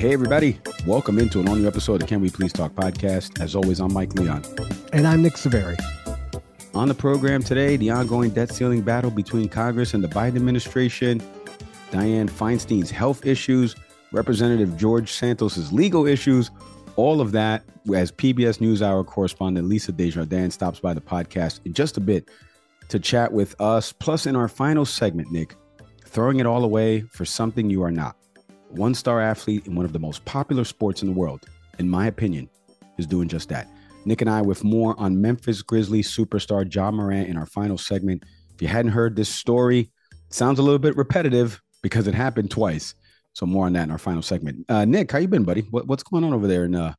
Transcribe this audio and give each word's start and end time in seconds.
Hey, 0.00 0.14
everybody. 0.14 0.58
Welcome 0.86 1.18
into 1.18 1.40
an 1.40 1.48
all 1.48 1.56
new 1.56 1.68
episode 1.68 2.00
of 2.00 2.08
Can 2.08 2.22
We 2.22 2.30
Please 2.30 2.54
Talk 2.54 2.72
podcast. 2.72 3.38
As 3.38 3.54
always, 3.54 3.80
I'm 3.80 3.92
Mike 3.92 4.14
Leon. 4.14 4.42
And 4.94 5.06
I'm 5.06 5.20
Nick 5.20 5.36
Severi. 5.36 5.76
On 6.72 6.88
the 6.88 6.94
program 6.94 7.42
today, 7.42 7.76
the 7.76 7.90
ongoing 7.90 8.30
debt 8.30 8.50
ceiling 8.50 8.80
battle 8.80 9.10
between 9.10 9.46
Congress 9.46 9.92
and 9.92 10.02
the 10.02 10.08
Biden 10.08 10.36
administration, 10.36 11.20
Dianne 11.90 12.30
Feinstein's 12.30 12.90
health 12.90 13.26
issues, 13.26 13.76
Representative 14.10 14.74
George 14.78 15.12
Santos's 15.12 15.70
legal 15.70 16.06
issues, 16.06 16.50
all 16.96 17.20
of 17.20 17.32
that 17.32 17.62
as 17.94 18.10
PBS 18.10 18.56
NewsHour 18.56 19.04
correspondent 19.04 19.68
Lisa 19.68 19.92
Desjardins 19.92 20.54
stops 20.54 20.80
by 20.80 20.94
the 20.94 21.02
podcast 21.02 21.60
in 21.66 21.74
just 21.74 21.98
a 21.98 22.00
bit 22.00 22.26
to 22.88 22.98
chat 22.98 23.34
with 23.34 23.54
us. 23.60 23.92
Plus, 23.92 24.24
in 24.24 24.34
our 24.34 24.48
final 24.48 24.86
segment, 24.86 25.30
Nick, 25.30 25.56
throwing 26.06 26.40
it 26.40 26.46
all 26.46 26.64
away 26.64 27.02
for 27.02 27.26
something 27.26 27.68
you 27.68 27.82
are 27.82 27.92
not 27.92 28.16
one 28.72 28.94
star 28.94 29.20
athlete 29.20 29.66
in 29.66 29.74
one 29.74 29.84
of 29.84 29.92
the 29.92 29.98
most 29.98 30.24
popular 30.24 30.64
sports 30.64 31.02
in 31.02 31.08
the 31.08 31.14
world, 31.14 31.46
in 31.78 31.88
my 31.88 32.06
opinion, 32.06 32.48
is 32.98 33.06
doing 33.06 33.28
just 33.28 33.48
that. 33.48 33.68
Nick 34.04 34.20
and 34.20 34.30
I 34.30 34.40
with 34.40 34.64
more 34.64 34.98
on 34.98 35.20
Memphis 35.20 35.62
Grizzlies 35.62 36.10
superstar 36.10 36.72
Ja 36.72 36.90
Morant 36.90 37.28
in 37.28 37.36
our 37.36 37.46
final 37.46 37.76
segment. 37.76 38.24
If 38.54 38.62
you 38.62 38.68
hadn't 38.68 38.92
heard 38.92 39.16
this 39.16 39.28
story, 39.28 39.90
sounds 40.30 40.58
a 40.58 40.62
little 40.62 40.78
bit 40.78 40.96
repetitive 40.96 41.60
because 41.82 42.06
it 42.06 42.14
happened 42.14 42.50
twice. 42.50 42.94
So 43.34 43.46
more 43.46 43.66
on 43.66 43.72
that 43.74 43.84
in 43.84 43.90
our 43.90 43.98
final 43.98 44.22
segment. 44.22 44.64
Uh, 44.68 44.84
Nick, 44.84 45.12
how 45.12 45.18
you 45.18 45.28
been, 45.28 45.44
buddy? 45.44 45.62
What, 45.70 45.86
what's 45.86 46.02
going 46.02 46.24
on 46.24 46.32
over 46.32 46.46
there 46.46 46.64
in 46.64 46.74
uh, 46.74 46.94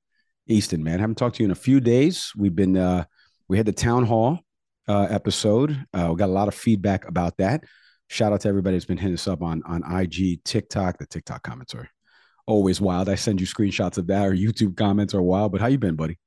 Easton, 0.48 0.84
man? 0.84 1.00
haven't 1.00 1.16
talked 1.16 1.38
to 1.38 1.44
you 1.44 1.46
in 1.46 1.52
a 1.52 1.56
few 1.56 1.80
days. 1.80 2.32
We've 2.38 2.56
been 2.56 2.78
uh, 2.78 3.06
we 3.48 3.58
had 3.58 3.66
the 3.66 3.74
town 3.74 4.06
hall 4.06 4.40
uh, 4.88 5.08
episode. 5.10 5.86
Uh, 5.94 6.08
we 6.12 6.16
got 6.16 6.30
a 6.30 6.34
lot 6.34 6.48
of 6.48 6.56
feedback 6.56 7.08
about 7.08 7.38
that. 7.38 7.64
Shout 8.12 8.34
out 8.34 8.42
to 8.42 8.50
everybody 8.50 8.76
that's 8.76 8.84
been 8.84 8.98
hitting 8.98 9.14
us 9.14 9.26
up 9.26 9.42
on 9.42 9.64
on 9.66 9.84
IG, 9.90 10.44
TikTok. 10.44 10.98
The 10.98 11.06
TikTok 11.06 11.44
comments 11.44 11.74
are 11.74 11.90
always 12.46 12.82
wild. 12.82 13.08
I 13.08 13.16
send 13.16 13.40
you 13.40 13.48
screenshots 13.48 13.98
of 13.98 14.08
that, 14.08 14.26
or 14.26 14.34
YouTube 14.34 14.76
comments 14.76 15.14
are 15.14 15.22
wild. 15.22 15.54
But 15.54 15.62
how 15.62 15.68
you 15.68 15.78
been, 15.78 15.96
buddy? 15.96 16.20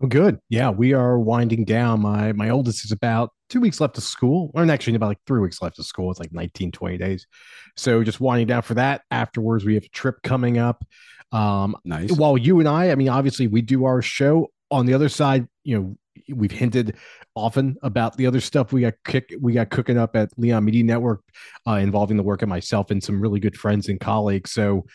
Well, 0.00 0.08
good. 0.08 0.40
Yeah, 0.48 0.70
we 0.70 0.92
are 0.92 1.16
winding 1.20 1.66
down. 1.66 2.00
My 2.00 2.32
my 2.32 2.50
oldest 2.50 2.84
is 2.84 2.90
about 2.90 3.30
two 3.48 3.60
weeks 3.60 3.80
left 3.80 3.96
of 3.96 4.02
school, 4.02 4.50
or 4.54 4.68
actually 4.68 4.96
about 4.96 5.06
like 5.06 5.20
three 5.24 5.38
weeks 5.38 5.62
left 5.62 5.78
of 5.78 5.86
school. 5.86 6.10
It's 6.10 6.18
like 6.18 6.32
19, 6.32 6.72
20 6.72 6.98
days. 6.98 7.28
So 7.76 8.02
just 8.02 8.18
winding 8.18 8.48
down 8.48 8.62
for 8.62 8.74
that. 8.74 9.02
Afterwards, 9.12 9.64
we 9.64 9.74
have 9.74 9.84
a 9.84 9.88
trip 9.90 10.16
coming 10.24 10.58
up. 10.58 10.84
Um, 11.30 11.76
nice. 11.84 12.10
While 12.10 12.36
you 12.36 12.58
and 12.58 12.68
I, 12.68 12.90
I 12.90 12.96
mean, 12.96 13.08
obviously 13.08 13.46
we 13.46 13.62
do 13.62 13.84
our 13.84 14.02
show 14.02 14.48
on 14.68 14.86
the 14.86 14.94
other 14.94 15.08
side. 15.08 15.46
You 15.62 15.78
know, 15.78 15.96
we've 16.28 16.52
hinted 16.52 16.96
often 17.34 17.76
about 17.82 18.16
the 18.16 18.26
other 18.26 18.40
stuff 18.40 18.72
we 18.72 18.82
got 18.82 18.94
kick, 19.04 19.34
we 19.40 19.52
got 19.52 19.70
cooking 19.70 19.98
up 19.98 20.16
at 20.16 20.30
Leon 20.36 20.64
Media 20.64 20.84
Network, 20.84 21.22
uh, 21.66 21.72
involving 21.72 22.16
the 22.16 22.22
work 22.22 22.42
of 22.42 22.48
myself 22.48 22.90
and 22.90 23.02
some 23.02 23.20
really 23.20 23.40
good 23.40 23.56
friends 23.56 23.88
and 23.88 24.00
colleagues. 24.00 24.52
So 24.52 24.86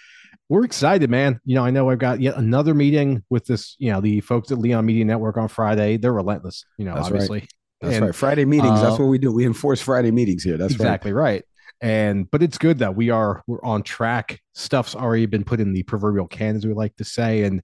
we're 0.47 0.66
excited, 0.66 1.09
man. 1.09 1.39
You 1.45 1.56
know, 1.56 1.66
I 1.66 1.69
know 1.69 1.89
I've 1.89 2.00
got 2.00 2.22
yet 2.22 2.35
another 2.35 2.73
meeting 2.73 3.23
with 3.29 3.45
this, 3.45 3.75
you 3.78 3.91
know, 3.91 4.01
the 4.01 4.22
folks 4.22 4.51
at 4.51 4.57
Leon 4.57 4.85
Media 4.85 5.06
Network 5.06 5.38
on 5.38 5.47
Friday. 5.47 5.97
They're 5.97 6.13
relentless, 6.13 6.66
you 6.78 6.85
know, 6.85 6.95
That's 6.95 7.07
obviously. 7.07 7.39
Right. 7.41 7.50
That's 7.81 7.95
And, 7.95 8.06
right. 8.07 8.16
Friday 8.16 8.45
meetings. 8.45 8.79
uh, 8.79 8.89
that's 8.89 9.00
what 9.00 9.06
we 9.06 9.18
do. 9.18 9.31
We 9.31 9.45
enforce 9.45 9.81
Friday 9.81 10.12
meetings 10.12 10.44
here. 10.44 10.57
That's 10.57 10.73
exactly 10.73 11.13
right. 11.13 11.44
And 11.81 12.29
but 12.29 12.44
it's 12.44 12.57
good 12.57 12.79
that 12.79 12.95
we 12.95 13.09
are 13.09 13.41
we're 13.47 13.63
on 13.63 13.84
track. 13.84 14.41
Stuff's 14.53 14.95
already 14.95 15.28
been 15.28 15.45
put 15.45 15.62
in 15.62 15.72
the 15.72 15.84
proverbial 15.84 16.28
can, 16.28 16.57
as 16.57 16.68
we 16.68 16.73
like 16.73 16.95
to 16.97 17.06
say, 17.06 17.44
and 17.44 17.62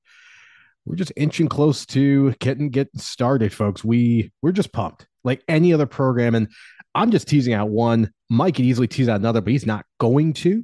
we're 0.85 0.95
just 0.95 1.13
inching 1.15 1.47
close 1.47 1.85
to 1.87 2.31
getting 2.39 2.69
getting 2.69 2.99
started, 2.99 3.53
folks. 3.53 3.83
We 3.83 4.31
we're 4.41 4.51
just 4.51 4.71
pumped, 4.71 5.07
like 5.23 5.43
any 5.47 5.73
other 5.73 5.85
program. 5.85 6.35
And 6.35 6.49
I'm 6.93 7.11
just 7.11 7.27
teasing 7.27 7.53
out 7.53 7.69
one. 7.69 8.11
Mike 8.29 8.55
could 8.55 8.65
easily 8.65 8.87
tease 8.87 9.09
out 9.09 9.19
another, 9.19 9.41
but 9.41 9.51
he's 9.51 9.65
not 9.65 9.85
going 9.99 10.33
to. 10.33 10.63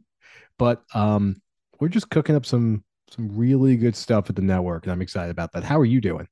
But 0.58 0.84
um, 0.94 1.42
we're 1.80 1.90
just 1.90 2.10
cooking 2.10 2.36
up 2.36 2.46
some 2.46 2.84
some 3.10 3.36
really 3.36 3.76
good 3.76 3.96
stuff 3.96 4.30
at 4.30 4.36
the 4.36 4.42
network, 4.42 4.84
and 4.84 4.92
I'm 4.92 5.02
excited 5.02 5.32
about 5.32 5.52
that. 5.54 5.64
How 5.64 5.80
are 5.80 5.86
you 5.86 6.00
doing? 6.00 6.28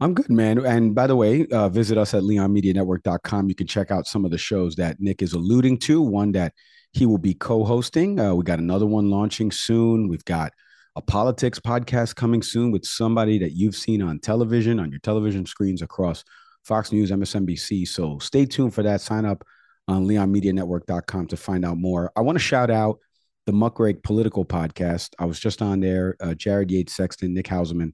I'm 0.00 0.14
good, 0.14 0.30
man. 0.30 0.58
And 0.66 0.96
by 0.96 1.06
the 1.06 1.14
way, 1.14 1.46
uh, 1.46 1.68
visit 1.68 1.96
us 1.96 2.12
at 2.12 2.24
leonmedianetwork.com. 2.24 3.48
You 3.48 3.54
can 3.54 3.68
check 3.68 3.92
out 3.92 4.06
some 4.08 4.24
of 4.24 4.32
the 4.32 4.38
shows 4.38 4.74
that 4.74 4.98
Nick 4.98 5.22
is 5.22 5.32
alluding 5.32 5.78
to. 5.80 6.02
One 6.02 6.32
that 6.32 6.54
he 6.90 7.06
will 7.06 7.18
be 7.18 7.34
co-hosting. 7.34 8.18
Uh, 8.18 8.34
we 8.34 8.42
got 8.42 8.58
another 8.58 8.84
one 8.84 9.10
launching 9.10 9.52
soon. 9.52 10.08
We've 10.08 10.24
got 10.24 10.52
a 10.96 11.02
politics 11.02 11.58
podcast 11.58 12.14
coming 12.16 12.42
soon 12.42 12.70
with 12.70 12.84
somebody 12.84 13.38
that 13.38 13.52
you've 13.52 13.76
seen 13.76 14.02
on 14.02 14.18
television, 14.18 14.78
on 14.78 14.90
your 14.90 15.00
television 15.00 15.46
screens 15.46 15.82
across 15.82 16.24
Fox 16.64 16.92
News, 16.92 17.10
MSNBC. 17.10 17.88
So 17.88 18.18
stay 18.18 18.44
tuned 18.44 18.74
for 18.74 18.82
that. 18.82 19.00
Sign 19.00 19.24
up 19.24 19.44
on 19.88 20.06
leonmedianetwork.com 20.06 21.26
to 21.28 21.36
find 21.36 21.64
out 21.64 21.78
more. 21.78 22.12
I 22.14 22.20
want 22.20 22.36
to 22.36 22.44
shout 22.44 22.70
out 22.70 22.98
the 23.46 23.52
Muckrake 23.52 24.02
Political 24.02 24.44
Podcast. 24.44 25.10
I 25.18 25.24
was 25.24 25.40
just 25.40 25.62
on 25.62 25.80
there. 25.80 26.16
Uh, 26.20 26.34
Jared 26.34 26.70
Yates 26.70 26.94
Sexton, 26.94 27.34
Nick 27.34 27.46
Hauselman, 27.46 27.92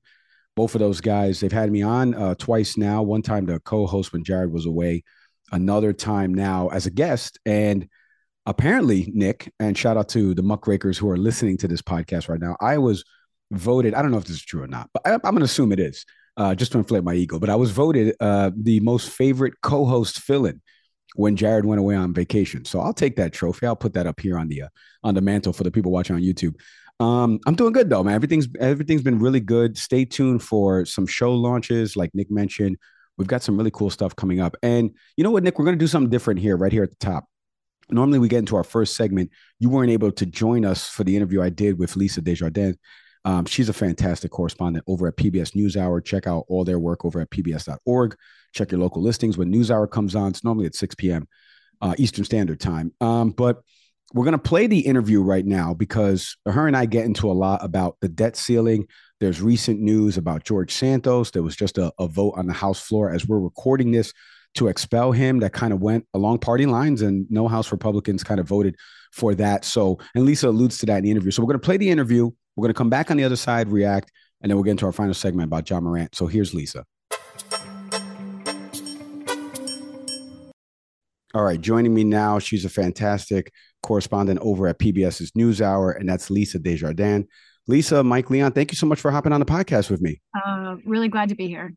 both 0.56 0.74
of 0.74 0.80
those 0.80 1.00
guys. 1.00 1.40
They've 1.40 1.52
had 1.52 1.70
me 1.70 1.82
on 1.82 2.14
uh, 2.14 2.34
twice 2.34 2.76
now. 2.76 3.02
One 3.02 3.22
time 3.22 3.46
to 3.46 3.60
co-host 3.60 4.12
when 4.12 4.24
Jared 4.24 4.52
was 4.52 4.66
away. 4.66 5.04
Another 5.52 5.92
time 5.92 6.34
now 6.34 6.68
as 6.68 6.86
a 6.86 6.90
guest. 6.90 7.38
And 7.46 7.88
apparently, 8.48 9.12
Nick, 9.14 9.52
and 9.60 9.76
shout 9.76 9.96
out 9.96 10.08
to 10.10 10.34
the 10.34 10.42
Muckrakers 10.42 10.98
who 10.98 11.08
are 11.10 11.18
listening 11.18 11.56
to 11.58 11.68
this 11.68 11.82
podcast 11.82 12.28
right 12.28 12.40
now. 12.40 12.56
I 12.60 12.78
was 12.78 13.04
voted. 13.52 13.94
I 13.94 14.02
don't 14.02 14.10
know 14.10 14.18
if 14.18 14.24
this 14.24 14.36
is 14.36 14.44
true 14.44 14.62
or 14.62 14.66
not, 14.66 14.90
but 14.92 15.06
I, 15.06 15.12
I'm 15.14 15.20
going 15.20 15.38
to 15.38 15.44
assume 15.44 15.72
it 15.72 15.80
is. 15.80 16.04
Uh, 16.36 16.54
just 16.54 16.70
to 16.70 16.78
inflate 16.78 17.02
my 17.02 17.14
ego, 17.14 17.36
but 17.40 17.50
I 17.50 17.56
was 17.56 17.72
voted 17.72 18.14
uh, 18.20 18.52
the 18.56 18.78
most 18.78 19.10
favorite 19.10 19.54
co-host 19.60 20.20
fill-in 20.20 20.62
when 21.16 21.34
Jared 21.34 21.64
went 21.64 21.80
away 21.80 21.96
on 21.96 22.14
vacation. 22.14 22.64
So 22.64 22.78
I'll 22.78 22.94
take 22.94 23.16
that 23.16 23.32
trophy. 23.32 23.66
I'll 23.66 23.74
put 23.74 23.94
that 23.94 24.06
up 24.06 24.20
here 24.20 24.38
on 24.38 24.46
the 24.46 24.62
uh, 24.62 24.68
on 25.02 25.16
the 25.16 25.20
mantle 25.20 25.52
for 25.52 25.64
the 25.64 25.72
people 25.72 25.90
watching 25.90 26.14
on 26.14 26.22
YouTube. 26.22 26.54
Um, 27.00 27.40
I'm 27.44 27.56
doing 27.56 27.72
good 27.72 27.90
though, 27.90 28.04
man. 28.04 28.14
Everything's 28.14 28.46
everything's 28.60 29.02
been 29.02 29.18
really 29.18 29.40
good. 29.40 29.76
Stay 29.76 30.04
tuned 30.04 30.40
for 30.40 30.84
some 30.84 31.08
show 31.08 31.34
launches, 31.34 31.96
like 31.96 32.14
Nick 32.14 32.30
mentioned. 32.30 32.76
We've 33.16 33.26
got 33.26 33.42
some 33.42 33.56
really 33.56 33.72
cool 33.72 33.90
stuff 33.90 34.14
coming 34.14 34.38
up. 34.38 34.56
And 34.62 34.92
you 35.16 35.24
know 35.24 35.32
what, 35.32 35.42
Nick? 35.42 35.58
We're 35.58 35.64
gonna 35.64 35.76
do 35.76 35.88
something 35.88 36.10
different 36.10 36.38
here, 36.38 36.56
right 36.56 36.72
here 36.72 36.84
at 36.84 36.90
the 36.90 37.04
top. 37.04 37.24
Normally, 37.90 38.18
we 38.18 38.28
get 38.28 38.38
into 38.38 38.56
our 38.56 38.64
first 38.64 38.96
segment. 38.96 39.30
You 39.58 39.70
weren't 39.70 39.90
able 39.90 40.12
to 40.12 40.26
join 40.26 40.64
us 40.64 40.88
for 40.88 41.04
the 41.04 41.16
interview 41.16 41.42
I 41.42 41.48
did 41.48 41.78
with 41.78 41.96
Lisa 41.96 42.20
Desjardins. 42.20 42.76
Um, 43.24 43.44
she's 43.44 43.68
a 43.68 43.74
fantastic 43.74 44.30
correspondent 44.30 44.84
over 44.86 45.06
at 45.08 45.16
PBS 45.16 45.54
NewsHour. 45.54 46.04
Check 46.04 46.26
out 46.26 46.44
all 46.48 46.64
their 46.64 46.78
work 46.78 47.04
over 47.04 47.20
at 47.20 47.30
pbs.org. 47.30 48.16
Check 48.54 48.72
your 48.72 48.80
local 48.80 49.02
listings 49.02 49.36
when 49.36 49.52
NewsHour 49.52 49.90
comes 49.90 50.14
on. 50.14 50.28
It's 50.28 50.44
normally 50.44 50.66
at 50.66 50.74
6 50.74 50.94
p.m. 50.94 51.26
Uh, 51.80 51.94
Eastern 51.98 52.24
Standard 52.24 52.60
Time. 52.60 52.92
Um, 53.00 53.30
but 53.30 53.60
we're 54.14 54.24
going 54.24 54.32
to 54.32 54.38
play 54.38 54.66
the 54.66 54.80
interview 54.80 55.20
right 55.20 55.44
now 55.44 55.74
because 55.74 56.36
her 56.46 56.66
and 56.66 56.76
I 56.76 56.86
get 56.86 57.04
into 57.04 57.30
a 57.30 57.32
lot 57.32 57.62
about 57.62 57.96
the 58.00 58.08
debt 58.08 58.36
ceiling. 58.36 58.86
There's 59.20 59.42
recent 59.42 59.80
news 59.80 60.16
about 60.16 60.44
George 60.44 60.72
Santos. 60.72 61.30
There 61.30 61.42
was 61.42 61.56
just 61.56 61.76
a, 61.76 61.92
a 61.98 62.08
vote 62.08 62.34
on 62.36 62.46
the 62.46 62.54
House 62.54 62.80
floor 62.80 63.10
as 63.12 63.26
we're 63.26 63.40
recording 63.40 63.90
this 63.90 64.12
to 64.58 64.68
expel 64.68 65.12
him 65.12 65.40
that 65.40 65.52
kind 65.52 65.72
of 65.72 65.80
went 65.80 66.06
along 66.14 66.38
party 66.38 66.66
lines, 66.66 67.02
and 67.02 67.26
no 67.30 67.48
House 67.48 67.72
Republicans 67.72 68.22
kind 68.22 68.40
of 68.40 68.46
voted 68.46 68.76
for 69.12 69.34
that. 69.36 69.64
So, 69.64 69.98
and 70.14 70.24
Lisa 70.24 70.48
alludes 70.48 70.78
to 70.78 70.86
that 70.86 70.98
in 70.98 71.04
the 71.04 71.10
interview. 71.10 71.30
So, 71.30 71.42
we're 71.42 71.48
going 71.48 71.60
to 71.60 71.64
play 71.64 71.76
the 71.76 71.90
interview. 71.90 72.30
We're 72.56 72.62
going 72.62 72.74
to 72.74 72.78
come 72.78 72.90
back 72.90 73.10
on 73.10 73.16
the 73.16 73.24
other 73.24 73.36
side, 73.36 73.68
react, 73.68 74.12
and 74.42 74.50
then 74.50 74.56
we'll 74.56 74.64
get 74.64 74.72
into 74.72 74.86
our 74.86 74.92
final 74.92 75.14
segment 75.14 75.46
about 75.46 75.68
Ja 75.68 75.80
Morant. 75.80 76.14
So, 76.14 76.26
here's 76.26 76.54
Lisa. 76.54 76.84
All 81.34 81.44
right, 81.44 81.60
joining 81.60 81.94
me 81.94 82.04
now, 82.04 82.38
she's 82.38 82.64
a 82.64 82.70
fantastic 82.70 83.52
correspondent 83.82 84.40
over 84.40 84.66
at 84.66 84.78
PBS's 84.78 85.32
NewsHour, 85.32 85.98
and 85.98 86.08
that's 86.08 86.30
Lisa 86.30 86.58
Desjardins. 86.58 87.26
Lisa, 87.66 88.02
Mike 88.02 88.30
Leon, 88.30 88.52
thank 88.52 88.72
you 88.72 88.76
so 88.76 88.86
much 88.86 88.98
for 88.98 89.10
hopping 89.10 89.32
on 89.32 89.40
the 89.40 89.46
podcast 89.46 89.90
with 89.90 90.00
me. 90.00 90.20
Uh, 90.34 90.76
really 90.86 91.08
glad 91.08 91.28
to 91.28 91.34
be 91.34 91.46
here. 91.46 91.74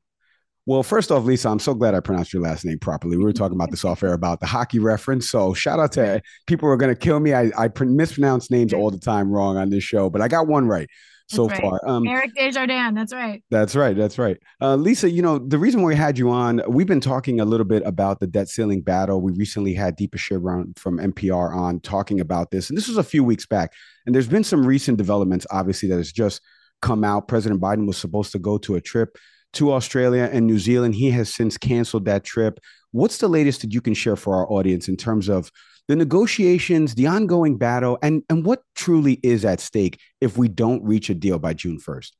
Well, 0.67 0.83
first 0.83 1.11
off, 1.11 1.23
Lisa, 1.23 1.49
I'm 1.49 1.59
so 1.59 1.73
glad 1.73 1.95
I 1.95 1.99
pronounced 2.01 2.33
your 2.33 2.43
last 2.43 2.65
name 2.65 2.77
properly. 2.77 3.17
We 3.17 3.23
were 3.23 3.33
talking 3.33 3.55
about 3.55 3.71
this 3.71 3.83
off 3.83 4.03
air 4.03 4.13
about 4.13 4.39
the 4.39 4.45
hockey 4.45 4.77
reference. 4.77 5.27
So 5.27 5.53
shout 5.55 5.79
out 5.79 5.91
to 5.93 6.21
people 6.45 6.67
who 6.67 6.73
are 6.73 6.77
going 6.77 6.93
to 6.93 6.99
kill 6.99 7.19
me. 7.19 7.33
I, 7.33 7.51
I 7.57 7.69
mispronounce 7.79 8.51
names 8.51 8.71
all 8.71 8.91
the 8.91 8.99
time 8.99 9.31
wrong 9.31 9.57
on 9.57 9.71
this 9.71 9.83
show, 9.83 10.09
but 10.09 10.21
I 10.21 10.27
got 10.27 10.47
one 10.47 10.67
right 10.67 10.87
so 11.31 11.47
right. 11.47 11.61
far. 11.61 11.79
Um, 11.87 12.07
Eric 12.07 12.35
Desjardins. 12.35 12.93
That's 12.93 13.13
right. 13.13 13.43
That's 13.49 13.75
right. 13.75 13.95
That's 13.95 14.19
right. 14.19 14.37
Uh, 14.61 14.75
Lisa, 14.75 15.09
you 15.09 15.21
know, 15.21 15.39
the 15.39 15.57
reason 15.57 15.81
why 15.81 15.89
we 15.89 15.95
had 15.95 16.17
you 16.17 16.29
on, 16.29 16.61
we've 16.67 16.87
been 16.87 17.01
talking 17.01 17.39
a 17.39 17.45
little 17.45 17.65
bit 17.65 17.81
about 17.85 18.19
the 18.19 18.27
debt 18.27 18.49
ceiling 18.49 18.81
battle. 18.81 19.21
We 19.21 19.31
recently 19.31 19.73
had 19.73 19.97
Deepa 19.97 20.17
Shivaram 20.17 20.77
from 20.77 20.99
NPR 20.99 21.55
on 21.55 21.79
talking 21.79 22.19
about 22.19 22.51
this. 22.51 22.69
And 22.69 22.77
this 22.77 22.87
was 22.87 22.97
a 22.97 23.03
few 23.03 23.23
weeks 23.23 23.45
back. 23.45 23.73
And 24.05 24.13
there's 24.13 24.27
been 24.27 24.43
some 24.43 24.65
recent 24.65 24.97
developments, 24.97 25.47
obviously, 25.49 25.89
that 25.89 25.97
has 25.97 26.11
just 26.11 26.41
come 26.81 27.03
out. 27.03 27.27
President 27.27 27.61
Biden 27.61 27.87
was 27.87 27.97
supposed 27.97 28.31
to 28.33 28.39
go 28.39 28.57
to 28.59 28.75
a 28.75 28.81
trip 28.81 29.17
to 29.53 29.73
Australia 29.73 30.29
and 30.31 30.47
New 30.47 30.59
Zealand. 30.59 30.95
He 30.95 31.11
has 31.11 31.33
since 31.33 31.57
canceled 31.57 32.05
that 32.05 32.23
trip. 32.23 32.59
What's 32.91 33.17
the 33.17 33.27
latest 33.27 33.61
that 33.61 33.73
you 33.73 33.81
can 33.81 33.93
share 33.93 34.15
for 34.15 34.35
our 34.35 34.51
audience 34.51 34.87
in 34.87 34.97
terms 34.97 35.29
of 35.29 35.51
the 35.87 35.95
negotiations, 35.95 36.95
the 36.95 37.07
ongoing 37.07 37.57
battle, 37.57 37.97
and, 38.01 38.23
and 38.29 38.45
what 38.45 38.63
truly 38.75 39.19
is 39.23 39.43
at 39.43 39.59
stake 39.59 39.99
if 40.19 40.37
we 40.37 40.47
don't 40.47 40.83
reach 40.83 41.09
a 41.09 41.15
deal 41.15 41.39
by 41.39 41.53
June 41.53 41.79
1st? 41.79 42.11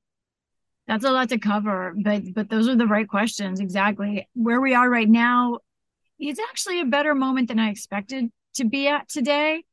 That's 0.87 1.05
a 1.05 1.11
lot 1.11 1.29
to 1.29 1.37
cover, 1.37 1.93
but 2.03 2.23
but 2.33 2.49
those 2.49 2.67
are 2.67 2.75
the 2.75 2.87
right 2.87 3.07
questions. 3.07 3.59
Exactly. 3.59 4.27
Where 4.33 4.59
we 4.59 4.73
are 4.73 4.89
right 4.89 5.07
now, 5.07 5.59
it's 6.19 6.39
actually 6.49 6.81
a 6.81 6.85
better 6.85 7.15
moment 7.15 7.47
than 7.47 7.59
I 7.59 7.69
expected 7.69 8.29
to 8.55 8.65
be 8.65 8.87
at 8.87 9.07
today. 9.07 9.63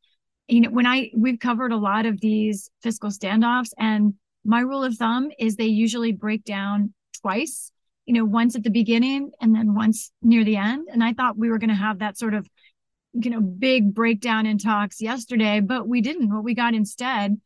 You 0.47 0.61
know, 0.61 0.71
when 0.71 0.87
I 0.87 1.11
we've 1.17 1.41
covered 1.41 1.73
a 1.73 1.77
lot 1.77 2.07
of 2.07 2.21
these 2.21 2.71
fiscal 2.83 3.11
standoffs, 3.11 3.71
and 3.79 4.15
my 4.45 4.61
rule 4.61 4.85
of 4.85 4.97
thumb 4.97 5.31
is 5.39 5.57
they 5.57 5.67
usually 5.67 6.13
break 6.13 6.45
down 6.45 6.95
twice, 7.21 7.71
you 8.07 8.15
know, 8.15 8.25
once 8.25 8.57
at 8.57 8.63
the 8.63 8.71
beginning 8.71 9.31
and 9.41 9.55
then 9.55 9.75
once 9.75 10.13
near 10.23 10.45
the 10.45 10.57
end. 10.57 10.89
And 10.91 11.03
I 11.05 11.13
thought 11.13 11.39
we 11.39 11.51
were 11.51 11.59
going 11.59 11.71
to 11.71 11.77
have 11.77 11.99
that 11.99 12.19
sort 12.19 12.35
of, 12.35 12.49
you 13.13 13.31
know, 13.31 13.41
big 13.41 13.95
breakdown 13.95 14.47
in 14.47 14.59
talks 14.59 15.01
yesterday, 15.01 15.61
but 15.61 15.89
we 15.89 16.01
didn't. 16.01 16.33
What 16.33 16.45
we 16.45 16.55
got 16.55 16.75
instead 16.75 17.41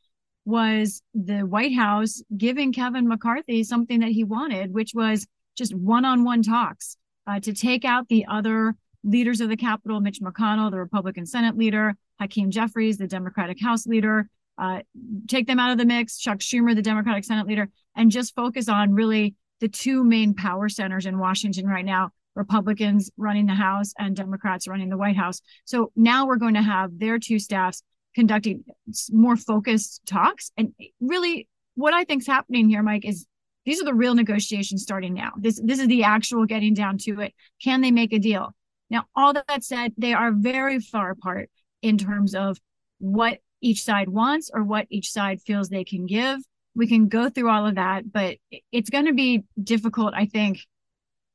was 0.45 1.03
the 1.15 1.41
White 1.41 1.75
House 1.75 2.23
giving 2.37 2.73
Kevin 2.73 3.09
McCarthy 3.09 3.63
something 3.65 4.01
that 4.01 4.11
he 4.11 4.25
wanted, 4.25 4.73
which 4.73 4.93
was 4.95 5.27
just 5.57 5.75
one 5.75 6.05
on 6.05 6.25
one 6.25 6.43
talks 6.43 6.97
uh, 7.27 7.41
to 7.41 7.53
take 7.53 7.85
out 7.85 8.09
the 8.09 8.27
other 8.27 8.75
leaders 9.05 9.41
of 9.41 9.49
the 9.49 9.57
Capitol, 9.57 10.01
Mitch 10.01 10.21
McConnell, 10.21 10.71
the 10.71 10.79
Republican 10.79 11.27
Senate 11.27 11.57
leader, 11.57 11.95
Hakeem 12.21 12.51
Jeffries, 12.51 12.99
the 12.99 13.07
Democratic 13.07 13.61
House 13.61 13.87
leader, 13.87 14.29
uh, 14.59 14.81
take 15.29 15.47
them 15.47 15.59
out 15.59 15.73
of 15.73 15.79
the 15.79 15.85
mix, 15.85 16.19
Chuck 16.19 16.39
Schumer, 16.39 16.75
the 16.75 16.83
Democratic 16.83 17.25
Senate 17.25 17.47
leader, 17.47 17.69
and 17.97 18.11
just 18.11 18.35
focus 18.35 18.69
on 18.69 18.93
really 18.93 19.35
the 19.63 19.69
two 19.69 20.03
main 20.03 20.35
power 20.35 20.69
centers 20.69 21.07
in 21.07 21.21
Washington 21.21 21.67
right 21.67 21.85
now 21.85 22.11
Republicans 22.35 23.11
running 23.17 23.47
the 23.47 23.55
House 23.55 23.95
and 23.97 24.17
Democrats 24.17 24.67
running 24.67 24.89
the 24.89 24.97
White 24.97 25.17
House. 25.17 25.41
So 25.65 25.93
now 25.95 26.27
we're 26.27 26.37
going 26.37 26.55
to 26.55 26.63
have 26.63 26.99
their 26.99 27.21
two 27.21 27.39
staffs 27.39 27.83
conducting 28.15 28.65
more 29.11 29.37
focused 29.37 30.01
talks. 30.05 30.51
And 30.57 30.75
really, 31.01 31.49
what 31.77 31.95
I 31.95 32.03
think 32.03 32.23
is 32.23 32.27
happening 32.27 32.69
here, 32.69 32.83
Mike, 32.83 33.05
is 33.05 33.25
these 33.65 33.81
are 33.81 33.85
the 33.85 33.95
real 33.95 34.17
negotiations 34.17 34.83
starting 34.83 35.15
now. 35.15 35.31
This 35.39 35.61
this 35.63 35.79
is 35.79 35.87
the 35.87 36.03
actual 36.03 36.45
getting 36.45 36.75
down 36.75 36.99
to 36.99 37.21
it. 37.21 37.33
Can 37.63 37.83
they 37.83 37.93
make 37.93 38.13
a 38.13 38.19
deal? 38.19 38.53
Now, 38.91 39.05
all 39.15 39.33
that 39.33 39.63
said, 39.63 39.93
they 39.97 40.13
are 40.13 40.33
very 40.33 40.81
far 40.81 41.13
apart 41.13 41.51
in 41.83 41.99
terms 41.99 42.35
of 42.35 42.59
what 42.99 43.39
each 43.61 43.85
side 43.85 44.09
wants 44.09 44.51
or 44.53 44.65
what 44.65 44.87
each 44.91 45.13
side 45.13 45.41
feels 45.41 45.69
they 45.69 45.85
can 45.85 46.07
give 46.07 46.41
we 46.75 46.87
can 46.87 47.09
go 47.09 47.29
through 47.29 47.51
all 47.51 47.67
of 47.67 47.75
that, 47.75 48.11
but 48.11 48.37
it's 48.71 48.91
going 48.91 49.07
to 49.07 49.13
be 49.13 49.45
difficult, 49.63 50.15
I 50.15 50.27
think, 50.27 50.61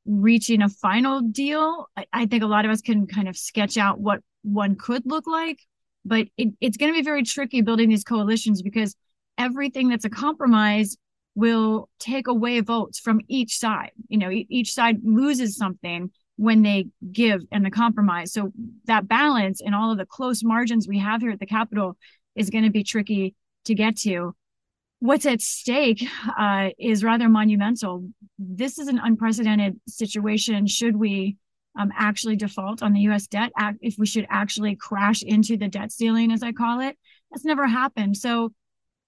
reaching 0.04 0.62
a 0.62 0.68
final 0.68 1.20
deal. 1.20 1.86
I, 1.96 2.06
I, 2.12 2.26
think 2.26 2.42
a 2.42 2.46
lot 2.46 2.64
of 2.64 2.70
us 2.70 2.80
can 2.80 3.06
kind 3.06 3.28
of 3.28 3.36
sketch 3.36 3.76
out 3.76 4.00
what 4.00 4.20
one 4.42 4.74
could 4.74 5.02
look 5.04 5.26
like, 5.26 5.60
but 6.04 6.26
it, 6.36 6.54
it's 6.60 6.76
going 6.76 6.92
to 6.92 6.98
be 6.98 7.04
very 7.04 7.22
tricky 7.22 7.60
building 7.60 7.88
these 7.88 8.04
coalitions 8.04 8.62
because 8.62 8.96
everything 9.36 9.88
that's 9.88 10.04
a 10.04 10.10
compromise 10.10 10.96
will 11.34 11.88
take 12.00 12.26
away 12.26 12.60
votes 12.60 12.98
from 12.98 13.20
each 13.28 13.58
side. 13.58 13.92
You 14.08 14.18
know, 14.18 14.30
each 14.30 14.72
side 14.72 14.98
loses 15.04 15.56
something 15.56 16.10
when 16.36 16.62
they 16.62 16.86
give 17.12 17.42
and 17.52 17.64
the 17.64 17.70
compromise. 17.70 18.32
So 18.32 18.52
that 18.86 19.06
balance 19.06 19.60
and 19.60 19.74
all 19.74 19.92
of 19.92 19.98
the 19.98 20.06
close 20.06 20.42
margins 20.42 20.88
we 20.88 20.98
have 20.98 21.20
here 21.20 21.30
at 21.30 21.40
the 21.40 21.46
Capitol 21.46 21.96
is 22.34 22.50
going 22.50 22.64
to 22.64 22.70
be 22.70 22.82
tricky 22.82 23.34
to 23.66 23.74
get 23.74 23.96
to 23.98 24.34
what's 25.00 25.26
at 25.26 25.40
stake 25.40 26.04
uh, 26.38 26.70
is 26.78 27.04
rather 27.04 27.28
monumental. 27.28 28.08
This 28.38 28.78
is 28.78 28.88
an 28.88 28.98
unprecedented 29.02 29.80
situation. 29.86 30.66
Should 30.66 30.96
we 30.96 31.36
um, 31.78 31.92
actually 31.96 32.36
default 32.36 32.82
on 32.82 32.92
the 32.92 33.00
U.S. 33.02 33.26
debt, 33.28 33.52
if 33.80 33.96
we 33.98 34.06
should 34.06 34.26
actually 34.28 34.74
crash 34.74 35.22
into 35.22 35.56
the 35.56 35.68
debt 35.68 35.92
ceiling, 35.92 36.32
as 36.32 36.42
I 36.42 36.52
call 36.52 36.80
it, 36.80 36.98
that's 37.30 37.44
never 37.44 37.66
happened. 37.66 38.16
So, 38.16 38.52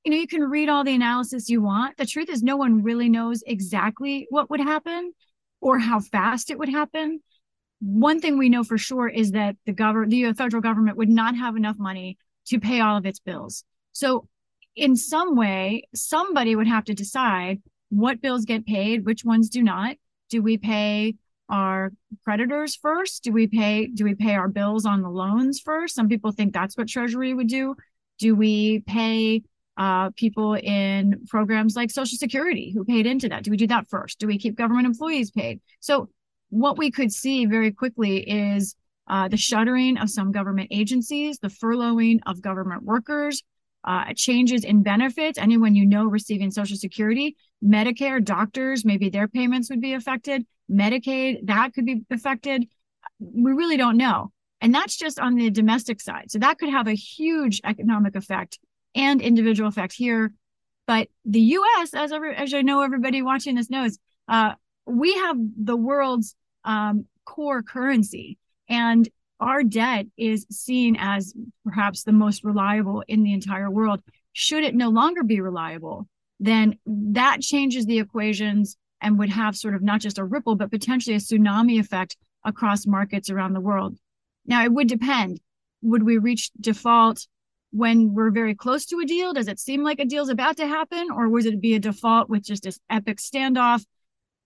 you 0.05 0.13
know, 0.13 0.17
you 0.17 0.29
can 0.29 0.43
read 0.43 0.69
all 0.69 0.85
the 0.85 0.95
analysis 0.95 1.49
you 1.49 1.61
want. 1.61 1.97
The 1.97 2.07
truth 2.07 2.29
is, 2.29 2.43
no 2.43 2.57
one 2.57 2.83
really 2.83 3.09
knows 3.09 3.43
exactly 3.47 4.27
what 4.31 4.49
would 4.51 4.61
happen 4.61 5.13
or 5.61 5.79
how 5.79 5.99
fast 6.01 6.51
it 6.51 6.59
would 6.59 6.69
happen. 6.69 7.21
One 7.81 8.21
thing 8.21 8.39
we 8.39 8.49
know 8.49 8.63
for 8.63 8.79
sure 8.79 9.09
is 9.09 9.33
that 9.33 9.57
the 9.67 9.73
government, 9.73 10.13
the 10.13 10.33
federal 10.35 10.63
government, 10.63 10.97
would 10.97 11.09
not 11.09 11.37
have 11.37 11.57
enough 11.57 11.77
money 11.79 12.19
to 12.47 12.61
pay 12.61 12.81
all 12.81 12.97
of 12.97 13.07
its 13.07 13.19
bills. 13.19 13.65
So 13.93 14.29
in 14.77 14.97
some 14.97 15.37
way, 15.37 15.85
somebody 15.95 16.55
would 16.55 16.69
have 16.69 16.85
to 16.85 16.95
decide 16.95 17.61
what 17.91 18.21
bills 18.21 18.45
get 18.45 18.67
paid, 18.67 19.05
which 19.05 19.25
ones 19.25 19.49
do 19.49 19.63
not. 19.63 19.97
Do 20.29 20.43
we 20.43 20.59
pay 20.59 21.17
our 21.49 21.93
creditors 22.25 22.77
first? 22.77 23.25
Do 23.25 23.33
we 23.33 23.47
pay 23.49 23.89
do 23.89 24.05
we 24.05 24.15
pay 24.15 24.35
our 24.35 24.49
bills 24.49 24.87
on 24.87 25.03
the 25.03 25.11
loans 25.11 25.61
first? 25.61 25.95
Some 25.95 26.09
people 26.09 26.31
think 26.31 26.53
that's 26.53 26.77
what 26.77 26.89
Treasury 26.89 27.35
would 27.35 27.49
do. 27.49 27.75
Do 28.19 28.37
we 28.37 28.81
pay 28.87 29.43
uh, 29.77 30.11
people 30.11 30.55
in 30.55 31.25
programs 31.29 31.75
like 31.75 31.91
Social 31.91 32.19
Security 32.19 32.71
who 32.73 32.85
paid 32.85 33.07
into 33.07 33.29
that? 33.31 33.43
Do 33.43 33.51
we 33.51 33.57
do 33.57 33.67
that 33.69 33.89
first? 33.89 34.19
Do 34.19 34.27
we 34.27 34.39
keep 34.39 34.57
government 34.57 34.87
employees 34.87 35.31
paid? 35.31 35.61
So 35.81 36.09
what 36.51 36.79
we 36.79 36.91
could 36.91 37.13
see 37.13 37.47
very 37.47 37.73
quickly 37.73 38.19
is 38.19 38.77
uh, 39.09 39.29
the 39.29 39.37
shuttering 39.37 39.97
of 39.99 40.11
some 40.11 40.31
government 40.31 40.69
agencies, 40.71 41.39
the 41.39 41.49
furloughing 41.49 42.21
of 42.27 42.43
government 42.43 42.85
workers, 42.85 43.43
uh, 43.85 44.13
changes 44.15 44.65
in 44.65 44.83
benefits, 44.83 45.39
anyone 45.39 45.75
you 45.75 45.87
know 45.87 46.05
receiving 46.05 46.51
Social 46.51 46.77
Security, 46.77 47.37
Medicare, 47.65 48.23
doctors, 48.23 48.85
maybe 48.85 49.09
their 49.09 49.29
payments 49.29 49.71
would 49.71 49.81
be 49.81 49.95
affected, 49.95 50.47
Medicaid, 50.71 51.47
that 51.47 51.75
could 51.75 51.87
be 51.87 52.03
affected. 52.11 52.67
We 53.19 53.53
really 53.53 53.77
don't 53.77 53.97
know. 53.97 54.33
And 54.61 54.75
that's 54.75 54.97
just 54.97 55.19
on 55.19 55.35
the 55.35 55.51
domestic 55.51 56.01
side. 56.01 56.31
So 56.31 56.39
that 56.39 56.59
could 56.59 56.69
have 56.69 56.87
a 56.87 56.95
huge 56.95 57.61
economic 57.65 58.15
effect 58.15 58.59
and 58.95 59.23
individual 59.23 59.69
effect 59.69 59.95
here. 59.95 60.33
But 60.87 61.09
the 61.25 61.41
US, 61.41 61.95
as, 61.95 62.13
every, 62.13 62.35
as 62.35 62.53
I 62.53 62.63
know 62.63 62.83
everybody 62.83 63.23
watching 63.23 63.55
this 63.55 63.71
knows, 63.71 63.99
uh, 64.29 64.55
we 64.87 65.15
have 65.15 65.37
the 65.57 65.77
world's 65.77 66.35
um, 66.65 67.07
core 67.25 67.63
currency. 67.63 68.39
And 68.69 69.09
our 69.41 69.63
debt 69.63 70.07
is 70.17 70.47
seen 70.51 70.97
as 70.99 71.35
perhaps 71.65 72.03
the 72.03 72.13
most 72.13 72.45
reliable 72.45 73.03
in 73.09 73.23
the 73.23 73.33
entire 73.33 73.71
world. 73.71 74.03
Should 74.33 74.65
it 74.65 74.75
no 74.75 74.91
longer 74.91 75.23
be 75.23 75.41
reliable, 75.41 76.07
then 76.39 76.79
that 76.87 77.41
changes 77.41 77.87
the 77.87 77.99
equations 77.99 78.77
and 79.01 79.19
would 79.19 79.31
have 79.31 79.57
sort 79.57 79.75
of 79.75 79.83
not 79.83 80.01
just 80.01 80.19
a 80.19 80.25
ripple, 80.25 80.57
but 80.57 80.71
potentially 80.71 81.17
a 81.17 81.19
tsunami 81.19 81.81
effect 81.81 82.17
across 82.45 82.87
markets 82.87 83.31
around 83.31 83.55
the 83.55 83.61
world. 83.61 83.97
Now, 84.47 84.65
it 84.65 84.73
would 84.73 84.89
depend. 84.89 85.41
Would 85.83 86.03
we 86.03 86.19
reach 86.19 86.51
default 86.61 87.27
when 87.71 88.15
we're 88.15 88.31
very 88.31 88.55
close 88.55 88.87
to 88.87 88.99
a 88.99 89.07
deal? 89.07 89.33
Does 89.33 89.49
it 89.49 89.59
seem 89.59 89.83
like 89.83 90.01
a 90.01 90.05
deal's 90.05 90.29
about 90.29 90.57
to 90.59 90.67
happen, 90.67 91.09
or 91.11 91.29
would 91.29 91.47
it 91.47 91.61
be 91.61 91.75
a 91.75 91.81
default 91.81 92.29
with 92.29 92.45
just 92.45 92.65
this 92.65 92.79
epic 92.91 93.19
standoff? 93.19 93.85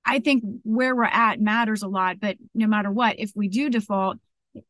I 0.05 0.19
think 0.21 0.45
where 0.63 0.95
we're 0.95 1.05
at 1.05 1.41
matters 1.41 1.83
a 1.83 1.89
lot, 1.89 2.21
but 2.21 2.37
no 2.55 2.67
matter 2.67 2.91
what, 2.91 3.19
if 3.19 3.33
we 3.35 3.49
do 3.49 3.71
default, 3.71 4.19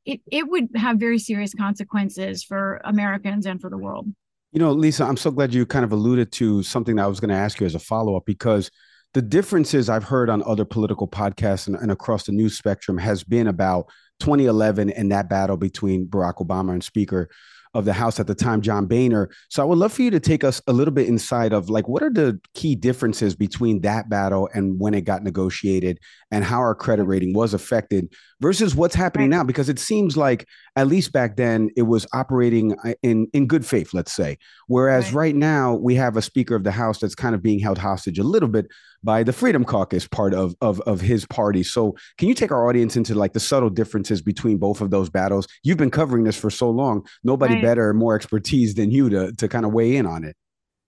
it, 0.05 0.21
it 0.31 0.49
would 0.49 0.69
have 0.75 0.99
very 0.99 1.19
serious 1.19 1.55
consequences 1.55 2.43
for 2.43 2.81
Americans 2.85 3.47
and 3.47 3.61
for 3.61 3.71
the 3.71 3.79
world. 3.79 4.09
You 4.53 4.61
know, 4.61 4.73
Lisa, 4.73 5.05
I'm 5.05 5.17
so 5.17 5.31
glad 5.31 5.53
you 5.53 5.67
kind 5.67 5.85
of 5.85 5.93
alluded 5.93 6.31
to 6.33 6.63
something 6.63 6.97
that 6.97 7.05
I 7.05 7.09
was 7.09 7.21
going 7.21 7.31
to 7.31 7.35
ask 7.35 7.61
you 7.61 7.67
as 7.67 7.75
a 7.75 7.81
follow 7.81 8.17
up 8.17 8.25
because 8.25 8.71
the 9.13 9.23
differences 9.23 9.89
I've 9.89 10.05
heard 10.05 10.31
on 10.31 10.43
other 10.45 10.65
political 10.65 11.09
podcasts 11.09 11.67
and, 11.67 11.77
and, 11.77 11.91
across 11.91 12.25
the 12.25 12.33
news 12.33 12.59
spectrum 12.59 12.99
has 12.99 13.25
been 13.25 13.47
about 13.47 13.87
2011 14.21 14.91
and 14.91 15.11
that 15.13 15.29
battle 15.29 15.57
between 15.57 16.07
Barack 16.07 16.37
Obama 16.37 16.73
and 16.73 16.83
Speaker 16.83 17.29
of 17.75 17.85
the 17.85 17.93
House 17.93 18.21
at 18.21 18.27
the 18.27 18.35
time, 18.35 18.61
John 18.61 18.87
Boehner. 18.87 19.31
So 19.51 19.63
I 19.63 19.67
would 19.67 19.79
love 19.79 19.93
for 19.93 20.03
you 20.03 20.11
to 20.11 20.21
take 20.21 20.45
us 20.45 20.63
a 20.67 20.73
little 20.73 20.95
bit 20.95 21.09
inside 21.09 21.53
of 21.53 21.69
like 21.69 21.89
what 21.89 22.03
are 22.03 22.11
the 22.11 22.41
key 22.55 22.75
differences 22.75 23.35
between 23.35 23.81
that 23.83 24.09
battle 24.09 24.49
and 24.55 24.79
when 24.81 24.95
it 24.95 25.03
got 25.03 25.23
negotiated 25.23 25.99
and 26.31 26.45
how 26.45 26.59
our 26.59 26.75
credit 26.75 27.05
rating 27.05 27.35
was 27.35 27.53
affected 27.55 28.13
versus 28.41 28.75
what's 28.75 28.95
happening 28.95 29.29
now 29.29 29.43
because 29.43 29.69
it 29.69 29.79
seems 29.79 30.17
like 30.17 30.47
at 30.77 30.87
least 30.87 31.13
back 31.13 31.37
then 31.37 31.71
it 31.77 31.83
was 31.83 32.07
operating 32.13 32.77
uh, 32.85 32.95
in 33.03 33.27
in 33.33 33.47
good 33.47 33.65
faith 33.65 33.95
let's 33.95 34.13
say 34.13 34.37
whereas 34.67 35.07
right. 35.07 35.15
right 35.15 35.37
now 35.37 35.75
we 35.75 35.95
have 35.95 36.17
a 36.17 36.23
speaker 36.23 36.55
of 36.55 36.65
the 36.65 36.71
house 36.71 36.99
that's 36.99 37.15
kind 37.15 37.35
of 37.35 37.43
being 37.43 37.59
held 37.59 37.79
hostage 37.79 38.19
a 38.19 38.25
little 38.25 38.49
bit 38.49 38.67
by 39.03 39.23
the 39.23 39.33
freedom 39.33 39.65
caucus 39.65 40.07
part 40.07 40.35
of 40.35 40.55
of 40.61 40.81
of 40.83 41.01
his 41.01 41.27
party 41.27 41.63
so 41.63 41.95
can 42.19 42.29
you 42.29 42.35
take 42.35 42.53
our 42.53 42.69
audience 42.69 42.97
into 42.97 43.15
like 43.15 43.33
the 43.33 43.41
subtle 43.41 43.71
differences 43.71 44.21
between 44.23 44.57
both 44.59 44.81
of 44.81 44.91
those 44.91 45.09
battles 45.09 45.47
you've 45.63 45.79
been 45.79 45.91
covering 45.91 46.25
this 46.25 46.39
for 46.39 46.51
so 46.51 46.71
long 46.71 47.07
nobody 47.23 47.55
right. 47.55 47.63
better 47.63 47.93
more 47.95 48.15
expertise 48.15 48.75
than 48.75 48.91
you 48.91 49.09
to 49.09 49.33
to 49.33 49.49
kind 49.49 49.65
of 49.65 49.73
weigh 49.73 49.97
in 49.97 50.07
on 50.07 50.25
it 50.25 50.37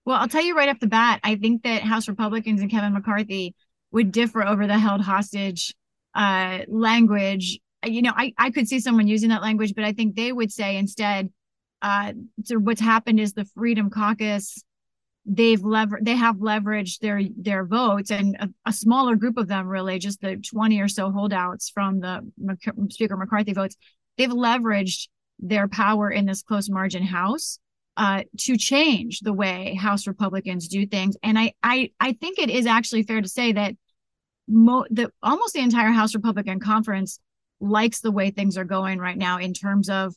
well 0.05 0.17
i'll 0.17 0.27
tell 0.27 0.43
you 0.43 0.55
right 0.55 0.69
off 0.69 0.79
the 0.79 0.87
bat 0.87 1.19
i 1.23 1.35
think 1.35 1.63
that 1.63 1.81
house 1.81 2.07
republicans 2.07 2.61
and 2.61 2.71
kevin 2.71 2.93
mccarthy 2.93 3.55
would 3.91 4.11
differ 4.11 4.45
over 4.45 4.67
the 4.67 4.77
held 4.77 5.01
hostage 5.01 5.73
uh, 6.17 6.59
language. 6.67 7.59
You 7.87 8.01
know, 8.01 8.13
I, 8.15 8.33
I 8.37 8.51
could 8.51 8.67
see 8.67 8.79
someone 8.79 9.07
using 9.07 9.29
that 9.29 9.41
language, 9.41 9.73
but 9.75 9.83
I 9.83 9.93
think 9.93 10.15
they 10.15 10.31
would 10.31 10.51
say 10.51 10.77
instead, 10.77 11.31
uh, 11.81 12.13
so 12.43 12.57
what's 12.57 12.81
happened 12.81 13.19
is 13.19 13.33
the 13.33 13.45
Freedom 13.45 13.89
Caucus, 13.89 14.63
they've 15.25 15.61
lever 15.61 15.99
they 16.01 16.15
have 16.15 16.37
leveraged 16.37 16.99
their 16.99 17.21
their 17.37 17.65
votes, 17.65 18.11
and 18.11 18.35
a, 18.39 18.49
a, 18.65 18.73
smaller 18.73 19.15
group 19.15 19.37
of 19.37 19.47
them, 19.47 19.67
really, 19.67 19.99
just 19.99 20.21
the 20.21 20.37
twenty 20.37 20.79
or 20.79 20.87
so 20.87 21.11
holdouts 21.11 21.69
from 21.69 21.99
the 21.99 22.21
Speaker 22.89 23.17
McCarthy 23.17 23.53
votes, 23.53 23.75
they've 24.17 24.29
leveraged 24.29 25.09
their 25.39 25.67
power 25.67 26.09
in 26.09 26.25
this 26.25 26.41
close 26.41 26.69
margin 26.69 27.03
House 27.03 27.59
uh, 27.97 28.23
to 28.37 28.57
change 28.57 29.19
the 29.21 29.33
way 29.33 29.73
House 29.73 30.07
Republicans 30.07 30.67
do 30.67 30.85
things. 30.85 31.17
And 31.23 31.37
I, 31.37 31.53
I, 31.63 31.91
I 31.99 32.13
think 32.13 32.39
it 32.39 32.49
is 32.49 32.65
actually 32.65 33.03
fair 33.03 33.21
to 33.21 33.27
say 33.27 33.51
that 33.53 33.75
mo- 34.47 34.85
the 34.89 35.11
almost 35.21 35.53
the 35.53 35.61
entire 35.61 35.91
House 35.91 36.15
Republican 36.15 36.59
conference 36.59 37.19
likes 37.59 38.01
the 38.01 38.11
way 38.11 38.29
things 38.29 38.57
are 38.57 38.65
going 38.65 38.99
right 38.99 39.17
now 39.17 39.37
in 39.37 39.53
terms 39.53 39.89
of 39.89 40.15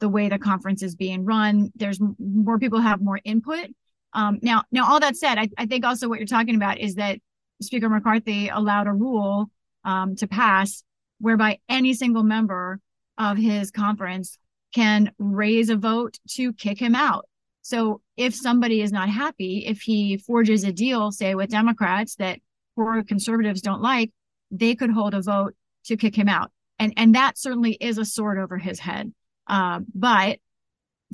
the 0.00 0.08
way 0.08 0.28
the 0.28 0.38
conference 0.38 0.82
is 0.82 0.96
being 0.96 1.24
run. 1.24 1.70
There's 1.74 2.00
more 2.18 2.58
people 2.58 2.80
have 2.80 3.00
more 3.00 3.20
input. 3.24 3.68
Um, 4.12 4.38
now, 4.42 4.64
now 4.70 4.90
all 4.90 5.00
that 5.00 5.16
said, 5.16 5.38
I, 5.38 5.48
I, 5.56 5.66
think 5.66 5.86
also 5.86 6.08
what 6.08 6.18
you're 6.18 6.26
talking 6.26 6.56
about 6.56 6.78
is 6.78 6.96
that 6.96 7.18
Speaker 7.62 7.88
McCarthy 7.88 8.48
allowed 8.48 8.86
a 8.86 8.92
rule 8.92 9.50
um, 9.84 10.16
to 10.16 10.26
pass 10.26 10.82
whereby 11.18 11.58
any 11.68 11.94
single 11.94 12.24
member 12.24 12.78
of 13.16 13.38
his 13.38 13.70
conference 13.70 14.36
can 14.74 15.12
raise 15.18 15.70
a 15.70 15.76
vote 15.76 16.18
to 16.30 16.52
kick 16.52 16.78
him 16.78 16.94
out. 16.94 17.26
So 17.62 18.00
if 18.16 18.34
somebody 18.34 18.82
is 18.82 18.92
not 18.92 19.08
happy, 19.08 19.64
if 19.66 19.82
he 19.82 20.16
forges 20.18 20.64
a 20.64 20.72
deal, 20.72 21.12
say 21.12 21.34
with 21.34 21.50
Democrats 21.50 22.16
that 22.16 22.40
poor 22.74 23.02
conservatives 23.04 23.62
don't 23.62 23.80
like, 23.80 24.10
they 24.50 24.74
could 24.74 24.90
hold 24.90 25.14
a 25.14 25.22
vote 25.22 25.54
to 25.84 25.96
kick 25.96 26.16
him 26.16 26.28
out. 26.28 26.50
And, 26.82 26.92
and 26.96 27.14
that 27.14 27.38
certainly 27.38 27.74
is 27.74 27.96
a 27.96 28.04
sword 28.04 28.38
over 28.40 28.58
his 28.58 28.80
head. 28.80 29.14
Uh, 29.46 29.80
but 29.94 30.40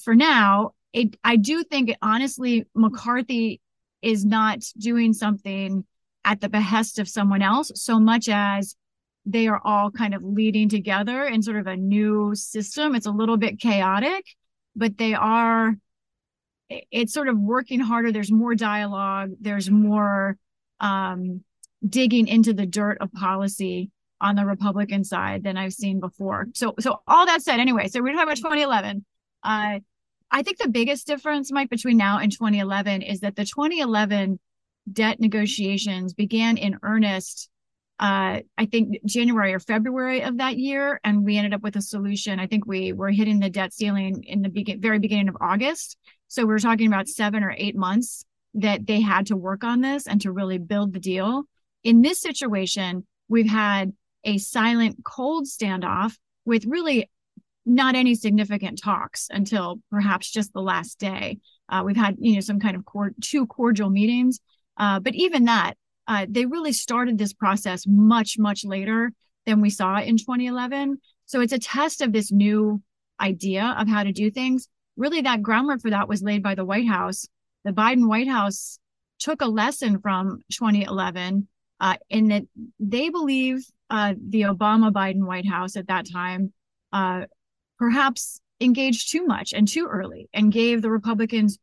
for 0.02 0.14
now, 0.14 0.72
it, 0.94 1.14
I 1.22 1.36
do 1.36 1.62
think, 1.62 1.94
honestly, 2.00 2.64
McCarthy 2.74 3.60
is 4.00 4.24
not 4.24 4.60
doing 4.78 5.12
something 5.12 5.84
at 6.24 6.40
the 6.40 6.48
behest 6.48 6.98
of 6.98 7.06
someone 7.06 7.42
else 7.42 7.70
so 7.74 8.00
much 8.00 8.30
as 8.30 8.76
they 9.26 9.46
are 9.46 9.60
all 9.62 9.90
kind 9.90 10.14
of 10.14 10.24
leading 10.24 10.70
together 10.70 11.24
in 11.24 11.42
sort 11.42 11.58
of 11.58 11.66
a 11.66 11.76
new 11.76 12.34
system. 12.34 12.94
It's 12.94 13.04
a 13.04 13.10
little 13.10 13.36
bit 13.36 13.60
chaotic, 13.60 14.24
but 14.74 14.96
they 14.96 15.12
are, 15.12 15.76
it's 16.70 17.12
sort 17.12 17.28
of 17.28 17.38
working 17.38 17.80
harder. 17.80 18.10
There's 18.10 18.32
more 18.32 18.54
dialogue, 18.54 19.32
there's 19.38 19.68
more 19.68 20.38
um, 20.80 21.44
digging 21.86 22.26
into 22.26 22.54
the 22.54 22.64
dirt 22.64 22.96
of 23.02 23.12
policy 23.12 23.90
on 24.20 24.36
the 24.36 24.44
Republican 24.44 25.04
side 25.04 25.44
than 25.44 25.56
I've 25.56 25.72
seen 25.72 26.00
before. 26.00 26.46
So, 26.54 26.74
so 26.80 27.00
all 27.06 27.26
that 27.26 27.42
said, 27.42 27.60
anyway, 27.60 27.88
so 27.88 28.02
we're 28.02 28.12
talking 28.12 28.22
about 28.22 28.36
2011. 28.36 29.04
Uh, 29.42 29.80
I 30.30 30.42
think 30.42 30.58
the 30.58 30.68
biggest 30.68 31.06
difference, 31.06 31.52
Mike, 31.52 31.70
between 31.70 31.96
now 31.96 32.18
and 32.18 32.30
2011 32.30 33.02
is 33.02 33.20
that 33.20 33.36
the 33.36 33.44
2011 33.44 34.38
debt 34.92 35.20
negotiations 35.20 36.14
began 36.14 36.56
in 36.56 36.78
earnest. 36.82 37.48
Uh, 38.00 38.40
I 38.56 38.66
think 38.66 38.98
January 39.04 39.54
or 39.54 39.58
February 39.58 40.22
of 40.22 40.38
that 40.38 40.56
year, 40.56 41.00
and 41.02 41.24
we 41.24 41.36
ended 41.36 41.54
up 41.54 41.62
with 41.62 41.76
a 41.76 41.82
solution. 41.82 42.38
I 42.38 42.46
think 42.46 42.66
we 42.66 42.92
were 42.92 43.10
hitting 43.10 43.40
the 43.40 43.50
debt 43.50 43.72
ceiling 43.72 44.22
in 44.24 44.42
the 44.42 44.76
very 44.78 44.98
beginning 44.98 45.28
of 45.28 45.36
August. 45.40 45.96
So 46.28 46.42
we 46.42 46.48
we're 46.48 46.58
talking 46.58 46.86
about 46.86 47.08
seven 47.08 47.42
or 47.42 47.54
eight 47.56 47.76
months 47.76 48.24
that 48.54 48.86
they 48.86 49.00
had 49.00 49.26
to 49.26 49.36
work 49.36 49.64
on 49.64 49.80
this 49.80 50.06
and 50.06 50.20
to 50.20 50.32
really 50.32 50.58
build 50.58 50.92
the 50.92 51.00
deal. 51.00 51.44
In 51.82 52.02
this 52.02 52.20
situation, 52.20 53.06
we've 53.28 53.48
had 53.48 53.92
a 54.24 54.38
silent, 54.38 55.04
cold 55.04 55.46
standoff 55.46 56.16
with 56.44 56.64
really 56.66 57.10
not 57.64 57.94
any 57.94 58.14
significant 58.14 58.80
talks 58.82 59.28
until 59.30 59.80
perhaps 59.90 60.30
just 60.30 60.52
the 60.52 60.62
last 60.62 60.98
day. 60.98 61.38
Uh, 61.68 61.82
we've 61.84 61.96
had, 61.96 62.16
you 62.18 62.34
know, 62.34 62.40
some 62.40 62.58
kind 62.58 62.76
of 62.76 62.84
cord- 62.84 63.14
two 63.20 63.46
cordial 63.46 63.90
meetings, 63.90 64.40
uh, 64.78 64.98
but 65.00 65.14
even 65.14 65.44
that, 65.44 65.74
uh, 66.06 66.26
they 66.28 66.46
really 66.46 66.72
started 66.72 67.18
this 67.18 67.34
process 67.34 67.84
much, 67.86 68.38
much 68.38 68.64
later 68.64 69.12
than 69.44 69.60
we 69.60 69.68
saw 69.68 70.00
in 70.00 70.16
2011. 70.16 70.98
So 71.26 71.40
it's 71.40 71.52
a 71.52 71.58
test 71.58 72.00
of 72.00 72.12
this 72.12 72.32
new 72.32 72.82
idea 73.20 73.76
of 73.78 73.88
how 73.88 74.02
to 74.02 74.12
do 74.12 74.30
things. 74.30 74.68
Really, 74.96 75.20
that 75.22 75.42
groundwork 75.42 75.82
for 75.82 75.90
that 75.90 76.08
was 76.08 76.22
laid 76.22 76.42
by 76.42 76.54
the 76.54 76.64
White 76.64 76.88
House. 76.88 77.26
The 77.64 77.72
Biden 77.72 78.08
White 78.08 78.28
House 78.28 78.78
took 79.18 79.42
a 79.42 79.46
lesson 79.46 80.00
from 80.00 80.42
2011 80.52 81.48
uh, 81.80 81.96
in 82.10 82.28
that 82.28 82.44
they 82.78 83.08
believe 83.08 83.64
uh, 83.90 84.14
the 84.28 84.42
Obama 84.42 84.92
Biden 84.92 85.26
White 85.26 85.48
House 85.48 85.76
at 85.76 85.88
that 85.88 86.10
time 86.10 86.52
uh, 86.92 87.22
perhaps 87.78 88.40
engaged 88.60 89.10
too 89.10 89.24
much 89.24 89.52
and 89.52 89.68
too 89.68 89.86
early 89.86 90.28
and 90.32 90.52
gave 90.52 90.82
the 90.82 90.90
Republicans 90.90 91.58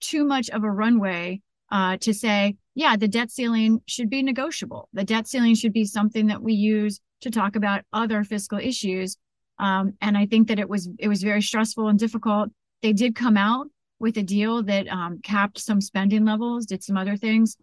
too 0.00 0.24
much 0.24 0.50
of 0.50 0.64
a 0.64 0.70
runway 0.70 1.40
uh, 1.70 1.96
to 1.98 2.12
say, 2.12 2.56
yeah, 2.74 2.96
the 2.96 3.08
debt 3.08 3.30
ceiling 3.30 3.80
should 3.86 4.10
be 4.10 4.22
negotiable. 4.22 4.88
The 4.92 5.04
debt 5.04 5.28
ceiling 5.28 5.54
should 5.54 5.72
be 5.72 5.84
something 5.84 6.26
that 6.26 6.42
we 6.42 6.54
use 6.54 7.00
to 7.20 7.30
talk 7.30 7.54
about 7.54 7.84
other 7.92 8.24
fiscal 8.24 8.58
issues. 8.58 9.16
Um, 9.58 9.94
and 10.00 10.16
I 10.16 10.26
think 10.26 10.48
that 10.48 10.58
it 10.58 10.68
was 10.68 10.88
it 10.98 11.08
was 11.08 11.22
very 11.22 11.42
stressful 11.42 11.88
and 11.88 11.98
difficult. 11.98 12.48
They 12.82 12.92
did 12.92 13.14
come 13.14 13.36
out 13.36 13.66
with 13.98 14.16
a 14.16 14.22
deal 14.22 14.62
that 14.62 14.88
um, 14.88 15.20
capped 15.22 15.58
some 15.58 15.80
spending 15.80 16.24
levels, 16.24 16.64
did 16.64 16.82
some 16.82 16.96
other 16.96 17.16
things 17.16 17.56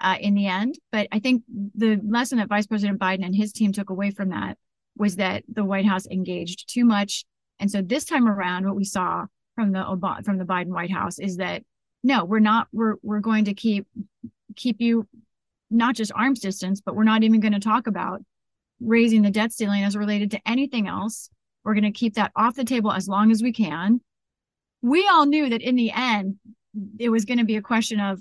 uh, 0.00 0.16
in 0.20 0.34
the 0.34 0.46
end. 0.46 0.78
But 0.92 1.08
I 1.12 1.18
think 1.18 1.42
the 1.74 2.00
lesson 2.06 2.38
that 2.38 2.48
Vice 2.48 2.66
President 2.66 2.98
Biden 3.00 3.24
and 3.24 3.34
his 3.34 3.52
team 3.52 3.72
took 3.72 3.90
away 3.90 4.10
from 4.10 4.30
that 4.30 4.58
was 4.96 5.16
that 5.16 5.44
the 5.48 5.64
White 5.64 5.86
House 5.86 6.06
engaged 6.06 6.68
too 6.68 6.84
much. 6.84 7.24
And 7.58 7.70
so 7.70 7.82
this 7.82 8.04
time 8.04 8.28
around, 8.28 8.66
what 8.66 8.76
we 8.76 8.84
saw 8.84 9.26
from 9.54 9.72
the 9.72 9.80
Obama, 9.80 10.24
from 10.24 10.38
the 10.38 10.44
Biden 10.44 10.68
White 10.68 10.90
House 10.90 11.18
is 11.18 11.36
that 11.36 11.62
no, 12.02 12.24
we're 12.24 12.38
not. 12.38 12.68
We're 12.70 12.96
we're 13.02 13.20
going 13.20 13.46
to 13.46 13.54
keep 13.54 13.86
keep 14.56 14.80
you 14.80 15.08
not 15.70 15.94
just 15.94 16.12
arms 16.14 16.40
distance, 16.40 16.80
but 16.80 16.94
we're 16.94 17.04
not 17.04 17.22
even 17.22 17.40
going 17.40 17.54
to 17.54 17.60
talk 17.60 17.86
about 17.86 18.22
raising 18.80 19.22
the 19.22 19.30
debt 19.30 19.52
ceiling 19.52 19.82
as 19.82 19.96
related 19.96 20.30
to 20.32 20.40
anything 20.46 20.86
else. 20.86 21.30
We're 21.64 21.74
going 21.74 21.84
to 21.84 21.90
keep 21.90 22.14
that 22.14 22.32
off 22.36 22.56
the 22.56 22.64
table 22.64 22.92
as 22.92 23.08
long 23.08 23.30
as 23.30 23.42
we 23.42 23.52
can. 23.52 24.00
We 24.82 25.08
all 25.08 25.24
knew 25.24 25.48
that 25.48 25.62
in 25.62 25.76
the 25.76 25.92
end, 25.92 26.36
it 26.98 27.08
was 27.08 27.24
going 27.24 27.38
to 27.38 27.44
be 27.44 27.56
a 27.56 27.62
question 27.62 28.00
of 28.00 28.20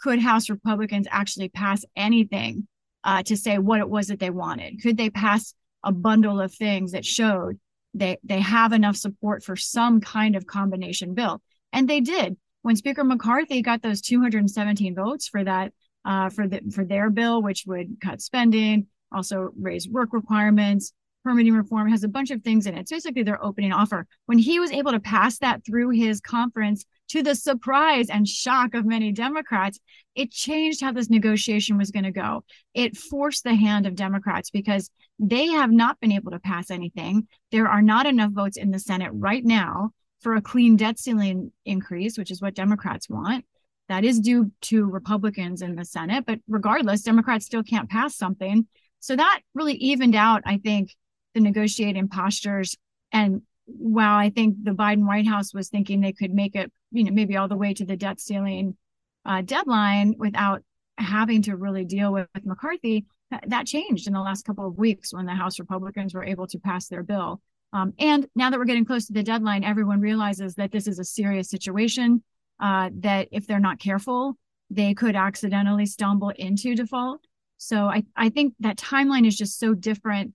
could 0.00 0.20
House 0.20 0.50
Republicans 0.50 1.06
actually 1.10 1.48
pass 1.48 1.84
anything 1.96 2.66
uh, 3.04 3.22
to 3.24 3.36
say 3.36 3.58
what 3.58 3.80
it 3.80 3.88
was 3.88 4.08
that 4.08 4.18
they 4.18 4.30
wanted? 4.30 4.82
Could 4.82 4.96
they 4.96 5.10
pass 5.10 5.54
a 5.82 5.92
bundle 5.92 6.40
of 6.40 6.54
things 6.54 6.92
that 6.92 7.04
showed 7.04 7.58
they 7.92 8.18
they 8.24 8.40
have 8.40 8.72
enough 8.72 8.96
support 8.96 9.44
for 9.44 9.56
some 9.56 10.00
kind 10.00 10.34
of 10.34 10.46
combination 10.46 11.14
bill, 11.14 11.40
and 11.72 11.88
they 11.88 12.00
did. 12.00 12.36
When 12.62 12.76
Speaker 12.76 13.04
McCarthy 13.04 13.62
got 13.62 13.82
those 13.82 14.00
217 14.00 14.94
votes 14.94 15.28
for 15.28 15.44
that 15.44 15.72
uh, 16.04 16.30
for 16.30 16.48
the 16.48 16.60
for 16.72 16.84
their 16.84 17.10
bill, 17.10 17.40
which 17.40 17.64
would 17.66 18.00
cut 18.00 18.20
spending, 18.20 18.88
also 19.12 19.50
raise 19.58 19.88
work 19.88 20.12
requirements, 20.12 20.92
permitting 21.24 21.54
reform 21.54 21.88
has 21.90 22.04
a 22.04 22.08
bunch 22.08 22.30
of 22.30 22.42
things 22.42 22.66
in 22.66 22.74
it. 22.74 22.80
It's 22.80 22.92
basically 22.92 23.22
their 23.22 23.42
opening 23.42 23.72
offer. 23.72 24.06
When 24.26 24.38
he 24.38 24.60
was 24.60 24.70
able 24.70 24.92
to 24.92 25.00
pass 25.00 25.38
that 25.38 25.64
through 25.64 25.90
his 25.90 26.20
conference 26.20 26.84
to 27.08 27.22
the 27.22 27.34
surprise 27.34 28.10
and 28.10 28.28
shock 28.28 28.74
of 28.74 28.84
many 28.84 29.10
Democrats, 29.10 29.80
it 30.14 30.30
changed 30.30 30.82
how 30.82 30.92
this 30.92 31.10
negotiation 31.10 31.78
was 31.78 31.90
going 31.90 32.04
to 32.04 32.10
go. 32.10 32.44
It 32.74 32.96
forced 32.96 33.42
the 33.42 33.54
hand 33.54 33.86
of 33.86 33.94
Democrats 33.94 34.50
because 34.50 34.90
they 35.18 35.46
have 35.48 35.72
not 35.72 35.98
been 35.98 36.12
able 36.12 36.32
to 36.32 36.38
pass 36.38 36.70
anything. 36.70 37.26
There 37.50 37.68
are 37.68 37.82
not 37.82 38.06
enough 38.06 38.32
votes 38.32 38.56
in 38.56 38.70
the 38.70 38.78
Senate 38.78 39.10
right 39.14 39.44
now 39.44 39.90
for 40.20 40.34
a 40.34 40.42
clean 40.42 40.76
debt 40.76 40.98
ceiling 40.98 41.52
increase, 41.64 42.18
which 42.18 42.30
is 42.30 42.42
what 42.42 42.54
Democrats 42.54 43.08
want. 43.08 43.44
That 43.88 44.04
is 44.04 44.20
due 44.20 44.50
to 44.62 44.86
Republicans 44.86 45.62
in 45.62 45.74
the 45.74 45.84
Senate, 45.84 46.24
but 46.26 46.40
regardless, 46.48 47.02
Democrats 47.02 47.44
still 47.44 47.62
can't 47.62 47.90
pass 47.90 48.16
something. 48.16 48.66
So 49.00 49.14
that 49.16 49.40
really 49.54 49.74
evened 49.74 50.14
out, 50.14 50.42
I 50.46 50.56
think, 50.56 50.94
the 51.34 51.40
negotiating 51.40 52.08
postures. 52.08 52.76
And 53.12 53.42
while 53.66 54.16
I 54.16 54.30
think 54.30 54.56
the 54.62 54.72
Biden 54.72 55.06
White 55.06 55.26
House 55.26 55.54
was 55.54 55.68
thinking 55.68 56.00
they 56.00 56.12
could 56.12 56.32
make 56.32 56.54
it, 56.54 56.72
you 56.90 57.04
know, 57.04 57.12
maybe 57.12 57.36
all 57.36 57.48
the 57.48 57.56
way 57.56 57.74
to 57.74 57.84
the 57.84 57.96
debt 57.96 58.20
ceiling 58.20 58.76
uh, 59.24 59.42
deadline 59.42 60.14
without 60.18 60.62
having 60.98 61.42
to 61.42 61.56
really 61.56 61.84
deal 61.84 62.12
with, 62.12 62.28
with 62.34 62.46
McCarthy, 62.46 63.06
that, 63.30 63.44
that, 63.48 63.66
changed 63.66 64.06
in 64.06 64.12
the 64.12 64.20
last 64.20 64.44
couple 64.44 64.66
of 64.66 64.78
weeks 64.78 65.12
when 65.12 65.26
the 65.26 65.34
House 65.34 65.58
Republicans 65.58 66.14
were 66.14 66.24
able 66.24 66.46
to 66.46 66.58
pass 66.58 66.88
their 66.88 67.02
bill. 67.02 67.40
Um, 67.72 67.94
and 67.98 68.28
now 68.36 68.50
that 68.50 68.58
we're 68.58 68.66
getting 68.66 68.84
close 68.84 69.06
to 69.06 69.12
the 69.12 69.22
deadline, 69.22 69.64
everyone 69.64 70.00
realizes 70.00 70.54
that 70.54 70.70
this 70.70 70.86
is 70.86 70.98
a 70.98 71.04
serious 71.04 71.48
situation, 71.50 72.22
uh, 72.60 72.90
that 73.00 73.28
if 73.32 73.46
they're 73.46 73.58
not 73.58 73.80
careful, 73.80 74.36
they 74.70 74.94
could 74.94 75.16
accidentally 75.16 75.86
stumble 75.86 76.30
into 76.30 76.74
default. 76.76 77.26
So 77.56 77.86
I, 77.86 78.04
I 78.14 78.28
think 78.28 78.54
that 78.60 78.76
timeline 78.76 79.26
is 79.26 79.36
just 79.36 79.58
so 79.58 79.74
different 79.74 80.34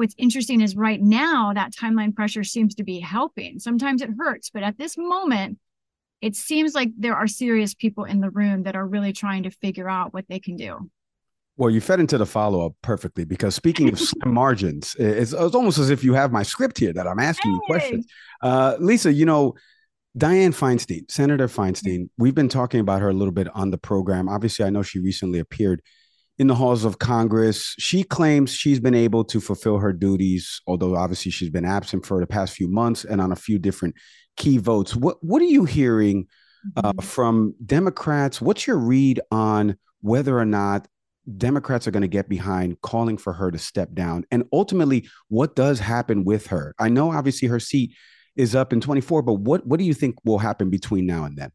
what's 0.00 0.14
interesting 0.16 0.62
is 0.62 0.74
right 0.74 1.00
now 1.00 1.52
that 1.52 1.72
timeline 1.72 2.16
pressure 2.16 2.42
seems 2.42 2.74
to 2.76 2.82
be 2.82 2.98
helping. 2.98 3.58
Sometimes 3.58 4.00
it 4.00 4.08
hurts, 4.18 4.48
but 4.50 4.62
at 4.62 4.78
this 4.78 4.96
moment, 4.96 5.58
it 6.22 6.34
seems 6.34 6.74
like 6.74 6.88
there 6.96 7.14
are 7.14 7.26
serious 7.26 7.74
people 7.74 8.04
in 8.04 8.20
the 8.20 8.30
room 8.30 8.62
that 8.62 8.76
are 8.76 8.86
really 8.86 9.12
trying 9.12 9.42
to 9.42 9.50
figure 9.50 9.88
out 9.88 10.14
what 10.14 10.24
they 10.28 10.40
can 10.40 10.56
do. 10.56 10.90
Well, 11.58 11.68
you 11.68 11.82
fed 11.82 12.00
into 12.00 12.16
the 12.16 12.24
follow 12.24 12.64
up 12.64 12.72
perfectly 12.82 13.26
because 13.26 13.54
speaking 13.54 13.90
of 13.90 13.98
slim 14.00 14.32
margins, 14.32 14.96
it's, 14.98 15.34
it's, 15.34 15.54
almost 15.54 15.78
as 15.78 15.90
if 15.90 16.02
you 16.02 16.14
have 16.14 16.32
my 16.32 16.42
script 16.42 16.78
here 16.78 16.94
that 16.94 17.06
I'm 17.06 17.18
asking 17.18 17.50
hey. 17.50 17.54
you 17.54 17.62
questions. 17.66 18.06
Uh, 18.40 18.76
Lisa, 18.80 19.12
you 19.12 19.26
know, 19.26 19.54
Dianne 20.18 20.56
Feinstein, 20.56 21.10
Senator 21.10 21.46
Feinstein, 21.46 22.08
we've 22.16 22.34
been 22.34 22.48
talking 22.48 22.80
about 22.80 23.02
her 23.02 23.10
a 23.10 23.12
little 23.12 23.32
bit 23.32 23.48
on 23.54 23.70
the 23.70 23.78
program. 23.78 24.30
Obviously, 24.30 24.64
I 24.64 24.70
know 24.70 24.82
she 24.82 24.98
recently 24.98 25.38
appeared 25.38 25.82
in 26.40 26.46
the 26.46 26.54
halls 26.54 26.86
of 26.86 26.98
Congress. 26.98 27.74
She 27.78 28.02
claims 28.02 28.50
she's 28.50 28.80
been 28.80 28.94
able 28.94 29.24
to 29.24 29.42
fulfill 29.42 29.76
her 29.76 29.92
duties, 29.92 30.62
although 30.66 30.96
obviously 30.96 31.30
she's 31.30 31.50
been 31.50 31.66
absent 31.66 32.06
for 32.06 32.18
the 32.18 32.26
past 32.26 32.54
few 32.54 32.66
months 32.66 33.04
and 33.04 33.20
on 33.20 33.30
a 33.30 33.36
few 33.36 33.58
different 33.58 33.94
key 34.38 34.56
votes. 34.56 34.96
What 34.96 35.22
what 35.22 35.42
are 35.42 35.52
you 35.56 35.66
hearing 35.66 36.28
uh, 36.78 36.92
mm-hmm. 36.92 37.00
from 37.00 37.54
Democrats? 37.64 38.40
What's 38.40 38.66
your 38.66 38.78
read 38.78 39.20
on 39.30 39.76
whether 40.00 40.38
or 40.38 40.46
not 40.46 40.88
Democrats 41.36 41.86
are 41.86 41.90
going 41.90 42.00
to 42.00 42.08
get 42.08 42.26
behind 42.26 42.80
calling 42.80 43.18
for 43.18 43.34
her 43.34 43.50
to 43.50 43.58
step 43.58 43.92
down? 43.92 44.24
And 44.30 44.44
ultimately, 44.50 45.10
what 45.28 45.54
does 45.54 45.78
happen 45.78 46.24
with 46.24 46.46
her? 46.46 46.74
I 46.78 46.88
know 46.88 47.12
obviously 47.12 47.48
her 47.48 47.60
seat 47.60 47.92
is 48.34 48.54
up 48.54 48.72
in 48.72 48.80
24, 48.80 49.20
but 49.20 49.34
what 49.34 49.66
what 49.66 49.78
do 49.78 49.84
you 49.84 49.92
think 49.92 50.14
will 50.24 50.38
happen 50.38 50.70
between 50.70 51.04
now 51.04 51.24
and 51.24 51.36
then? 51.36 51.52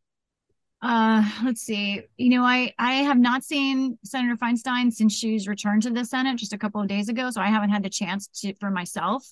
Uh, 0.85 1.27
let's 1.43 1.63
see. 1.63 2.03
You 2.15 2.29
know, 2.29 2.43
I 2.43 2.71
I 2.77 2.93
have 2.97 3.17
not 3.17 3.43
seen 3.43 3.97
Senator 4.03 4.35
Feinstein 4.35 4.93
since 4.93 5.15
she's 5.15 5.47
returned 5.47 5.81
to 5.83 5.89
the 5.89 6.05
Senate 6.05 6.37
just 6.37 6.53
a 6.53 6.59
couple 6.59 6.79
of 6.79 6.87
days 6.87 7.09
ago, 7.09 7.31
so 7.31 7.41
I 7.41 7.47
haven't 7.47 7.71
had 7.71 7.81
the 7.81 7.89
chance 7.89 8.27
to 8.41 8.53
for 8.59 8.69
myself 8.69 9.25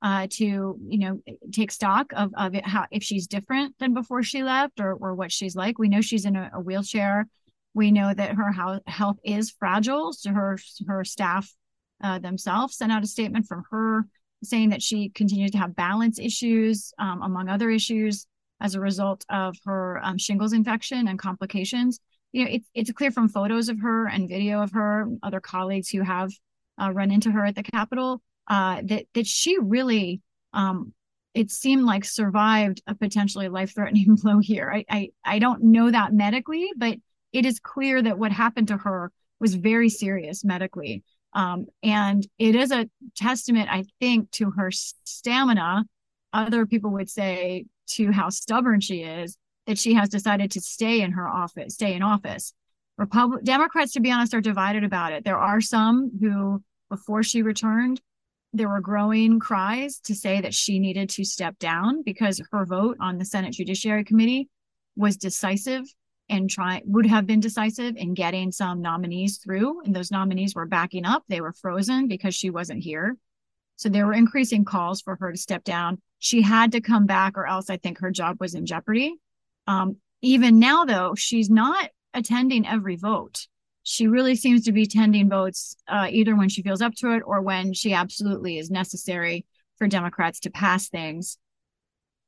uh, 0.00 0.28
to 0.30 0.44
you 0.88 0.98
know 0.98 1.20
take 1.52 1.72
stock 1.72 2.10
of 2.16 2.30
of 2.38 2.54
it, 2.54 2.66
how 2.66 2.86
if 2.90 3.02
she's 3.02 3.26
different 3.26 3.78
than 3.78 3.92
before 3.92 4.22
she 4.22 4.42
left 4.42 4.80
or 4.80 4.94
or 4.94 5.14
what 5.14 5.30
she's 5.30 5.54
like. 5.54 5.78
We 5.78 5.90
know 5.90 6.00
she's 6.00 6.24
in 6.24 6.36
a, 6.36 6.50
a 6.54 6.60
wheelchair. 6.60 7.26
We 7.74 7.90
know 7.90 8.14
that 8.14 8.36
her 8.36 8.80
health 8.86 9.18
is 9.22 9.50
fragile. 9.50 10.14
So 10.14 10.32
her 10.32 10.56
her 10.88 11.04
staff 11.04 11.52
uh, 12.02 12.18
themselves 12.18 12.78
sent 12.78 12.92
out 12.92 13.04
a 13.04 13.06
statement 13.06 13.46
from 13.46 13.64
her 13.70 14.06
saying 14.42 14.70
that 14.70 14.82
she 14.82 15.10
continues 15.10 15.50
to 15.50 15.58
have 15.58 15.76
balance 15.76 16.18
issues, 16.18 16.94
um, 16.98 17.20
among 17.20 17.50
other 17.50 17.68
issues 17.68 18.26
as 18.60 18.74
a 18.74 18.80
result 18.80 19.24
of 19.28 19.56
her 19.64 20.00
um, 20.02 20.18
shingles 20.18 20.52
infection 20.52 21.08
and 21.08 21.18
complications. 21.18 22.00
You 22.32 22.44
know, 22.44 22.50
it's 22.50 22.68
it's 22.74 22.92
clear 22.92 23.10
from 23.10 23.28
photos 23.28 23.68
of 23.68 23.80
her 23.80 24.06
and 24.06 24.28
video 24.28 24.62
of 24.62 24.72
her, 24.72 25.08
other 25.22 25.40
colleagues 25.40 25.88
who 25.88 26.02
have 26.02 26.32
uh, 26.80 26.90
run 26.92 27.10
into 27.10 27.30
her 27.30 27.44
at 27.44 27.54
the 27.54 27.62
Capitol, 27.62 28.22
uh, 28.48 28.82
that 28.84 29.06
that 29.14 29.26
she 29.26 29.58
really, 29.58 30.20
um, 30.52 30.92
it 31.34 31.50
seemed 31.50 31.84
like 31.84 32.04
survived 32.04 32.82
a 32.86 32.94
potentially 32.94 33.48
life-threatening 33.48 34.16
blow 34.22 34.38
here. 34.38 34.70
I, 34.72 34.84
I 34.90 35.08
I 35.24 35.38
don't 35.38 35.62
know 35.62 35.90
that 35.90 36.12
medically, 36.12 36.70
but 36.76 36.96
it 37.32 37.46
is 37.46 37.60
clear 37.60 38.00
that 38.02 38.18
what 38.18 38.32
happened 38.32 38.68
to 38.68 38.78
her 38.78 39.12
was 39.40 39.54
very 39.54 39.88
serious 39.88 40.44
medically. 40.44 41.02
Um, 41.34 41.66
and 41.82 42.26
it 42.38 42.54
is 42.54 42.70
a 42.70 42.88
testament, 43.16 43.68
I 43.70 43.84
think, 44.00 44.30
to 44.32 44.52
her 44.52 44.70
stamina. 44.70 45.84
Other 46.32 46.64
people 46.66 46.92
would 46.92 47.10
say 47.10 47.66
to 47.86 48.12
how 48.12 48.28
stubborn 48.28 48.80
she 48.80 49.02
is 49.02 49.36
that 49.66 49.78
she 49.78 49.94
has 49.94 50.08
decided 50.08 50.50
to 50.52 50.60
stay 50.60 51.00
in 51.00 51.12
her 51.12 51.28
office, 51.28 51.74
stay 51.74 51.94
in 51.94 52.02
office. 52.02 52.52
Republic 52.96 53.42
Democrats, 53.44 53.92
to 53.92 54.00
be 54.00 54.10
honest, 54.10 54.34
are 54.34 54.40
divided 54.40 54.84
about 54.84 55.12
it. 55.12 55.24
There 55.24 55.38
are 55.38 55.60
some 55.60 56.10
who, 56.20 56.62
before 56.90 57.22
she 57.22 57.42
returned, 57.42 58.00
there 58.52 58.68
were 58.68 58.80
growing 58.80 59.40
cries 59.40 59.98
to 60.00 60.14
say 60.14 60.40
that 60.40 60.54
she 60.54 60.78
needed 60.78 61.10
to 61.10 61.24
step 61.24 61.58
down 61.58 62.02
because 62.02 62.40
her 62.52 62.64
vote 62.64 62.96
on 63.00 63.18
the 63.18 63.24
Senate 63.24 63.54
Judiciary 63.54 64.04
Committee 64.04 64.48
was 64.96 65.16
decisive 65.16 65.84
and 66.28 66.48
try 66.48 66.80
would 66.84 67.06
have 67.06 67.26
been 67.26 67.40
decisive 67.40 67.96
in 67.96 68.14
getting 68.14 68.52
some 68.52 68.80
nominees 68.80 69.38
through. 69.38 69.82
And 69.82 69.94
those 69.94 70.12
nominees 70.12 70.54
were 70.54 70.66
backing 70.66 71.04
up. 71.04 71.24
They 71.28 71.40
were 71.40 71.52
frozen 71.52 72.06
because 72.06 72.34
she 72.34 72.48
wasn't 72.48 72.82
here. 72.82 73.16
So 73.76 73.88
there 73.88 74.06
were 74.06 74.14
increasing 74.14 74.64
calls 74.64 75.00
for 75.00 75.16
her 75.16 75.32
to 75.32 75.38
step 75.38 75.64
down. 75.64 76.00
She 76.24 76.40
had 76.40 76.72
to 76.72 76.80
come 76.80 77.04
back, 77.04 77.36
or 77.36 77.46
else 77.46 77.68
I 77.68 77.76
think 77.76 77.98
her 77.98 78.10
job 78.10 78.38
was 78.40 78.54
in 78.54 78.64
jeopardy. 78.64 79.16
Um, 79.66 79.98
even 80.22 80.58
now, 80.58 80.86
though, 80.86 81.14
she's 81.14 81.50
not 81.50 81.90
attending 82.14 82.66
every 82.66 82.96
vote. 82.96 83.46
She 83.82 84.06
really 84.06 84.34
seems 84.34 84.64
to 84.64 84.72
be 84.72 84.84
attending 84.84 85.28
votes 85.28 85.76
uh, 85.86 86.08
either 86.10 86.34
when 86.34 86.48
she 86.48 86.62
feels 86.62 86.80
up 86.80 86.94
to 86.94 87.12
it 87.12 87.22
or 87.26 87.42
when 87.42 87.74
she 87.74 87.92
absolutely 87.92 88.56
is 88.56 88.70
necessary 88.70 89.44
for 89.76 89.86
Democrats 89.86 90.40
to 90.40 90.50
pass 90.50 90.88
things. 90.88 91.36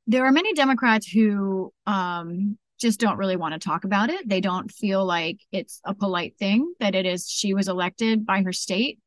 There 0.06 0.26
are 0.26 0.32
many 0.32 0.52
Democrats 0.52 1.06
who 1.06 1.72
um, 1.86 2.58
just 2.78 3.00
don't 3.00 3.16
really 3.16 3.36
want 3.36 3.54
to 3.54 3.66
talk 3.66 3.84
about 3.84 4.10
it. 4.10 4.28
They 4.28 4.42
don't 4.42 4.70
feel 4.70 5.06
like 5.06 5.38
it's 5.52 5.80
a 5.86 5.94
polite 5.94 6.36
thing 6.36 6.70
that 6.80 6.94
it 6.94 7.06
is 7.06 7.30
she 7.30 7.54
was 7.54 7.66
elected 7.66 8.26
by 8.26 8.42
her 8.42 8.52
state. 8.52 8.98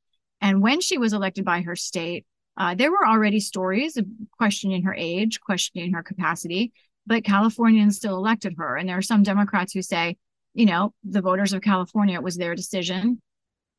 And 0.41 0.63
when 0.63 0.81
she 0.81 0.97
was 0.97 1.13
elected 1.13 1.45
by 1.45 1.61
her 1.61 1.75
state, 1.75 2.25
uh, 2.59 2.75
there 2.75 2.91
were 2.91 3.07
already 3.07 3.39
stories 3.39 3.97
questioning 4.37 4.83
her 4.83 4.93
age, 4.93 5.39
questioning 5.39 5.93
her 5.93 6.03
capacity, 6.03 6.73
but 7.07 7.23
Californians 7.23 7.95
still 7.95 8.17
elected 8.17 8.55
her. 8.57 8.75
And 8.75 8.87
there 8.87 8.97
are 8.97 9.01
some 9.01 9.23
Democrats 9.23 9.73
who 9.73 9.81
say, 9.81 10.17
you 10.53 10.65
know, 10.65 10.93
the 11.03 11.21
voters 11.21 11.53
of 11.53 11.61
California, 11.61 12.15
it 12.15 12.23
was 12.23 12.35
their 12.35 12.55
decision. 12.55 13.21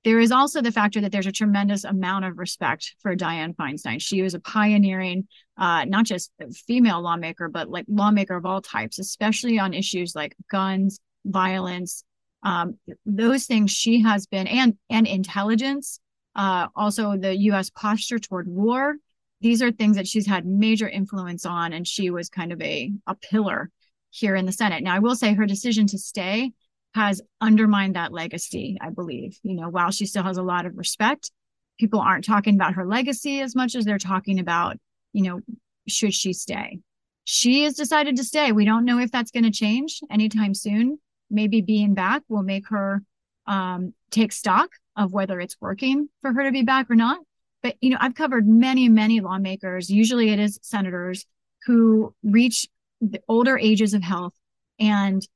There 0.03 0.19
is 0.19 0.33
also 0.33 0.63
the 0.63 0.73
factor 0.73 1.03
that 1.03 1.13
there's 1.13 1.27
a 1.27 1.33
tremendous 1.33 1.85
amount 1.85 2.25
of 2.25 2.39
respect 2.39 2.95
for 3.01 3.15
Dianne 3.15 3.55
Feinstein. 3.55 4.01
She 4.01 4.23
was 4.23 4.33
a 4.33 4.41
pioneering, 4.41 5.29
uh, 5.59 5.85
not 5.85 6.07
just 6.07 6.33
female 6.67 7.03
lawmaker, 7.03 7.51
but 7.51 7.69
like 7.69 7.85
lawmaker 7.87 8.37
of 8.37 8.47
all 8.47 8.63
types, 8.63 8.99
especially 8.99 9.59
on 9.59 9.75
issues 9.75 10.15
like 10.15 10.35
guns, 10.51 11.01
violence, 11.27 12.03
um, 12.43 12.79
those 13.05 13.45
things. 13.45 13.71
She 13.71 14.01
has 14.01 14.27
been 14.27 14.47
and 14.47 14.79
and 14.89 15.07
intelligence 15.07 16.01
uh, 16.35 16.69
also 16.75 17.17
the 17.17 17.37
U.S. 17.37 17.71
posture 17.71 18.19
toward 18.19 18.49
war. 18.49 18.97
These 19.41 19.63
are 19.63 19.73
things 19.73 19.97
that 19.97 20.07
she's 20.07 20.27
had 20.27 20.47
major 20.47 20.89
influence 20.89 21.47
on, 21.47 21.73
and 21.73 21.87
she 21.87 22.11
was 22.11 22.29
kind 22.29 22.53
of 22.53 22.61
a 22.61 22.93
a 23.07 23.15
pillar 23.15 23.71
here 24.11 24.35
in 24.35 24.47
the 24.47 24.53
Senate. 24.53 24.83
Now, 24.83 24.95
I 24.95 24.99
will 24.99 25.17
say 25.17 25.35
her 25.35 25.47
decision 25.47 25.87
to 25.89 25.99
stay 25.99 26.53
has 26.95 27.23
undermined 27.41 27.95
that 27.95 28.13
legacy. 28.13 28.77
I 28.81 28.91
believe, 28.91 29.39
you 29.43 29.55
know, 29.55 29.69
while 29.69 29.91
she 29.91 30.07
still 30.07 30.25
has 30.25 30.37
a 30.37 30.43
lot 30.43 30.67
of 30.67 30.77
respect, 30.77 31.31
people 31.79 32.01
aren't 32.01 32.25
talking 32.25 32.55
about 32.55 32.75
her 32.75 32.87
legacy 32.87 33.41
as 33.41 33.55
much 33.55 33.75
as 33.75 33.85
they're 33.85 33.99
talking 33.99 34.39
about, 34.41 34.77
you 35.13 35.23
know, 35.23 35.41
should 35.89 36.13
she 36.13 36.33
stay? 36.33 36.81
She 37.25 37.65
has 37.65 37.75
decided 37.75 38.17
to 38.17 38.25
stay. 38.25 38.53
We 38.53 38.65
don't 38.65 38.85
know 38.85 38.99
if 38.99 39.13
that's 39.13 39.31
going 39.31 39.45
to 39.45 39.51
change 39.51 40.01
anytime 40.11 40.55
soon. 40.55 40.99
Maybe 41.31 41.61
being 41.61 41.95
back 41.95 42.23
will 42.29 42.43
make 42.43 42.69
her 42.69 43.03
um, 43.47 43.95
take 44.11 44.33
stock 44.33 44.71
of 44.97 45.13
whether 45.13 45.41
it's 45.41 45.57
working 45.61 46.09
for 46.21 46.33
her 46.33 46.45
to 46.45 46.53
be 46.53 46.63
back 46.63 46.91
or 46.91 46.97
not. 46.97 47.19
but 47.63 47.77
you 47.81 47.91
know, 47.91 47.99
I've 48.01 48.15
covered 48.15 48.47
many, 48.47 48.89
many 48.89 49.21
lawmakers. 49.21 49.91
Usually, 49.91 50.31
it 50.31 50.39
is 50.39 50.59
senators 50.63 51.27
who 51.67 52.15
reach 52.23 52.69
the 53.01 53.21
older 53.29 53.59
ages 53.59 53.95
of 53.95 54.03
health 54.03 54.35
and 54.79 55.27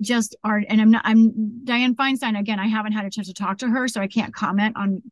just 0.00 0.36
are. 0.44 0.62
And 0.68 0.80
I'm 0.80 0.90
not. 0.90 1.02
I'm 1.04 1.62
dianne 1.64 1.94
Feinstein 1.94 2.38
again. 2.38 2.58
I 2.58 2.66
haven't 2.68 2.92
had 2.92 3.04
a 3.04 3.10
chance 3.10 3.28
to 3.28 3.34
talk 3.34 3.58
to 3.58 3.68
her, 3.68 3.88
so 3.88 4.00
I 4.00 4.06
can't 4.08 4.34
comment 4.34 4.76
on 4.76 5.02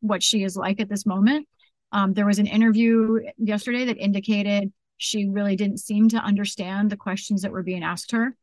what 0.00 0.22
she 0.22 0.44
is 0.44 0.56
like 0.56 0.80
at 0.80 0.88
this 0.88 1.06
moment. 1.06 1.46
Um, 1.92 2.12
there 2.12 2.26
was 2.26 2.38
an 2.38 2.46
interview 2.46 3.20
yesterday 3.38 3.86
that 3.86 3.96
indicated 3.96 4.72
she 4.98 5.26
really 5.28 5.56
didn't 5.56 5.78
seem 5.78 6.08
to 6.10 6.18
understand 6.18 6.90
the 6.90 6.96
questions 6.96 7.42
that 7.42 7.52
were 7.52 7.62
being 7.62 7.82
asked 7.82 8.12
her. 8.12 8.36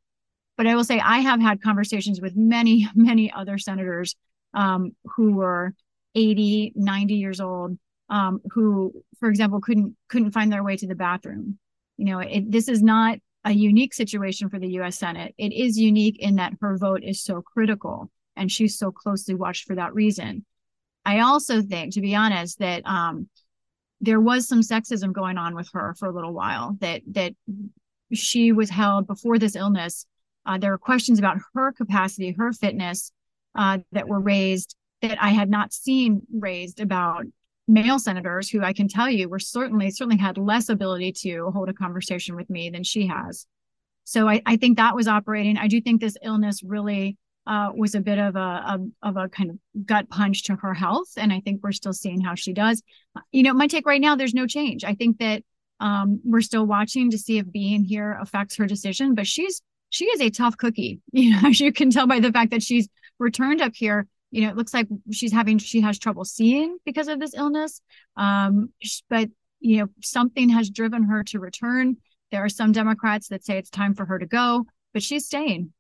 But 0.58 0.68
I 0.68 0.76
will 0.76 0.84
say 0.84 1.00
I 1.00 1.20
have 1.20 1.42
had 1.42 1.62
conversations 1.62 2.22
with 2.22 2.36
many, 2.36 2.88
many 2.96 3.32
other 3.32 3.58
senators 3.58 4.16
um, 4.56 4.96
who 5.15 5.34
were 5.34 5.74
80, 6.15 6.74
90 6.76 7.13
years 7.13 7.39
old, 7.39 7.78
um, 8.10 8.41
who, 8.52 8.94
for 9.20 9.30
example, 9.30 9.60
couldn't 9.62 9.96
couldn't 10.08 10.32
find 10.32 10.52
their 10.52 10.63
way 10.63 10.78
to 10.78 10.88
the 10.88 10.96
bathroom. 10.96 11.60
You 11.98 12.06
know, 12.06 12.20
it, 12.20 12.52
this 12.52 12.68
is 12.68 12.82
not 12.82 13.20
a 13.44 13.52
unique 13.52 13.94
situation 13.94 14.50
for 14.50 14.58
the 14.58 14.70
U.S. 14.70 14.98
Senate. 14.98 15.36
It 15.38 15.54
is 15.54 15.78
unique 15.78 16.18
in 16.20 16.36
that 16.38 16.54
her 16.62 16.78
vote 16.78 17.04
is 17.04 17.22
so 17.22 17.41
critical 17.41 18.10
and 18.36 18.52
she's 18.52 18.78
so 18.78 18.91
closely 18.91 19.36
watched 19.36 19.65
for 19.65 19.76
that 19.76 19.94
reason. 19.94 20.46
I 21.06 21.20
also 21.20 21.62
think, 21.62 21.94
to 21.94 22.02
be 22.02 22.15
honest, 22.15 22.60
that 22.60 22.86
um, 22.86 23.30
there 24.02 24.20
was 24.20 24.48
some 24.48 24.62
sexism 24.62 25.13
going 25.13 25.38
on 25.38 25.56
with 25.56 25.70
her 25.74 25.96
for 25.98 26.08
a 26.08 26.13
little 26.13 26.34
while. 26.34 26.76
That 26.80 27.02
that 27.12 27.34
she 28.13 28.52
was 28.52 28.70
held 28.70 29.08
before 29.08 29.38
this 29.38 29.56
illness. 29.56 30.06
Uh, 30.46 30.58
there 30.58 30.72
were 30.72 30.78
questions 30.78 31.18
about 31.20 31.38
her 31.54 31.72
capacity, 31.72 32.32
her 32.32 32.52
fitness, 32.54 33.12
uh, 33.56 33.80
that 33.91 34.08
were 34.08 34.20
raised 34.20 34.76
that 35.02 35.22
I 35.22 35.30
had 35.30 35.50
not 35.50 35.74
seen 35.74 36.22
raised 36.32 36.80
about 36.80 37.26
male 37.68 38.00
senators 38.00 38.50
who 38.50 38.62
I 38.63 38.74
can 38.74 38.88
tell 38.88 39.10
you 39.10 39.28
were 39.28 39.39
certainly 39.39 39.89
certainly 39.91 40.18
had 40.18 40.38
less 40.38 40.70
ability 40.70 41.13
to 41.24 41.50
hold 41.52 41.70
a 41.70 41.74
conversation 41.74 42.36
with 42.36 42.50
me 42.50 42.70
than 42.70 42.84
she 42.84 43.08
has. 43.08 43.48
So 44.04 44.30
I, 44.30 44.41
I 44.46 44.58
think 44.58 44.78
that 44.78 44.96
was 44.96 45.08
operating. 45.08 45.58
I 45.58 45.68
do 45.68 45.82
think 45.82 46.00
this 46.00 46.18
illness 46.22 46.62
really 46.63 47.18
uh, 47.48 47.72
was 47.76 47.96
a 47.96 48.02
bit 48.02 48.20
of 48.20 48.36
a, 48.36 48.39
a, 48.39 48.80
of 49.04 49.18
a 49.18 49.30
kind 49.30 49.50
of 49.52 49.86
gut 49.86 50.10
punch 50.10 50.44
to 50.44 50.56
her 50.56 50.74
health, 50.74 51.10
and 51.18 51.32
I 51.32 51.41
think 51.41 51.62
we're 51.63 51.72
still 51.72 51.94
seeing 51.94 52.22
how 52.22 52.36
she 52.36 52.54
does. 52.54 52.82
You 53.32 53.44
know, 53.44 53.54
my 53.54 53.68
take 53.68 53.86
right 53.86 54.02
now, 54.02 54.15
there's 54.15 54.34
no 54.34 54.48
change. 54.48 54.84
I 54.84 54.96
think 54.96 55.20
that 55.20 55.44
um, 55.80 56.22
we're 56.24 56.41
still 56.41 56.65
watching 56.65 57.12
to 57.12 57.18
see 57.18 57.38
if 57.38 57.52
being 57.52 57.84
here 57.84 58.18
affects 58.22 58.56
her 58.58 58.65
decision, 58.65 59.15
but 59.15 59.28
she's 59.28 59.62
she 59.89 60.06
is 60.06 60.22
a 60.22 60.30
tough 60.30 60.58
cookie. 60.58 61.00
You 61.12 61.32
know, 61.32 61.50
as 61.50 61.60
you 61.60 61.72
can 61.72 61.89
tell 61.89 62.08
by 62.08 62.20
the 62.20 62.32
fact 62.32 62.52
that 62.52 62.63
she's 62.63 62.88
returned 63.19 63.62
up 63.62 63.73
here. 63.75 64.08
You 64.32 64.41
know, 64.41 64.49
it 64.49 64.58
looks 64.58 64.73
like 64.73 64.88
she's 65.12 65.32
having 65.32 65.58
she 65.58 65.82
has 65.82 65.97
trouble 65.97 66.25
seeing 66.25 66.78
because 66.86 67.08
of 67.08 67.19
this 67.19 67.34
illness. 67.34 67.82
Um, 68.17 68.69
but 69.10 69.30
you 69.60 69.78
know, 69.78 69.88
something 70.01 70.49
has 70.49 70.69
driven 70.69 71.04
her 71.04 71.23
to 71.25 71.39
return. 71.39 71.97
There 72.32 72.43
are 72.43 72.49
some 72.49 72.71
Democrats 72.71 73.30
that 73.30 73.45
say 73.45 73.58
it's 73.58 73.69
time 73.69 73.93
for 73.93 74.06
her 74.06 74.19
to 74.19 74.25
go, 74.25 74.65
but 74.93 75.04
she's 75.04 75.25
staying. 75.25 75.71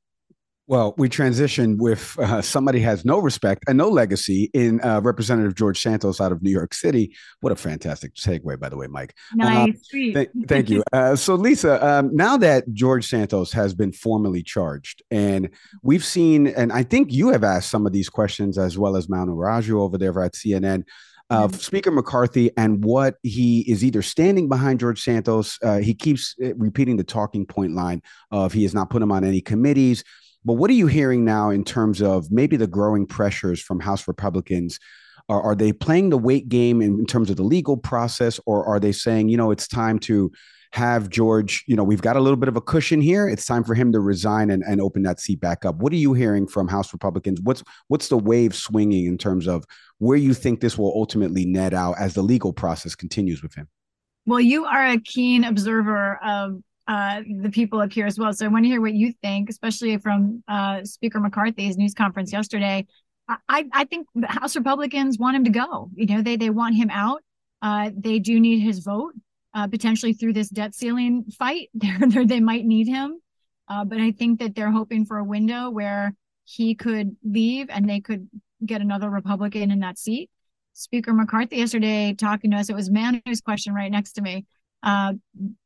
Well, 0.67 0.95
we 0.97 1.09
transition 1.09 1.77
with 1.77 2.17
uh, 2.17 2.41
somebody 2.41 2.79
has 2.79 3.05
no 3.05 3.19
respect 3.19 3.65
and 3.67 3.77
no 3.77 3.87
legacy 3.87 4.49
in 4.53 4.81
uh, 4.81 4.99
Representative 4.99 5.53
George 5.53 5.79
Santos 5.79 6.19
out 6.19 6.31
of 6.31 6.41
New 6.41 6.49
York 6.49 6.73
City. 6.73 7.15
What 7.41 7.53
a 7.53 7.55
fantastic 7.55 8.15
segue, 8.15 8.59
by 8.59 8.69
the 8.69 8.77
way, 8.77 8.87
Mike. 8.87 9.15
Nice, 9.35 9.69
uh, 9.69 9.97
th- 9.97 10.29
thank 10.47 10.71
you. 10.71 10.83
Uh, 10.91 11.15
so, 11.15 11.35
Lisa, 11.35 11.85
um, 11.85 12.15
now 12.15 12.35
that 12.37 12.73
George 12.73 13.05
Santos 13.07 13.51
has 13.51 13.75
been 13.75 13.91
formally 13.91 14.41
charged, 14.41 15.03
and 15.11 15.49
we've 15.83 16.03
seen, 16.03 16.47
and 16.47 16.73
I 16.73 16.81
think 16.81 17.13
you 17.13 17.29
have 17.29 17.43
asked 17.43 17.69
some 17.69 17.85
of 17.85 17.93
these 17.93 18.09
questions 18.09 18.57
as 18.57 18.75
well 18.75 18.95
as 18.95 19.07
Manu 19.07 19.35
Raju 19.35 19.79
over 19.79 19.99
there 19.99 20.19
at 20.23 20.33
CNN 20.33 20.83
of 21.29 21.51
mm-hmm. 21.51 21.59
Speaker 21.59 21.91
McCarthy 21.91 22.51
and 22.57 22.83
what 22.83 23.15
he 23.21 23.61
is 23.61 23.83
either 23.83 24.01
standing 24.01 24.47
behind 24.49 24.79
George 24.79 25.01
Santos. 25.01 25.59
Uh, 25.63 25.77
he 25.77 25.93
keeps 25.93 26.35
uh, 26.43 26.55
repeating 26.55 26.97
the 26.97 27.03
talking 27.03 27.45
point 27.45 27.73
line 27.73 28.01
of 28.31 28.53
he 28.53 28.63
has 28.63 28.73
not 28.73 28.89
put 28.89 29.01
him 29.01 29.11
on 29.11 29.23
any 29.23 29.41
committees. 29.41 30.03
But 30.45 30.53
what 30.53 30.69
are 30.69 30.73
you 30.73 30.87
hearing 30.87 31.25
now 31.25 31.49
in 31.49 31.63
terms 31.63 32.01
of 32.01 32.31
maybe 32.31 32.55
the 32.55 32.67
growing 32.67 33.05
pressures 33.07 33.61
from 33.61 33.79
House 33.79 34.07
Republicans? 34.07 34.79
Are, 35.27 35.41
are 35.41 35.55
they 35.55 35.73
playing 35.73 36.11
the 36.11 36.19
wait 36.19 36.49
game 36.49 36.81
in, 36.81 36.99
in 36.99 37.05
terms 37.07 37.31
of 37.31 37.37
the 37.37 37.43
legal 37.43 37.77
process, 37.77 38.39
or 38.45 38.63
are 38.65 38.79
they 38.79 38.91
saying, 38.91 39.29
you 39.29 39.37
know, 39.37 39.49
it's 39.49 39.67
time 39.67 39.97
to 39.99 40.31
have 40.75 41.09
George, 41.09 41.63
you 41.67 41.75
know, 41.75 41.83
we've 41.83 42.01
got 42.01 42.17
a 42.17 42.19
little 42.19 42.37
bit 42.37 42.49
of 42.49 42.57
a 42.57 42.61
cushion 42.61 42.99
here. 42.99 43.27
It's 43.27 43.45
time 43.45 43.63
for 43.63 43.73
him 43.73 43.93
to 43.93 43.99
resign 44.01 44.49
and, 44.49 44.61
and 44.61 44.81
open 44.81 45.03
that 45.03 45.21
seat 45.21 45.39
back 45.39 45.63
up. 45.63 45.77
What 45.77 45.93
are 45.93 45.97
you 45.97 46.13
hearing 46.13 46.47
from 46.47 46.67
House 46.67 46.91
Republicans? 46.91 47.39
What's 47.41 47.63
what's 47.87 48.09
the 48.09 48.17
wave 48.17 48.53
swinging 48.53 49.05
in 49.05 49.17
terms 49.17 49.47
of 49.47 49.63
where 49.99 50.17
you 50.17 50.33
think 50.33 50.59
this 50.59 50.77
will 50.77 50.91
ultimately 50.93 51.45
net 51.45 51.73
out 51.73 51.95
as 51.97 52.13
the 52.13 52.21
legal 52.21 52.51
process 52.51 52.93
continues 52.93 53.41
with 53.41 53.55
him? 53.55 53.69
Well, 54.25 54.41
you 54.41 54.65
are 54.65 54.85
a 54.85 54.99
keen 54.99 55.45
observer 55.45 56.19
of 56.23 56.61
uh, 56.87 57.21
the 57.41 57.49
people 57.49 57.79
up 57.79 57.91
here 57.91 58.05
as 58.05 58.19
well. 58.19 58.33
So 58.33 58.45
I 58.45 58.49
want 58.49 58.65
to 58.65 58.69
hear 58.69 58.81
what 58.81 58.93
you 58.93 59.13
think, 59.21 59.49
especially 59.49 59.97
from 59.97 60.43
uh, 60.47 60.83
Speaker 60.83 61.19
McCarthy's 61.19 61.77
news 61.77 61.93
conference 61.93 62.31
yesterday. 62.31 62.85
I, 63.27 63.65
I 63.71 63.85
think 63.85 64.07
the 64.13 64.27
House 64.27 64.55
Republicans 64.55 65.17
want 65.17 65.35
him 65.35 65.45
to 65.45 65.49
go. 65.49 65.89
You 65.95 66.05
know, 66.05 66.21
they 66.21 66.35
they 66.35 66.51
want 66.51 66.75
him 66.75 66.91
out. 66.91 67.23
Uh, 67.61 67.89
they 67.97 68.19
do 68.19 68.39
need 68.39 68.59
his 68.59 68.79
vote 68.79 69.13
uh, 69.55 69.67
potentially 69.67 70.13
through 70.13 70.33
this 70.33 70.49
debt 70.49 70.75
ceiling 70.75 71.25
fight. 71.37 71.69
They're, 71.73 72.25
they 72.25 72.39
might 72.39 72.65
need 72.65 72.87
him, 72.87 73.19
uh, 73.67 73.83
but 73.83 73.99
I 73.99 74.11
think 74.11 74.39
that 74.39 74.53
they're 74.53 74.71
hoping 74.71 75.05
for 75.05 75.17
a 75.17 75.23
window 75.23 75.71
where 75.71 76.13
he 76.43 76.75
could 76.75 77.15
leave 77.23 77.67
and 77.71 77.89
they 77.89 77.99
could 77.99 78.29
get 78.63 78.81
another 78.81 79.09
Republican 79.09 79.71
in 79.71 79.79
that 79.79 79.97
seat. 79.97 80.29
Speaker 80.73 81.13
McCarthy 81.13 81.57
yesterday 81.57 82.13
talking 82.13 82.51
to 82.51 82.57
us, 82.57 82.69
it 82.69 82.75
was 82.75 82.91
Manu's 82.91 83.41
question 83.41 83.73
right 83.73 83.91
next 83.91 84.13
to 84.13 84.21
me 84.21 84.45
uh, 84.85 85.13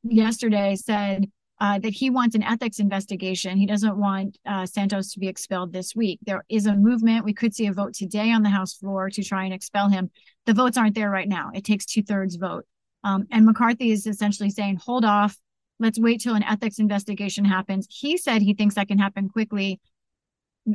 yesterday 0.03 0.75
said 0.75 1.29
uh, 1.61 1.77
that 1.77 1.93
he 1.93 2.09
wants 2.09 2.35
an 2.35 2.43
ethics 2.43 2.79
investigation. 2.79 3.57
He 3.57 3.65
doesn't 3.65 3.97
want 3.97 4.37
uh, 4.45 4.65
Santos 4.65 5.11
to 5.13 5.19
be 5.19 5.27
expelled 5.27 5.73
this 5.73 5.93
week. 5.93 6.19
There 6.25 6.45
is 6.47 6.65
a 6.65 6.75
movement. 6.75 7.25
We 7.25 7.33
could 7.33 7.53
see 7.53 7.67
a 7.67 7.73
vote 7.73 7.93
today 7.93 8.31
on 8.31 8.43
the 8.43 8.49
House 8.49 8.75
floor 8.75 9.09
to 9.09 9.23
try 9.23 9.43
and 9.43 9.53
expel 9.53 9.89
him. 9.89 10.09
The 10.45 10.53
votes 10.53 10.77
aren't 10.77 10.95
there 10.95 11.09
right 11.09 11.27
now. 11.27 11.51
It 11.53 11.65
takes 11.65 11.85
two 11.85 12.01
thirds 12.01 12.37
vote. 12.37 12.65
Um, 13.03 13.27
and 13.29 13.45
McCarthy 13.45 13.91
is 13.91 14.07
essentially 14.07 14.49
saying, 14.49 14.77
hold 14.77 15.03
off. 15.03 15.37
Let's 15.79 15.99
wait 15.99 16.21
till 16.21 16.35
an 16.35 16.43
ethics 16.43 16.79
investigation 16.79 17.45
happens. 17.45 17.87
He 17.89 18.17
said 18.17 18.41
he 18.41 18.53
thinks 18.53 18.75
that 18.75 18.87
can 18.87 18.97
happen 18.97 19.29
quickly. 19.29 19.79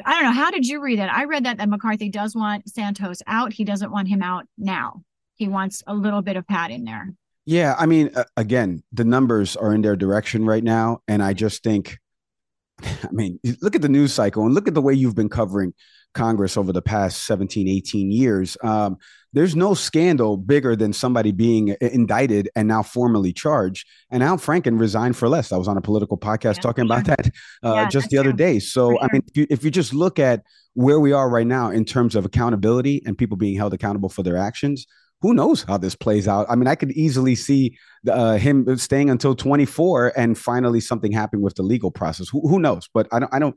I 0.05 0.15
don't 0.15 0.25
know. 0.25 0.33
How 0.33 0.51
did 0.51 0.67
you 0.67 0.83
read 0.83 0.99
that? 0.99 1.13
I 1.13 1.25
read 1.25 1.45
that 1.45 1.59
that 1.59 1.69
McCarthy 1.69 2.09
does 2.09 2.35
want 2.35 2.69
Santos 2.69 3.19
out. 3.27 3.53
He 3.53 3.65
doesn't 3.65 3.93
want 3.93 4.09
him 4.09 4.23
out 4.23 4.47
now. 4.57 5.03
He 5.35 5.49
wants 5.49 5.83
a 5.87 5.95
little 5.95 6.23
bit 6.23 6.37
of 6.37 6.47
padding 6.47 6.85
there. 6.85 7.13
Yeah, 7.47 7.75
I 7.79 7.87
mean, 7.87 8.11
uh, 8.15 8.25
again, 8.37 8.83
the 8.93 9.05
numbers 9.05 9.57
are 9.57 9.75
in 9.75 9.83
their 9.83 9.97
direction 9.97 10.47
right 10.47 10.65
now, 10.65 11.03
and 11.07 11.23
I 11.23 11.35
just 11.35 11.63
think, 11.63 11.99
I 12.83 13.09
mean, 13.13 13.39
look 13.61 13.75
at 13.75 13.83
the 13.83 13.89
news 13.89 14.13
cycle 14.13 14.45
and 14.45 14.55
look 14.55 14.69
at 14.69 14.75
the 14.75 14.83
way 14.83 14.95
you've 14.95 15.15
been 15.15 15.29
covering 15.29 15.75
Congress 16.15 16.57
over 16.57 16.73
the 16.73 16.81
past 16.81 17.25
17, 17.25 17.69
18 17.69 18.11
years. 18.11 18.57
Um, 18.63 18.97
there's 19.33 19.57
no 19.57 19.75
scandal 19.75 20.37
bigger 20.37 20.77
than 20.77 20.93
somebody 20.93 21.33
being 21.33 21.77
indicted 21.81 22.49
and 22.55 22.69
now 22.69 22.83
formally 22.85 23.33
charged. 23.33 23.87
And 24.11 24.23
Al 24.23 24.39
Franken 24.39 24.79
resigned 24.79 25.17
for 25.17 25.29
less. 25.29 25.51
I 25.51 25.57
was 25.57 25.67
on 25.67 25.77
a 25.77 25.81
political 25.81 26.17
podcast 26.17 26.57
yeah, 26.57 26.63
talking 26.63 26.85
about 26.85 27.05
that 27.07 27.27
uh, 27.65 27.75
yeah, 27.75 27.89
just 27.89 28.11
the 28.11 28.19
other 28.19 28.31
true. 28.31 28.37
day. 28.37 28.59
So, 28.61 28.91
sure. 28.91 28.99
I 29.03 29.09
mean, 29.13 29.23
if 29.27 29.37
you, 29.37 29.47
if 29.51 29.65
you 29.65 29.71
just 29.73 29.93
look 29.93 30.21
at 30.21 30.45
where 30.75 31.01
we 31.01 31.13
are 31.13 31.29
right 31.29 31.47
now 31.47 31.71
in 31.71 31.85
terms 31.85 32.15
of 32.15 32.25
accountability 32.25 33.03
and 33.05 33.19
people 33.19 33.37
being 33.37 33.57
held 33.57 33.75
accountable 33.75 34.09
for 34.09 34.23
their 34.23 34.37
actions, 34.37 34.87
who 35.25 35.33
knows 35.33 35.63
how 35.63 35.79
this 35.79 35.95
plays 35.95 36.29
out? 36.29 36.45
I 36.51 36.55
mean, 36.55 36.67
I 36.67 36.75
could 36.75 36.93
easily 36.93 37.35
see 37.35 37.79
uh, 38.07 38.37
him 38.37 38.77
staying 38.77 39.09
until 39.09 39.35
24 39.35 40.13
and 40.19 40.37
finally 40.37 40.81
something 40.81 41.13
happening 41.13 41.43
with 41.43 41.55
the 41.55 41.63
legal 41.63 41.91
process. 41.91 42.29
Who, 42.29 42.47
who 42.47 42.59
knows? 42.59 42.91
But 42.93 43.09
I 43.11 43.21
don't. 43.21 43.33
I 43.33 43.39
don't. 43.39 43.57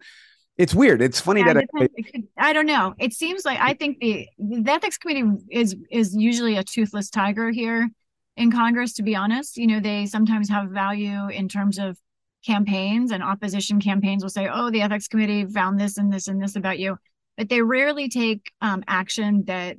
It's 0.57 0.73
weird. 0.73 1.01
It's 1.01 1.19
funny 1.19 1.41
yeah, 1.41 1.53
that 1.55 1.65
I, 1.75 1.89
I, 2.37 2.53
don't 2.53 2.67
know. 2.67 2.95
It 2.97 3.11
seems 3.11 3.43
like 3.43 3.59
I 3.59 3.73
think 3.73 3.99
the 3.99 4.29
the 4.39 4.71
ethics 4.71 4.97
committee 4.97 5.25
is 5.51 5.75
is 5.91 6.15
usually 6.15 6.55
a 6.55 6.63
toothless 6.63 7.09
tiger 7.09 7.51
here 7.51 7.89
in 8.37 8.49
Congress. 8.49 8.93
To 8.93 9.03
be 9.03 9.17
honest, 9.17 9.57
you 9.57 9.67
know, 9.67 9.81
they 9.81 10.05
sometimes 10.05 10.47
have 10.47 10.69
value 10.69 11.27
in 11.27 11.49
terms 11.49 11.79
of 11.79 11.97
campaigns 12.45 13.11
and 13.11 13.21
opposition 13.21 13.81
campaigns 13.81 14.23
will 14.23 14.29
say, 14.29 14.47
"Oh, 14.49 14.71
the 14.71 14.83
ethics 14.83 15.09
committee 15.09 15.45
found 15.45 15.77
this 15.81 15.97
and 15.97 16.13
this 16.13 16.29
and 16.29 16.41
this 16.41 16.55
about 16.55 16.79
you," 16.79 16.97
but 17.35 17.49
they 17.49 17.61
rarely 17.61 18.07
take 18.07 18.53
um, 18.61 18.85
action 18.87 19.43
that 19.47 19.75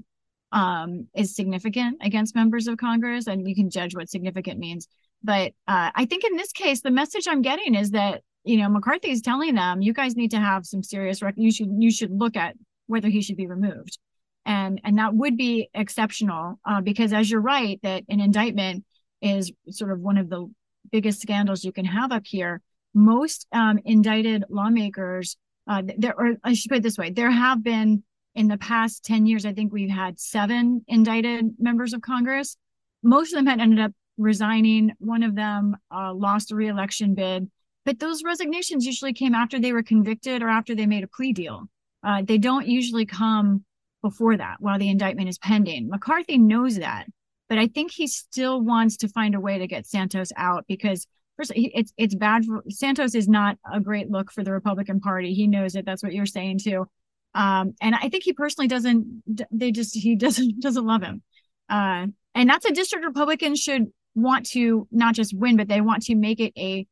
um, 0.52 1.08
is 1.14 1.34
significant 1.34 1.98
against 2.02 2.34
members 2.34 2.66
of 2.66 2.78
Congress, 2.78 3.26
and 3.26 3.46
you 3.46 3.54
can 3.54 3.70
judge 3.70 3.94
what 3.94 4.08
significant 4.08 4.58
means. 4.58 4.88
But 5.22 5.52
uh, 5.66 5.90
I 5.94 6.06
think 6.06 6.24
in 6.24 6.36
this 6.36 6.52
case, 6.52 6.80
the 6.80 6.90
message 6.90 7.26
I'm 7.28 7.42
getting 7.42 7.74
is 7.74 7.90
that 7.90 8.22
you 8.44 8.58
know 8.58 8.68
McCarthy 8.68 9.10
is 9.10 9.20
telling 9.20 9.54
them, 9.54 9.82
you 9.82 9.92
guys 9.92 10.16
need 10.16 10.30
to 10.30 10.40
have 10.40 10.64
some 10.64 10.82
serious. 10.82 11.22
Rec- 11.22 11.34
you 11.36 11.52
should 11.52 11.70
you 11.78 11.90
should 11.90 12.10
look 12.10 12.36
at 12.36 12.56
whether 12.86 13.08
he 13.08 13.20
should 13.20 13.36
be 13.36 13.46
removed, 13.46 13.98
and 14.46 14.80
and 14.84 14.98
that 14.98 15.14
would 15.14 15.36
be 15.36 15.68
exceptional 15.74 16.58
uh, 16.64 16.80
because 16.80 17.12
as 17.12 17.30
you're 17.30 17.40
right 17.40 17.78
that 17.82 18.04
an 18.08 18.20
indictment 18.20 18.84
is 19.20 19.52
sort 19.70 19.90
of 19.90 20.00
one 20.00 20.16
of 20.16 20.30
the 20.30 20.48
biggest 20.90 21.20
scandals 21.20 21.64
you 21.64 21.72
can 21.72 21.84
have 21.84 22.12
up 22.12 22.26
here. 22.26 22.60
Most 22.94 23.46
um, 23.52 23.78
indicted 23.84 24.44
lawmakers, 24.48 25.36
uh, 25.66 25.82
there, 25.98 26.14
or 26.16 26.36
I 26.42 26.54
should 26.54 26.70
put 26.70 26.78
it 26.78 26.82
this 26.82 26.96
way, 26.96 27.10
there 27.10 27.30
have 27.30 27.62
been 27.62 28.02
in 28.38 28.46
the 28.46 28.56
past 28.56 29.04
10 29.04 29.26
years, 29.26 29.44
I 29.44 29.52
think 29.52 29.72
we've 29.72 29.90
had 29.90 30.20
seven 30.20 30.84
indicted 30.86 31.56
members 31.58 31.92
of 31.92 32.02
Congress. 32.02 32.56
Most 33.02 33.32
of 33.32 33.36
them 33.36 33.46
had 33.46 33.60
ended 33.60 33.80
up 33.80 33.90
resigning. 34.16 34.92
One 35.00 35.24
of 35.24 35.34
them 35.34 35.76
uh, 35.92 36.14
lost 36.14 36.52
a 36.52 36.54
reelection 36.54 37.16
bid. 37.16 37.50
But 37.84 37.98
those 37.98 38.22
resignations 38.22 38.86
usually 38.86 39.12
came 39.12 39.34
after 39.34 39.58
they 39.58 39.72
were 39.72 39.82
convicted 39.82 40.40
or 40.40 40.48
after 40.48 40.76
they 40.76 40.86
made 40.86 41.02
a 41.02 41.08
plea 41.08 41.32
deal. 41.32 41.64
Uh, 42.04 42.22
they 42.22 42.38
don't 42.38 42.68
usually 42.68 43.06
come 43.06 43.64
before 44.02 44.36
that 44.36 44.58
while 44.60 44.78
the 44.78 44.88
indictment 44.88 45.28
is 45.28 45.38
pending. 45.38 45.88
McCarthy 45.88 46.38
knows 46.38 46.76
that, 46.76 47.06
but 47.48 47.58
I 47.58 47.66
think 47.66 47.90
he 47.90 48.06
still 48.06 48.60
wants 48.60 48.98
to 48.98 49.08
find 49.08 49.34
a 49.34 49.40
way 49.40 49.58
to 49.58 49.66
get 49.66 49.84
Santos 49.84 50.30
out 50.36 50.64
because 50.68 51.08
first 51.36 51.50
it's 51.56 51.92
it's 51.96 52.14
bad 52.14 52.44
for 52.44 52.62
Santos 52.68 53.16
is 53.16 53.26
not 53.26 53.58
a 53.72 53.80
great 53.80 54.08
look 54.08 54.30
for 54.30 54.44
the 54.44 54.52
Republican 54.52 55.00
Party. 55.00 55.34
He 55.34 55.48
knows 55.48 55.74
it. 55.74 55.84
That's 55.84 56.04
what 56.04 56.12
you're 56.12 56.24
saying 56.24 56.60
too. 56.60 56.86
Um, 57.34 57.74
and 57.80 57.94
I 57.94 58.08
think 58.08 58.24
he 58.24 58.32
personally 58.32 58.68
doesn't. 58.68 59.22
They 59.50 59.70
just 59.70 59.94
he 59.94 60.16
doesn't 60.16 60.60
doesn't 60.60 60.86
love 60.86 61.02
him. 61.02 61.22
Uh, 61.68 62.06
and 62.34 62.48
that's 62.48 62.64
a 62.64 62.72
district 62.72 63.04
Republicans 63.04 63.60
should 63.60 63.86
want 64.14 64.46
to 64.50 64.88
not 64.90 65.14
just 65.14 65.36
win, 65.36 65.56
but 65.56 65.68
they 65.68 65.80
want 65.80 66.02
to 66.04 66.14
make 66.14 66.40
it 66.40 66.52
a 66.56 66.86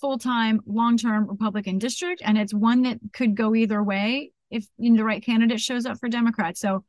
full 0.00 0.18
time, 0.18 0.60
long 0.66 0.96
term 0.96 1.28
Republican 1.28 1.78
district, 1.78 2.22
and 2.24 2.38
it's 2.38 2.54
one 2.54 2.82
that 2.82 2.98
could 3.12 3.36
go 3.36 3.54
either 3.54 3.82
way 3.82 4.32
if 4.50 4.66
you 4.78 4.90
know, 4.90 4.96
the 4.98 5.04
right 5.04 5.22
candidate 5.22 5.60
shows 5.60 5.86
up 5.86 5.98
for 5.98 6.08
Democrats. 6.08 6.60
So 6.60 6.84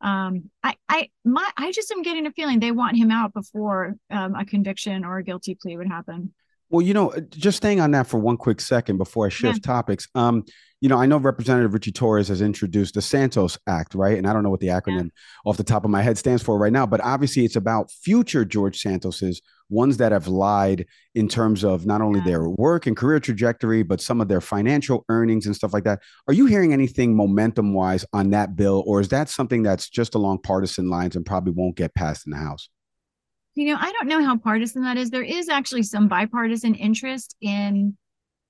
um, 0.00 0.50
I, 0.62 0.76
I, 0.88 1.08
my, 1.24 1.48
I 1.56 1.72
just 1.72 1.90
am 1.90 2.02
getting 2.02 2.26
a 2.26 2.32
feeling 2.32 2.60
they 2.60 2.72
want 2.72 2.96
him 2.96 3.10
out 3.10 3.34
before 3.34 3.96
um, 4.10 4.34
a 4.34 4.44
conviction 4.44 5.04
or 5.04 5.18
a 5.18 5.24
guilty 5.24 5.56
plea 5.60 5.76
would 5.76 5.88
happen. 5.88 6.32
Well, 6.70 6.86
you 6.86 6.94
know, 6.94 7.12
just 7.30 7.56
staying 7.56 7.80
on 7.80 7.90
that 7.90 8.06
for 8.06 8.18
one 8.18 8.36
quick 8.36 8.60
second 8.60 8.96
before 8.96 9.26
I 9.26 9.28
shift 9.28 9.60
yeah. 9.62 9.72
topics. 9.72 10.08
Um, 10.14 10.44
you 10.80 10.88
know, 10.88 10.96
I 10.96 11.04
know 11.04 11.18
Representative 11.18 11.74
Richie 11.74 11.92
Torres 11.92 12.28
has 12.28 12.40
introduced 12.40 12.94
the 12.94 13.02
Santos 13.02 13.58
Act, 13.66 13.94
right? 13.94 14.16
And 14.16 14.26
I 14.26 14.32
don't 14.32 14.42
know 14.42 14.50
what 14.50 14.60
the 14.60 14.68
acronym 14.68 15.10
yeah. 15.12 15.50
off 15.50 15.58
the 15.58 15.64
top 15.64 15.84
of 15.84 15.90
my 15.90 16.00
head 16.00 16.16
stands 16.16 16.42
for 16.42 16.58
right 16.58 16.72
now, 16.72 16.86
but 16.86 17.02
obviously 17.02 17.44
it's 17.44 17.56
about 17.56 17.90
future 17.90 18.46
George 18.46 18.80
Santos's 18.80 19.42
ones 19.68 19.98
that 19.98 20.10
have 20.12 20.26
lied 20.26 20.86
in 21.14 21.28
terms 21.28 21.64
of 21.64 21.84
not 21.84 22.00
only 22.00 22.20
yeah. 22.20 22.26
their 22.26 22.48
work 22.48 22.86
and 22.86 22.96
career 22.96 23.20
trajectory, 23.20 23.82
but 23.82 24.00
some 24.00 24.20
of 24.20 24.28
their 24.28 24.40
financial 24.40 25.04
earnings 25.10 25.44
and 25.44 25.54
stuff 25.54 25.74
like 25.74 25.84
that. 25.84 26.00
Are 26.28 26.34
you 26.34 26.46
hearing 26.46 26.72
anything 26.72 27.14
momentum 27.14 27.74
wise 27.74 28.04
on 28.12 28.30
that 28.30 28.56
bill, 28.56 28.82
or 28.86 29.00
is 29.00 29.08
that 29.08 29.28
something 29.28 29.62
that's 29.62 29.90
just 29.90 30.14
along 30.14 30.38
partisan 30.42 30.88
lines 30.88 31.14
and 31.14 31.26
probably 31.26 31.52
won't 31.52 31.76
get 31.76 31.94
passed 31.94 32.26
in 32.26 32.30
the 32.30 32.38
House? 32.38 32.70
You 33.54 33.66
know, 33.66 33.76
I 33.78 33.92
don't 33.92 34.08
know 34.08 34.22
how 34.22 34.36
partisan 34.36 34.84
that 34.84 34.96
is. 34.96 35.10
There 35.10 35.22
is 35.22 35.48
actually 35.48 35.82
some 35.82 36.08
bipartisan 36.08 36.74
interest 36.74 37.36
in 37.40 37.96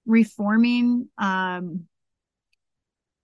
reforming 0.06 1.08
um, 1.18 1.86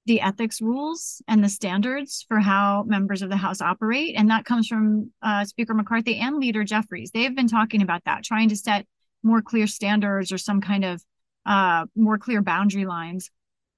the 0.06 0.20
ethics 0.20 0.62
rules 0.62 1.20
and 1.28 1.42
the 1.42 1.48
standards 1.48 2.24
for 2.28 2.38
how 2.38 2.84
members 2.84 3.22
of 3.22 3.28
the 3.28 3.36
House 3.36 3.60
operate. 3.60 4.14
And 4.16 4.30
that 4.30 4.44
comes 4.44 4.68
from 4.68 5.10
uh, 5.20 5.44
Speaker 5.44 5.74
McCarthy 5.74 6.16
and 6.16 6.36
Leader 6.36 6.64
Jeffries. 6.64 7.10
They've 7.10 7.34
been 7.34 7.48
talking 7.48 7.82
about 7.82 8.04
that, 8.04 8.24
trying 8.24 8.48
to 8.50 8.56
set 8.56 8.86
more 9.22 9.42
clear 9.42 9.66
standards 9.66 10.32
or 10.32 10.38
some 10.38 10.60
kind 10.60 10.84
of 10.84 11.02
uh, 11.44 11.86
more 11.96 12.18
clear 12.18 12.40
boundary 12.40 12.86
lines. 12.86 13.30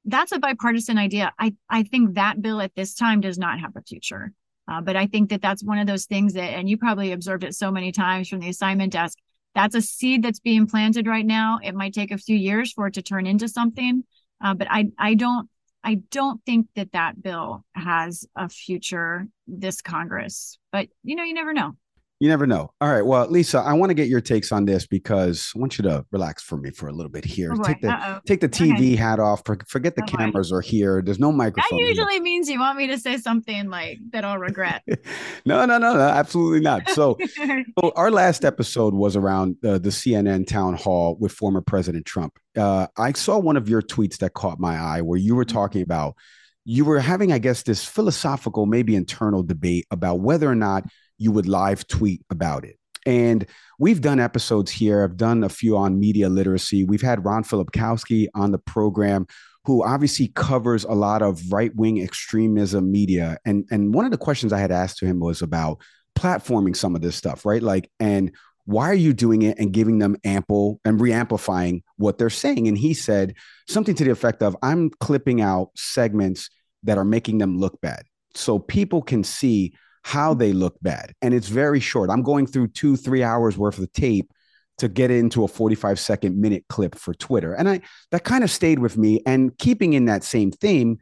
That's 0.04 0.32
a 0.32 0.38
bipartisan 0.38 0.98
idea. 0.98 1.32
I, 1.38 1.54
I 1.68 1.82
think 1.82 2.14
that 2.14 2.40
bill 2.40 2.61
at 2.61 2.74
this 2.74 2.94
time 2.94 3.20
does 3.20 3.38
not 3.38 3.61
have 3.61 3.74
a 3.76 3.82
future. 3.82 4.32
Uh, 4.68 4.81
but 4.81 4.96
I 4.96 5.07
think 5.07 5.31
that 5.31 5.40
that's 5.40 5.64
one 5.64 5.78
of 5.78 5.87
those 5.87 6.04
things 6.04 6.35
that, 6.35 6.52
and 6.52 6.68
you 6.68 6.76
probably 6.76 7.12
observed 7.12 7.44
it 7.44 7.54
so 7.54 7.70
many 7.70 7.90
times 7.90 8.28
from 8.28 8.40
the 8.40 8.50
assignment 8.50 8.92
desk. 8.92 9.18
That's 9.54 9.74
a 9.74 9.81
seed 9.81 10.22
that's 10.22 10.40
being 10.40 10.66
planted 10.66 11.07
right 11.07 11.24
now. 11.24 11.59
It 11.62 11.74
might 11.74 11.94
take 11.94 12.11
a 12.11 12.18
few 12.18 12.37
years 12.37 12.72
for 12.72 12.87
it 12.87 12.94
to 12.94 13.02
turn 13.02 13.26
into 13.26 13.48
something, 13.48 14.04
uh, 14.44 14.54
but 14.54 14.68
I 14.70 14.90
I 14.98 15.14
don't 15.14 15.48
I 15.83 15.96
don't 16.11 16.44
think 16.44 16.68
that 16.76 16.92
that 16.92 17.22
bill 17.22 17.64
has 17.74 18.26
a 18.37 18.48
future 18.48 19.26
this 19.46 19.81
Congress, 19.81 20.59
but 20.70 20.88
you 21.02 21.16
know, 21.16 21.24
you 21.24 21.35
never 21.35 21.52
know. 21.52 21.76
You 22.20 22.28
never 22.28 22.48
know. 22.48 22.72
All 22.81 22.90
right. 22.90 23.07
Well, 23.07 23.28
Lisa, 23.31 23.59
I 23.59 23.74
want 23.74 23.90
to 23.90 23.94
get 23.94 24.09
your 24.09 24.20
takes 24.20 24.50
on 24.50 24.64
this 24.64 24.88
because 24.88 25.52
I 25.54 25.61
want 25.61 25.78
you 25.78 25.85
to 25.85 26.04
relax 26.11 26.42
for 26.42 26.57
me 26.57 26.70
for 26.70 26.88
a 26.88 26.92
little 26.92 27.11
bit 27.11 27.24
here. 27.24 27.52
Oh 27.54 27.62
take 27.62 27.81
the 27.81 27.90
Uh-oh. 27.90 28.20
take 28.26 28.40
the 28.40 28.48
TV 28.48 28.96
hat 28.96 29.20
off. 29.20 29.42
Forget 29.68 29.94
the 29.94 30.02
oh 30.02 30.07
cameras 30.07 30.50
boy. 30.50 30.57
are 30.57 30.61
here. 30.61 31.00
There's 31.00 31.20
no 31.20 31.31
microphone. 31.31 31.78
That 31.78 31.88
usually 31.88 32.14
here. 32.14 32.22
means 32.22 32.48
you 32.48 32.59
want 32.59 32.76
me 32.76 32.88
to 32.88 32.98
say 32.98 33.18
something 33.18 33.70
like 33.70 34.00
that 34.11 34.24
I'll 34.24 34.38
regret. 34.38 34.83
no, 35.46 35.64
no, 35.64 35.78
no, 35.78 35.94
no, 35.94 36.00
absolutely 36.00 36.61
not. 36.61 36.90
So, 36.90 37.16
so 37.81 37.92
our 37.94 38.11
last 38.11 38.44
episode 38.44 38.94
was 38.94 39.14
around 39.14 39.57
uh, 39.64 39.78
the 39.78 39.90
CNN 39.90 40.48
town 40.48 40.74
hall 40.74 41.16
with 41.20 41.31
former 41.31 41.61
President 41.61 42.04
Trump. 42.04 42.37
Uh, 42.57 42.88
I 42.96 43.12
saw 43.12 43.38
one 43.38 43.57
of 43.57 43.68
your 43.68 43.81
tweets 43.81 44.18
that 44.18 44.35
caught 44.35 44.59
my 44.59 44.76
eye 44.76 45.02
where 45.02 45.18
you 45.18 45.37
were 45.37 45.44
mm-hmm. 45.44 45.57
talking 45.57 45.83
about 45.83 46.16
you 46.64 46.85
were 46.85 47.00
having, 47.00 47.33
I 47.33 47.38
guess, 47.38 47.62
this 47.62 47.85
philosophical, 47.85 48.66
maybe 48.66 48.94
internal 48.94 49.42
debate 49.42 49.87
about 49.90 50.20
whether 50.20 50.50
or 50.50 50.54
not 50.54 50.85
you 51.18 51.33
would 51.33 51.46
live 51.46 51.87
tweet 51.87 52.22
about 52.31 52.64
it. 52.64 52.78
And 53.07 53.46
we've 53.78 54.00
done 54.00 54.20
episodes 54.20 54.70
here. 54.70 55.02
I've 55.02 55.16
done 55.16 55.44
a 55.44 55.48
few 55.48 55.76
on 55.76 55.98
media 55.98 56.28
literacy. 56.28 56.85
We've 56.85 57.02
had 57.02 57.24
Ron 57.24 57.42
Filipkowski 57.44 58.28
on 58.35 58.52
the 58.52 58.59
program, 58.59 59.26
who 59.64 59.85
obviously 59.85 60.28
covers 60.35 60.85
a 60.85 60.92
lot 60.92 61.22
of 61.22 61.52
right 61.52 61.74
wing 61.74 62.02
extremism 62.02 62.90
media. 62.90 63.38
And, 63.44 63.66
and 63.70 63.94
one 63.94 64.04
of 64.04 64.11
the 64.11 64.18
questions 64.18 64.52
I 64.52 64.59
had 64.59 64.70
asked 64.70 64.98
to 64.98 65.07
him 65.07 65.20
was 65.20 65.42
about 65.42 65.81
platforming 66.16 66.76
some 66.76 66.94
of 66.94 67.00
this 67.00 67.16
stuff, 67.16 67.46
right? 67.46 67.62
Like, 67.62 67.90
and 68.00 68.33
why 68.64 68.90
are 68.90 68.94
you 68.94 69.14
doing 69.14 69.42
it 69.42 69.59
and 69.59 69.72
giving 69.72 69.98
them 69.98 70.16
ample 70.24 70.78
and 70.85 71.00
reamplifying 71.00 71.83
what 71.96 72.18
they're 72.18 72.28
saying? 72.28 72.68
And 72.68 72.76
he 72.76 72.92
said 72.92 73.35
something 73.66 73.94
to 73.94 74.04
the 74.04 74.11
effect 74.11 74.42
of, 74.42 74.54
I'm 74.62 74.90
clipping 75.00 75.40
out 75.40 75.70
segments 75.74 76.50
that 76.83 76.98
are 76.98 77.04
making 77.04 77.38
them 77.38 77.59
look 77.59 77.81
bad. 77.81 78.02
So 78.35 78.59
people 78.59 79.00
can 79.00 79.24
see 79.24 79.72
how 80.09 80.33
they 80.33 80.55
look 80.55 80.75
bad. 80.81 81.12
And 81.21 81.35
it's 81.35 81.49
very 81.49 81.81
short. 81.81 82.09
I'm 82.09 82.23
going 82.23 82.47
through 82.47 82.68
two, 82.68 82.97
three 82.97 83.23
hours 83.23 83.59
worth 83.59 83.79
of 83.79 83.92
tape 83.92 84.33
to 84.79 84.88
get 84.88 85.11
into 85.11 85.44
a 85.44 85.49
45 85.49 86.01
second 86.01 86.40
minute 86.40 86.64
clip 86.71 86.94
for 86.94 87.12
Twitter. 87.12 87.53
And 87.53 87.68
I 87.68 87.83
that 88.11 88.25
kind 88.25 88.42
of 88.42 88.51
stayed 88.51 88.79
with 88.79 88.97
me. 88.97 89.21
And 89.27 89.57
keeping 89.59 89.92
in 89.92 90.07
that 90.07 90.25
same 90.25 90.51
theme, 90.51 90.97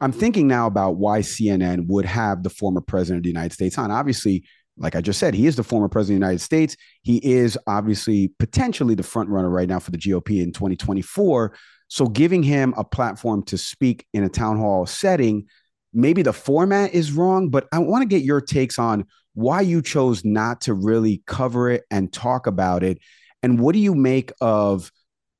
I'm 0.00 0.10
thinking 0.10 0.48
now 0.48 0.66
about 0.66 0.96
why 0.96 1.20
CNN 1.20 1.86
would 1.86 2.04
have 2.06 2.42
the 2.42 2.50
former 2.50 2.80
president 2.80 3.18
of 3.18 3.22
the 3.22 3.28
United 3.28 3.52
States 3.52 3.78
on. 3.78 3.92
Obviously, 3.92 4.42
like 4.76 4.96
I 4.96 5.00
just 5.00 5.20
said, 5.20 5.34
he 5.34 5.46
is 5.46 5.54
the 5.54 5.62
former 5.62 5.88
president 5.88 6.16
of 6.16 6.20
the 6.20 6.26
United 6.26 6.42
States. 6.42 6.76
He 7.02 7.18
is 7.18 7.56
obviously 7.68 8.32
potentially 8.40 8.96
the 8.96 9.04
front 9.04 9.28
runner 9.28 9.48
right 9.48 9.68
now 9.68 9.78
for 9.78 9.92
the 9.92 9.98
GOP 9.98 10.42
in 10.42 10.52
2024. 10.52 11.54
So 11.86 12.06
giving 12.06 12.42
him 12.42 12.74
a 12.76 12.82
platform 12.82 13.44
to 13.44 13.56
speak 13.56 14.06
in 14.12 14.24
a 14.24 14.28
town 14.28 14.56
hall 14.56 14.86
setting 14.86 15.46
maybe 15.92 16.22
the 16.22 16.32
format 16.32 16.94
is 16.94 17.12
wrong, 17.12 17.48
but 17.48 17.68
I 17.72 17.78
want 17.78 18.02
to 18.02 18.08
get 18.08 18.22
your 18.22 18.40
takes 18.40 18.78
on 18.78 19.06
why 19.34 19.60
you 19.60 19.82
chose 19.82 20.24
not 20.24 20.62
to 20.62 20.74
really 20.74 21.22
cover 21.26 21.70
it 21.70 21.84
and 21.90 22.12
talk 22.12 22.46
about 22.46 22.82
it. 22.82 22.98
And 23.42 23.60
what 23.60 23.72
do 23.72 23.78
you 23.78 23.94
make 23.94 24.32
of 24.40 24.90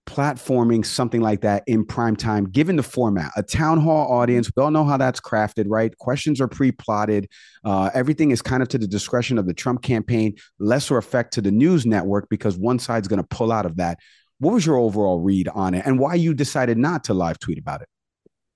platforming 0.06 0.84
something 0.84 1.20
like 1.20 1.42
that 1.42 1.62
in 1.66 1.84
prime 1.84 2.16
time, 2.16 2.44
given 2.46 2.76
the 2.76 2.82
format? 2.82 3.30
A 3.36 3.42
town 3.42 3.80
hall 3.80 4.10
audience, 4.10 4.50
we 4.56 4.62
all 4.62 4.70
know 4.70 4.84
how 4.84 4.96
that's 4.96 5.20
crafted, 5.20 5.66
right? 5.68 5.96
Questions 5.98 6.40
are 6.40 6.48
pre 6.48 6.72
plotted. 6.72 7.28
Uh, 7.64 7.90
everything 7.92 8.30
is 8.30 8.42
kind 8.42 8.62
of 8.62 8.68
to 8.70 8.78
the 8.78 8.86
discretion 8.86 9.38
of 9.38 9.46
the 9.46 9.54
Trump 9.54 9.82
campaign, 9.82 10.34
lesser 10.58 10.96
effect 10.96 11.34
to 11.34 11.40
the 11.40 11.52
news 11.52 11.84
network 11.84 12.28
because 12.30 12.56
one 12.56 12.78
side's 12.78 13.08
going 13.08 13.20
to 13.20 13.28
pull 13.28 13.52
out 13.52 13.66
of 13.66 13.76
that. 13.76 13.98
What 14.38 14.54
was 14.54 14.64
your 14.64 14.76
overall 14.76 15.20
read 15.20 15.48
on 15.48 15.74
it 15.74 15.84
and 15.84 15.98
why 15.98 16.14
you 16.14 16.32
decided 16.32 16.78
not 16.78 17.04
to 17.04 17.14
live 17.14 17.38
tweet 17.38 17.58
about 17.58 17.82
it? 17.82 17.88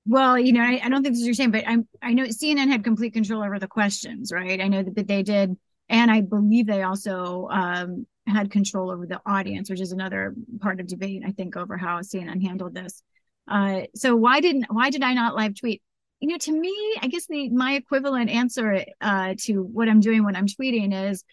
Well, 0.06 0.38
you 0.38 0.52
know, 0.52 0.60
I, 0.62 0.80
I 0.82 0.88
don't 0.88 1.02
think 1.02 1.14
this 1.14 1.20
is 1.20 1.26
you're 1.26 1.34
saying, 1.34 1.50
but 1.50 1.64
I'm 1.66 1.88
I 2.02 2.12
know 2.12 2.24
CNN 2.24 2.68
had 2.68 2.84
complete 2.84 3.14
control 3.14 3.42
over 3.42 3.58
the 3.58 3.66
questions, 3.68 4.30
right? 4.32 4.60
I 4.60 4.68
know 4.68 4.82
that 4.82 5.06
they 5.06 5.22
did, 5.22 5.56
and 5.88 6.10
I 6.10 6.20
believe 6.20 6.66
they 6.66 6.82
also 6.82 7.48
um, 7.50 8.06
had 8.26 8.50
control 8.50 8.90
over 8.90 9.06
the 9.06 9.20
audience, 9.24 9.70
which 9.70 9.80
is 9.80 9.92
another 9.92 10.34
part 10.60 10.78
of 10.80 10.86
debate, 10.86 11.22
I 11.26 11.30
think, 11.32 11.56
over 11.56 11.78
how 11.78 12.00
CNN 12.00 12.42
handled 12.46 12.74
this. 12.74 13.02
Uh, 13.48 13.82
so 13.94 14.14
why 14.14 14.40
didn't 14.40 14.66
why 14.68 14.90
did 14.90 15.02
I 15.02 15.14
not 15.14 15.36
live 15.36 15.58
tweet? 15.58 15.82
You 16.20 16.28
know, 16.28 16.38
to 16.38 16.52
me, 16.52 16.74
I 17.00 17.08
guess 17.08 17.26
the 17.26 17.48
my 17.50 17.74
equivalent 17.74 18.28
answer 18.30 18.84
uh, 19.00 19.34
to 19.44 19.62
what 19.62 19.88
I'm 19.88 20.00
doing 20.00 20.22
when 20.24 20.36
I'm 20.36 20.46
tweeting 20.46 21.10
is, 21.10 21.24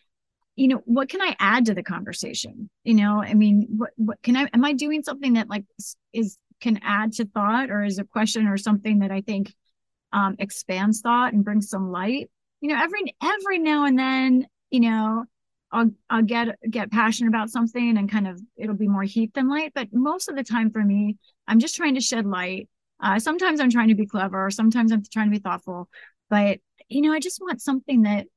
you 0.56 0.70
know, 0.70 0.82
what 0.86 1.10
can 1.10 1.22
I 1.22 1.36
add 1.40 1.66
to 1.66 1.74
the 1.74 1.84
conversation? 1.84 2.70
You 2.84 2.96
know, 2.96 3.22
I 3.22 3.34
mean, 3.34 3.68
what 3.70 3.92
what 3.98 4.22
can 4.22 4.38
I 4.38 4.48
am 4.54 4.64
I 4.64 4.74
doing 4.74 5.04
something 5.04 5.34
that 5.34 5.50
like 5.50 5.66
is 6.14 6.38
can 6.62 6.80
add 6.84 7.14
to 7.14 7.26
thought 7.26 7.70
or 7.70 7.84
is 7.84 8.00
a 8.00 8.04
question 8.04 8.48
or 8.48 8.58
something 8.58 9.00
that 9.00 9.12
I 9.12 9.22
think 9.22 9.54
um, 10.14 10.36
expands 10.40 11.02
thought 11.02 11.34
and 11.34 11.44
brings 11.44 11.70
some 11.70 11.92
light. 11.92 12.30
You 12.62 12.70
know, 12.70 12.82
every 12.82 13.16
every 13.22 13.60
now 13.60 13.86
and 13.86 13.98
then, 13.98 14.48
you 14.70 14.82
know, 14.82 15.26
I'll 15.72 15.90
I'll 16.10 16.24
get 16.24 16.58
get 16.70 16.92
passionate 16.92 17.30
about 17.30 17.50
something 17.50 17.98
and 17.98 18.10
kind 18.10 18.28
of 18.28 18.40
it'll 18.56 18.76
be 18.76 18.88
more 18.88 19.04
heat 19.04 19.34
than 19.34 19.50
light. 19.50 19.72
But 19.74 19.90
most 19.92 20.30
of 20.30 20.36
the 20.36 20.44
time 20.44 20.72
for 20.72 20.84
me, 20.84 21.18
I'm 21.48 21.60
just 21.60 21.76
trying 21.76 21.96
to 21.96 22.02
shed 22.02 22.26
light. 22.26 22.70
Uh, 23.02 23.18
sometimes 23.20 23.60
I'm 23.60 23.72
trying 23.72 23.88
to 23.88 23.96
be 23.96 24.06
clever. 24.06 24.52
Sometimes 24.52 24.92
I'm 24.92 25.04
trying 25.12 25.28
to 25.28 25.38
be 25.38 25.42
thoughtful. 25.42 25.90
But 26.30 26.60
you 26.88 27.02
know, 27.02 27.14
I 27.14 27.20
just 27.20 27.42
want 27.42 27.62
something 27.62 28.04
that 28.04 28.28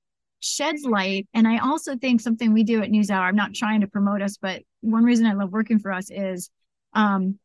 sheds 0.40 0.84
light. 0.84 1.26
And 1.34 1.48
I 1.48 1.58
also 1.58 1.96
think 1.96 2.20
something 2.20 2.52
we 2.52 2.64
do 2.64 2.82
at 2.82 2.90
NewsHour. 2.90 3.20
I'm 3.20 3.36
not 3.36 3.54
trying 3.54 3.80
to 3.80 3.86
promote 3.86 4.22
us, 4.22 4.36
but 4.36 4.62
one 4.80 5.04
reason 5.04 5.26
I 5.26 5.32
love 5.32 5.52
working 5.52 5.78
for 5.78 5.90
us 5.90 6.10
is 6.10 6.50
um, 6.92 7.38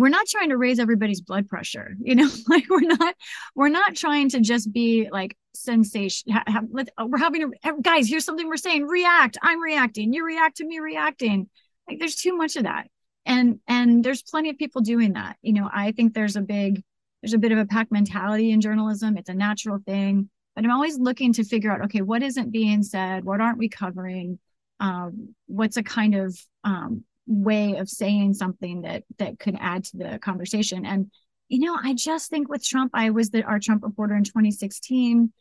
we're 0.00 0.08
not 0.08 0.26
trying 0.26 0.48
to 0.48 0.56
raise 0.56 0.78
everybody's 0.78 1.20
blood 1.20 1.48
pressure 1.48 1.94
you 2.00 2.14
know 2.14 2.28
like 2.48 2.68
we're 2.68 2.80
not 2.80 3.14
we're 3.54 3.68
not 3.68 3.94
trying 3.94 4.28
to 4.28 4.40
just 4.40 4.72
be 4.72 5.08
like 5.10 5.36
sensation 5.54 6.32
ha, 6.32 6.60
let, 6.70 6.88
we're 7.06 7.18
having 7.18 7.52
a 7.64 7.72
guys 7.82 8.08
here's 8.08 8.24
something 8.24 8.48
we're 8.48 8.56
saying 8.56 8.86
react 8.86 9.36
i'm 9.42 9.60
reacting 9.60 10.12
you 10.12 10.24
react 10.24 10.56
to 10.56 10.66
me 10.66 10.78
reacting. 10.78 11.48
Like 11.88 11.98
there's 11.98 12.16
too 12.16 12.36
much 12.36 12.56
of 12.56 12.64
that. 12.64 12.86
And 13.26 13.60
and 13.66 14.04
there's 14.04 14.22
plenty 14.22 14.50
of 14.50 14.58
people 14.58 14.80
doing 14.80 15.14
that. 15.14 15.36
You 15.42 15.52
know 15.52 15.68
i 15.72 15.92
think 15.92 16.14
there's 16.14 16.36
a 16.36 16.40
big 16.40 16.82
there's 17.22 17.34
a 17.34 17.38
bit 17.38 17.52
of 17.52 17.58
a 17.58 17.66
pack 17.66 17.88
mentality 17.90 18.50
in 18.50 18.60
journalism. 18.60 19.16
It's 19.16 19.28
a 19.28 19.34
natural 19.34 19.78
thing. 19.84 20.30
But 20.54 20.64
i'm 20.64 20.70
always 20.70 20.98
looking 20.98 21.32
to 21.34 21.44
figure 21.44 21.70
out 21.70 21.84
okay 21.84 22.02
what 22.02 22.22
isn't 22.22 22.50
being 22.50 22.82
said? 22.82 23.24
What 23.24 23.40
aren't 23.40 23.58
we 23.58 23.68
covering? 23.68 24.38
Um, 24.78 25.34
what's 25.46 25.76
a 25.76 25.82
kind 25.82 26.14
of 26.14 26.38
um, 26.64 27.04
way 27.30 27.76
of 27.76 27.88
saying 27.88 28.34
something 28.34 28.82
that 28.82 29.04
that 29.18 29.38
could 29.38 29.56
add 29.60 29.84
to 29.84 29.96
the 29.96 30.18
conversation. 30.18 30.84
And 30.84 31.10
you 31.50 31.66
know 31.66 31.76
i 31.82 31.92
just 31.92 32.30
think 32.30 32.48
with 32.48 32.64
trump 32.64 32.92
i 32.94 33.10
was 33.10 33.30
the 33.30 33.42
our 33.42 33.58
trump 33.58 33.82
reporter 33.82 34.14
in 34.14 34.24
2016 34.24 35.32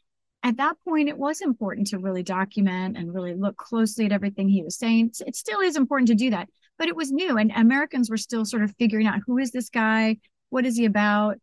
at 0.44 0.58
that 0.58 0.76
point 0.84 1.08
it 1.08 1.18
was 1.18 1.42
important 1.42 1.88
to 1.88 2.00
really 2.00 2.24
document 2.24 2.98
and 2.98 3.14
really 3.14 3.36
look 3.36 3.56
closely 3.58 4.06
at 4.06 4.12
everything 4.12 4.48
he 4.48 4.64
was 4.64 4.78
saying. 4.78 5.12
It 5.28 5.36
still 5.36 5.60
is 5.60 5.76
important 5.76 6.08
to 6.08 6.16
do 6.16 6.32
that 6.32 6.50
but 6.78 6.88
it 6.88 6.96
was 6.96 7.12
new 7.12 7.38
and 7.38 7.52
americans 7.56 8.10
were 8.10 8.18
still 8.18 8.44
sort 8.44 8.64
of 8.64 8.74
figuring 8.78 9.08
out 9.08 9.20
who 9.26 9.38
is 9.38 9.52
this 9.52 9.70
guy? 9.70 10.18
What 10.50 10.66
is 10.66 10.78
he 10.78 10.86
about? 10.86 11.38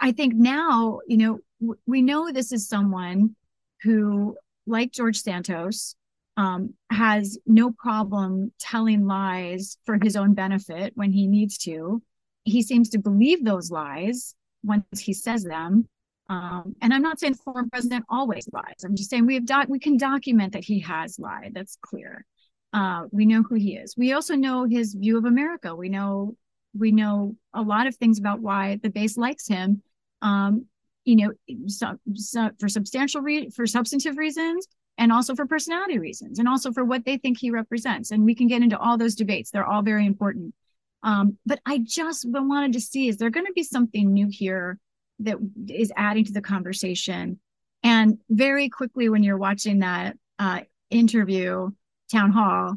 I 0.00 0.12
think 0.12 0.34
now 0.34 1.00
you 1.08 1.16
know 1.16 1.40
we 1.86 2.00
know 2.02 2.30
this 2.30 2.52
is 2.52 2.68
someone 2.68 3.34
who 3.82 4.36
like 4.66 4.92
george 4.92 5.20
santos 5.20 5.96
um, 6.36 6.74
has 6.90 7.38
no 7.46 7.72
problem 7.72 8.52
telling 8.58 9.06
lies 9.06 9.78
for 9.84 9.98
his 10.02 10.16
own 10.16 10.34
benefit 10.34 10.92
when 10.94 11.12
he 11.12 11.26
needs 11.26 11.58
to. 11.58 12.02
He 12.44 12.62
seems 12.62 12.90
to 12.90 12.98
believe 12.98 13.44
those 13.44 13.70
lies 13.70 14.34
once 14.62 14.84
he 14.98 15.12
says 15.12 15.44
them. 15.44 15.88
Um, 16.28 16.74
and 16.82 16.92
I'm 16.92 17.02
not 17.02 17.20
saying 17.20 17.34
the 17.34 17.38
former 17.38 17.68
president 17.70 18.04
always 18.08 18.48
lies. 18.52 18.84
I'm 18.84 18.96
just 18.96 19.10
saying 19.10 19.26
we 19.26 19.34
have 19.34 19.46
doc- 19.46 19.68
we 19.68 19.78
can 19.78 19.96
document 19.96 20.52
that 20.52 20.64
he 20.64 20.80
has 20.80 21.18
lied. 21.18 21.52
That's 21.54 21.78
clear. 21.80 22.24
Uh, 22.72 23.04
we 23.12 23.26
know 23.26 23.42
who 23.42 23.54
he 23.54 23.76
is. 23.76 23.94
We 23.96 24.12
also 24.12 24.34
know 24.34 24.64
his 24.64 24.94
view 24.94 25.18
of 25.18 25.24
America. 25.24 25.74
We 25.74 25.88
know 25.88 26.36
we 26.78 26.92
know 26.92 27.36
a 27.54 27.62
lot 27.62 27.86
of 27.86 27.96
things 27.96 28.18
about 28.18 28.40
why 28.40 28.78
the 28.82 28.90
base 28.90 29.16
likes 29.16 29.48
him. 29.48 29.82
Um, 30.20 30.66
you 31.04 31.16
know, 31.16 31.32
so, 31.68 31.96
so 32.14 32.50
for 32.58 32.68
substantial 32.68 33.22
re- 33.22 33.50
for 33.50 33.66
substantive 33.66 34.18
reasons, 34.18 34.66
and 34.98 35.12
also 35.12 35.34
for 35.34 35.46
personality 35.46 35.98
reasons 35.98 36.38
and 36.38 36.48
also 36.48 36.72
for 36.72 36.84
what 36.84 37.04
they 37.04 37.18
think 37.18 37.38
he 37.38 37.50
represents. 37.50 38.10
And 38.10 38.24
we 38.24 38.34
can 38.34 38.46
get 38.46 38.62
into 38.62 38.78
all 38.78 38.96
those 38.96 39.14
debates. 39.14 39.50
They're 39.50 39.66
all 39.66 39.82
very 39.82 40.06
important. 40.06 40.54
Um, 41.02 41.38
but 41.46 41.60
i 41.66 41.78
just 41.78 42.24
wanted 42.28 42.72
to 42.72 42.80
see 42.80 43.08
is 43.08 43.18
there 43.18 43.30
going 43.30 43.46
to 43.46 43.52
be 43.52 43.62
something 43.62 44.12
new 44.12 44.28
here 44.28 44.78
that 45.20 45.36
is 45.68 45.92
adding 45.96 46.24
to 46.24 46.32
the 46.32 46.40
conversation? 46.40 47.38
And 47.82 48.18
very 48.28 48.68
quickly 48.68 49.08
when 49.08 49.22
you're 49.22 49.38
watching 49.38 49.80
that 49.80 50.16
uh, 50.38 50.60
interview 50.90 51.70
town 52.10 52.30
hall 52.30 52.76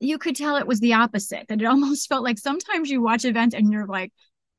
you 0.00 0.18
could 0.18 0.36
tell 0.36 0.56
it 0.56 0.66
was 0.66 0.80
the 0.80 0.94
opposite 0.94 1.46
that 1.48 1.60
it 1.60 1.64
almost 1.66 2.08
felt 2.08 2.24
like 2.24 2.38
sometimes 2.38 2.90
you 2.90 3.02
watch 3.02 3.24
events 3.24 3.54
and 3.54 3.72
you're 3.72 3.86
like 3.86 4.12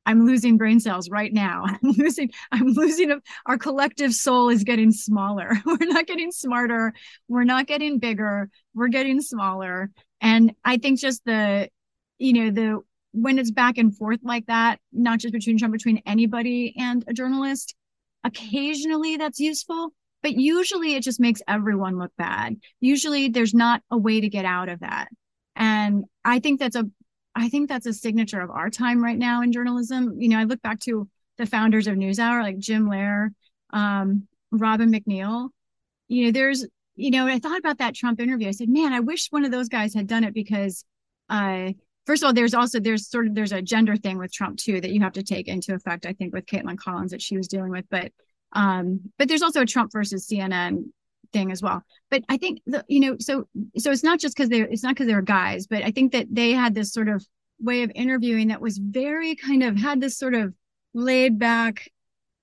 I'm 0.06 0.24
losing 0.24 0.56
brain 0.56 0.78
cells 0.80 1.10
right 1.10 1.32
now. 1.32 1.64
I'm 1.68 1.78
losing, 1.82 2.30
I'm 2.52 2.68
losing, 2.68 3.10
a, 3.10 3.16
our 3.44 3.58
collective 3.58 4.14
soul 4.14 4.48
is 4.48 4.64
getting 4.64 4.92
smaller. 4.92 5.50
We're 5.66 5.78
not 5.80 6.06
getting 6.06 6.30
smarter. 6.30 6.94
We're 7.28 7.44
not 7.44 7.66
getting 7.66 7.98
bigger. 7.98 8.48
We're 8.74 8.88
getting 8.88 9.20
smaller. 9.20 9.90
And 10.20 10.54
I 10.64 10.78
think 10.78 11.00
just 11.00 11.24
the, 11.24 11.68
you 12.18 12.32
know, 12.32 12.50
the, 12.50 12.80
when 13.12 13.38
it's 13.38 13.50
back 13.50 13.78
and 13.78 13.94
forth 13.96 14.20
like 14.22 14.46
that, 14.46 14.78
not 14.92 15.18
just 15.18 15.32
between 15.32 15.58
Trump, 15.58 15.72
between 15.72 16.02
anybody 16.06 16.74
and 16.78 17.04
a 17.08 17.12
journalist, 17.12 17.74
occasionally 18.24 19.16
that's 19.16 19.40
useful, 19.40 19.90
but 20.22 20.32
usually 20.32 20.94
it 20.94 21.02
just 21.02 21.20
makes 21.20 21.40
everyone 21.48 21.98
look 21.98 22.12
bad. 22.16 22.56
Usually 22.80 23.28
there's 23.28 23.54
not 23.54 23.82
a 23.90 23.98
way 23.98 24.20
to 24.20 24.28
get 24.28 24.44
out 24.44 24.68
of 24.68 24.80
that. 24.80 25.08
And 25.54 26.04
I 26.24 26.38
think 26.38 26.60
that's 26.60 26.76
a 26.76 26.84
I 27.36 27.50
think 27.50 27.68
that's 27.68 27.86
a 27.86 27.92
signature 27.92 28.40
of 28.40 28.50
our 28.50 28.70
time 28.70 29.04
right 29.04 29.18
now 29.18 29.42
in 29.42 29.52
journalism. 29.52 30.16
You 30.18 30.30
know, 30.30 30.38
I 30.38 30.44
look 30.44 30.62
back 30.62 30.80
to 30.80 31.06
the 31.36 31.44
founders 31.44 31.86
of 31.86 31.94
NewsHour, 31.94 32.42
like 32.42 32.58
Jim 32.58 32.88
Lehrer, 32.88 33.28
um, 33.70 34.26
Robin 34.50 34.90
MacNeil. 34.90 35.50
You 36.08 36.24
know, 36.24 36.32
there's, 36.32 36.66
you 36.94 37.10
know, 37.10 37.26
I 37.26 37.38
thought 37.38 37.58
about 37.58 37.78
that 37.78 37.94
Trump 37.94 38.20
interview. 38.20 38.48
I 38.48 38.52
said, 38.52 38.70
man, 38.70 38.94
I 38.94 39.00
wish 39.00 39.28
one 39.28 39.44
of 39.44 39.50
those 39.50 39.68
guys 39.68 39.92
had 39.92 40.06
done 40.06 40.24
it 40.24 40.32
because, 40.32 40.84
uh, 41.28 41.72
first 42.06 42.22
of 42.22 42.28
all, 42.28 42.32
there's 42.32 42.54
also 42.54 42.80
there's 42.80 43.06
sort 43.06 43.26
of 43.26 43.34
there's 43.34 43.52
a 43.52 43.60
gender 43.60 43.96
thing 43.96 44.16
with 44.16 44.32
Trump 44.32 44.56
too 44.56 44.80
that 44.80 44.90
you 44.90 45.02
have 45.02 45.12
to 45.12 45.22
take 45.22 45.46
into 45.46 45.74
effect. 45.74 46.06
I 46.06 46.14
think 46.14 46.32
with 46.32 46.46
Kaitlan 46.46 46.78
Collins 46.78 47.10
that 47.10 47.20
she 47.20 47.36
was 47.36 47.48
dealing 47.48 47.70
with, 47.70 47.84
but 47.90 48.12
um, 48.52 49.12
but 49.18 49.28
there's 49.28 49.42
also 49.42 49.60
a 49.60 49.66
Trump 49.66 49.92
versus 49.92 50.26
CNN 50.26 50.84
thing 51.32 51.50
as 51.50 51.62
well. 51.62 51.82
But 52.10 52.24
I 52.28 52.36
think 52.36 52.60
the, 52.66 52.84
you 52.88 53.00
know, 53.00 53.16
so 53.18 53.48
so 53.78 53.90
it's 53.90 54.02
not 54.02 54.20
just 54.20 54.36
because 54.36 54.48
they're 54.48 54.66
it's 54.66 54.82
not 54.82 54.94
because 54.94 55.06
they're 55.06 55.22
guys, 55.22 55.66
but 55.66 55.82
I 55.82 55.90
think 55.90 56.12
that 56.12 56.26
they 56.30 56.52
had 56.52 56.74
this 56.74 56.92
sort 56.92 57.08
of 57.08 57.26
way 57.60 57.82
of 57.82 57.92
interviewing 57.94 58.48
that 58.48 58.60
was 58.60 58.78
very 58.78 59.34
kind 59.34 59.62
of 59.62 59.76
had 59.76 60.00
this 60.00 60.18
sort 60.18 60.34
of 60.34 60.54
laid 60.94 61.38
back. 61.38 61.90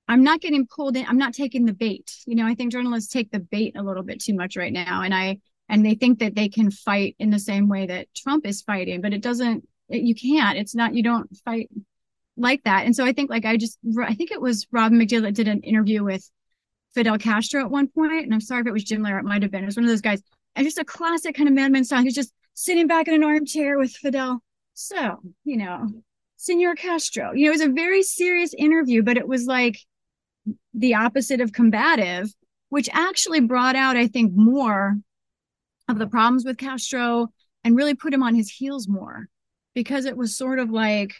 I'm 0.08 0.24
not 0.24 0.41
getting 0.41 0.67
pulled 0.67 0.98
in. 0.98 1.06
I'm 1.06 1.17
not 1.17 1.34
taking 1.34 1.65
the 1.65 1.74
bait. 1.74 2.12
You 2.26 2.36
know, 2.36 2.46
I 2.46 2.56
think 2.56 2.72
journalists 2.72 3.12
take 3.12 3.32
the 3.32 3.39
bait 3.39 3.76
a 3.78 3.84
little 3.84 4.04
bit 4.04 4.22
too 4.22 4.34
much 4.34 4.58
right 4.58 4.74
now, 4.74 5.02
and 5.02 5.13
I 5.13 5.39
and 5.69 5.86
they 5.86 5.96
think 5.96 6.19
that 6.19 6.36
they 6.36 6.50
can 6.50 6.72
fight 6.72 7.15
in 7.19 7.30
the 7.30 7.39
same 7.39 7.67
way 7.67 7.88
that 7.88 8.13
Trump 8.15 8.46
is 8.46 8.62
fighting, 8.62 9.02
but 9.02 9.13
it 9.13 9.22
doesn't. 9.22 9.67
It, 9.89 10.04
you 10.04 10.15
can't. 10.15 10.58
It's 10.58 10.76
not. 10.76 10.93
You 10.93 11.04
don't 11.04 11.36
fight 11.46 11.69
like 12.38 12.63
that. 12.63 12.86
And 12.86 12.96
so 12.96 13.06
I 13.06 13.13
think 13.13 13.30
like 13.30 13.46
I 13.46 13.58
just 13.58 13.78
I 14.02 14.13
think 14.15 14.32
it 14.32 14.41
was 14.41 14.67
Robin 14.72 15.00
McDill 15.00 15.22
that 15.24 15.36
did 15.36 15.48
an 15.48 15.62
interview 15.62 16.04
with 16.04 16.30
Fidel 16.93 17.17
Castro 17.17 17.62
at 17.62 17.71
one 17.71 17.88
point, 17.88 18.23
and 18.23 18.34
I'm 18.34 18.41
sorry 18.41 18.62
if 18.62 18.67
it 18.67 18.73
was 18.73 18.84
Jim 18.84 19.01
Lehrer, 19.01 19.19
it 19.19 19.25
might 19.25 19.41
have 19.41 19.51
been. 19.51 19.63
It 19.63 19.67
was 19.67 19.75
one 19.75 19.86
of 19.86 19.89
those 19.89 20.01
guys, 20.01 20.21
and 20.56 20.65
just 20.65 20.77
a 20.77 20.86
classic 20.86 21.36
kind 21.36 21.49
of 21.49 21.56
madman 21.56 21.84
style. 21.84 22.03
He's 22.03 22.15
just 22.15 22.34
sitting 22.53 22.88
back 22.88 23.08
in 23.08 23.15
an 23.15 23.23
armchair 23.23 23.77
with 23.77 23.91
Fidel. 23.91 24.41
So, 24.73 25.19
you 25.43 25.58
know, 25.58 25.88
Senor 26.38 26.75
Castro. 26.75 27.32
You 27.34 27.45
know, 27.45 27.51
it 27.51 27.60
was 27.60 27.62
a 27.62 27.69
very 27.69 28.03
serious 28.03 28.53
interview, 28.53 29.03
but 29.03 29.17
it 29.17 29.27
was 29.27 29.45
like 29.45 29.79
the 30.73 30.95
opposite 30.95 31.41
of 31.41 31.53
combative, 31.53 32.34
which 32.69 32.89
actually 32.91 33.39
brought 33.39 33.75
out, 33.75 33.97
I 33.97 34.08
think, 34.08 34.34
more 34.36 34.97
of 35.88 35.99
the 35.99 36.08
problems 36.08 36.45
with 36.45 36.58
Castro 36.58 37.29
and 37.63 37.75
really 37.75 37.95
put 37.95 38.13
him 38.13 38.23
on 38.23 38.36
his 38.36 38.49
heels 38.49 38.88
more 38.88 39.27
because 39.73 40.06
it 40.06 40.17
was 40.17 40.36
sort 40.36 40.60
of 40.60 40.69
like, 40.69 41.15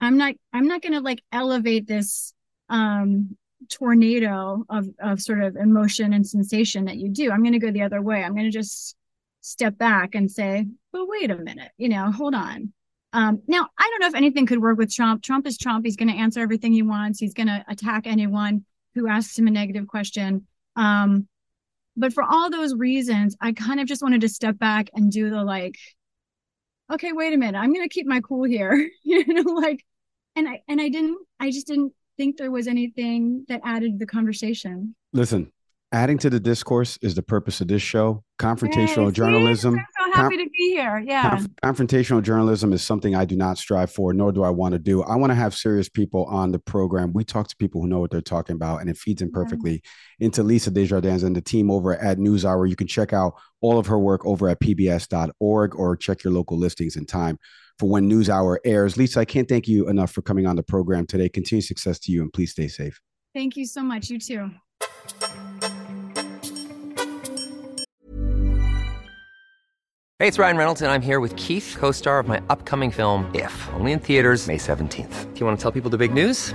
I'm 0.00 0.16
not, 0.16 0.34
I'm 0.52 0.66
not 0.66 0.82
going 0.82 0.92
to 0.92 1.00
like 1.00 1.22
elevate 1.32 1.86
this 1.86 2.32
um 2.68 3.36
tornado 3.68 4.64
of 4.68 4.88
of 5.00 5.20
sort 5.20 5.42
of 5.42 5.56
emotion 5.56 6.12
and 6.12 6.26
sensation 6.26 6.84
that 6.84 6.96
you 6.96 7.08
do 7.08 7.30
i'm 7.30 7.42
going 7.42 7.52
to 7.52 7.58
go 7.58 7.70
the 7.70 7.82
other 7.82 8.02
way. 8.02 8.22
I'm 8.22 8.32
going 8.32 8.44
to 8.44 8.50
just 8.50 8.96
step 9.40 9.76
back 9.76 10.14
and 10.14 10.30
say 10.30 10.66
but 10.92 11.06
wait 11.06 11.30
a 11.30 11.36
minute 11.36 11.70
you 11.76 11.88
know 11.88 12.10
hold 12.10 12.34
on. 12.34 12.72
Um, 13.12 13.42
now 13.46 13.68
i 13.78 13.88
don't 13.90 14.00
know 14.00 14.08
if 14.08 14.14
anything 14.14 14.46
could 14.46 14.60
work 14.60 14.78
with 14.78 14.92
trump. 14.92 15.22
Trump 15.22 15.46
is 15.46 15.58
trump. 15.58 15.84
He's 15.84 15.96
going 15.96 16.08
to 16.08 16.18
answer 16.18 16.40
everything 16.40 16.72
he 16.72 16.82
wants. 16.82 17.18
He's 17.18 17.34
going 17.34 17.46
to 17.48 17.64
attack 17.68 18.06
anyone 18.06 18.64
who 18.94 19.08
asks 19.08 19.38
him 19.38 19.48
a 19.48 19.50
negative 19.50 19.88
question. 19.88 20.46
Um, 20.76 21.28
but 21.96 22.12
for 22.12 22.24
all 22.24 22.50
those 22.50 22.74
reasons 22.74 23.36
i 23.40 23.52
kind 23.52 23.80
of 23.80 23.86
just 23.86 24.02
wanted 24.02 24.20
to 24.22 24.28
step 24.28 24.58
back 24.58 24.90
and 24.94 25.12
do 25.12 25.30
the 25.30 25.44
like 25.44 25.76
okay 26.92 27.12
wait 27.12 27.32
a 27.32 27.36
minute. 27.36 27.58
I'm 27.58 27.72
going 27.72 27.88
to 27.88 27.92
keep 27.92 28.06
my 28.06 28.20
cool 28.20 28.44
here. 28.44 28.90
You 29.02 29.24
know 29.26 29.52
like 29.52 29.84
and 30.36 30.48
i 30.48 30.62
and 30.68 30.80
i 30.80 30.88
didn't 30.88 31.18
i 31.40 31.50
just 31.50 31.66
didn't 31.66 31.92
think 32.16 32.36
there 32.36 32.50
was 32.50 32.66
anything 32.66 33.44
that 33.48 33.60
added 33.64 33.92
to 33.92 33.98
the 33.98 34.06
conversation. 34.06 34.94
Listen, 35.12 35.52
adding 35.92 36.18
to 36.18 36.28
the 36.28 36.40
discourse 36.40 36.98
is 37.02 37.14
the 37.14 37.22
purpose 37.22 37.60
of 37.60 37.68
this 37.68 37.82
show. 37.82 38.24
Confrontational 38.40 39.12
journalism. 39.12 39.78
I'm 39.78 40.12
so 40.12 40.20
happy 40.20 40.36
to 40.38 40.50
be 40.50 40.74
here. 40.74 40.98
Yeah. 41.06 41.30
Conf- 41.30 41.48
confrontational 41.64 42.20
journalism 42.20 42.72
is 42.72 42.82
something 42.82 43.14
I 43.14 43.24
do 43.24 43.36
not 43.36 43.58
strive 43.58 43.92
for, 43.92 44.12
nor 44.12 44.32
do 44.32 44.42
I 44.42 44.50
want 44.50 44.72
to 44.72 44.80
do. 44.80 45.04
I 45.04 45.14
want 45.14 45.30
to 45.30 45.36
have 45.36 45.54
serious 45.54 45.88
people 45.88 46.24
on 46.24 46.50
the 46.50 46.58
program. 46.58 47.12
We 47.12 47.24
talk 47.24 47.46
to 47.48 47.56
people 47.56 47.80
who 47.80 47.86
know 47.86 48.00
what 48.00 48.10
they're 48.10 48.20
talking 48.20 48.56
about, 48.56 48.80
and 48.80 48.90
it 48.90 48.96
feeds 48.96 49.22
in 49.22 49.30
perfectly 49.30 49.82
yeah. 50.18 50.26
into 50.26 50.42
Lisa 50.42 50.72
Desjardins 50.72 51.22
and 51.22 51.36
the 51.36 51.40
team 51.40 51.70
over 51.70 51.96
at 51.96 52.18
NewsHour. 52.18 52.68
You 52.68 52.76
can 52.76 52.88
check 52.88 53.12
out 53.12 53.34
all 53.60 53.78
of 53.78 53.86
her 53.86 53.98
work 53.98 54.26
over 54.26 54.48
at 54.48 54.60
pbs.org 54.60 55.74
or 55.76 55.96
check 55.96 56.24
your 56.24 56.32
local 56.32 56.58
listings 56.58 56.96
in 56.96 57.06
time 57.06 57.38
for 57.78 57.88
when 57.88 58.08
NewsHour 58.08 58.58
airs. 58.64 58.96
Lisa, 58.96 59.20
I 59.20 59.24
can't 59.24 59.48
thank 59.48 59.68
you 59.68 59.88
enough 59.88 60.12
for 60.12 60.22
coming 60.22 60.46
on 60.46 60.56
the 60.56 60.62
program 60.62 61.06
today. 61.06 61.28
Continued 61.28 61.64
success 61.64 61.98
to 62.00 62.12
you, 62.12 62.22
and 62.22 62.32
please 62.32 62.52
stay 62.52 62.68
safe. 62.68 63.00
Thank 63.34 63.56
you 63.56 63.66
so 63.66 63.82
much. 63.82 64.10
You 64.10 64.18
too. 64.18 64.50
Hey, 70.20 70.28
it's 70.28 70.38
Ryan 70.38 70.56
Reynolds, 70.56 70.80
and 70.80 70.90
I'm 70.90 71.02
here 71.02 71.18
with 71.18 71.34
Keith, 71.36 71.76
co 71.78 71.90
star 71.90 72.18
of 72.18 72.28
my 72.28 72.40
upcoming 72.48 72.90
film, 72.90 73.30
If, 73.34 73.68
only 73.74 73.92
in 73.92 73.98
theaters, 73.98 74.46
May 74.46 74.56
17th. 74.56 75.34
Do 75.34 75.40
you 75.40 75.44
want 75.44 75.58
to 75.58 75.62
tell 75.62 75.72
people 75.72 75.90
the 75.90 75.98
big 75.98 76.14
news? 76.14 76.54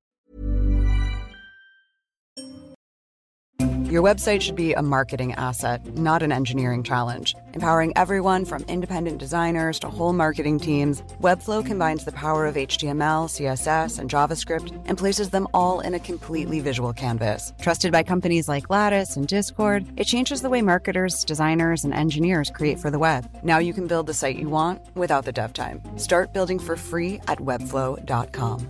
Your 3.91 4.01
website 4.01 4.39
should 4.39 4.55
be 4.55 4.71
a 4.71 4.81
marketing 4.81 5.33
asset, 5.33 5.85
not 5.97 6.23
an 6.23 6.31
engineering 6.31 6.81
challenge. 6.81 7.35
Empowering 7.51 7.91
everyone 7.97 8.45
from 8.45 8.63
independent 8.69 9.17
designers 9.17 9.79
to 9.79 9.89
whole 9.89 10.13
marketing 10.13 10.61
teams, 10.61 11.01
Webflow 11.19 11.65
combines 11.65 12.05
the 12.05 12.13
power 12.13 12.45
of 12.45 12.55
HTML, 12.55 13.27
CSS, 13.27 13.99
and 13.99 14.09
JavaScript 14.09 14.71
and 14.85 14.97
places 14.97 15.31
them 15.31 15.45
all 15.53 15.81
in 15.81 15.93
a 15.93 15.99
completely 15.99 16.61
visual 16.61 16.93
canvas. 16.93 17.51
Trusted 17.59 17.91
by 17.91 18.01
companies 18.01 18.47
like 18.47 18.69
Lattice 18.69 19.17
and 19.17 19.27
Discord, 19.27 19.85
it 19.97 20.05
changes 20.05 20.41
the 20.41 20.49
way 20.49 20.61
marketers, 20.61 21.25
designers, 21.25 21.83
and 21.83 21.93
engineers 21.93 22.49
create 22.49 22.79
for 22.79 22.91
the 22.91 22.99
web. 22.99 23.29
Now 23.43 23.57
you 23.57 23.73
can 23.73 23.87
build 23.87 24.07
the 24.07 24.13
site 24.13 24.37
you 24.37 24.47
want 24.47 24.81
without 24.95 25.25
the 25.25 25.33
dev 25.33 25.51
time. 25.51 25.81
Start 25.97 26.31
building 26.31 26.59
for 26.59 26.77
free 26.77 27.19
at 27.27 27.39
webflow.com. 27.39 28.69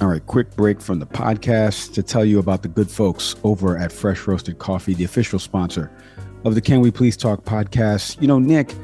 All 0.00 0.08
right, 0.08 0.26
quick 0.26 0.56
break 0.56 0.80
from 0.80 0.98
the 0.98 1.06
podcast 1.06 1.94
to 1.94 2.02
tell 2.02 2.24
you 2.24 2.40
about 2.40 2.62
the 2.62 2.68
good 2.68 2.90
folks 2.90 3.36
over 3.44 3.78
at 3.78 3.92
Fresh 3.92 4.26
Roasted 4.26 4.58
Coffee, 4.58 4.92
the 4.92 5.04
official 5.04 5.38
sponsor 5.38 5.88
of 6.44 6.56
the 6.56 6.60
Can 6.60 6.80
We 6.80 6.90
Please 6.90 7.16
Talk 7.16 7.44
podcast. 7.44 8.20
You 8.20 8.26
know, 8.26 8.40
Nick, 8.40 8.74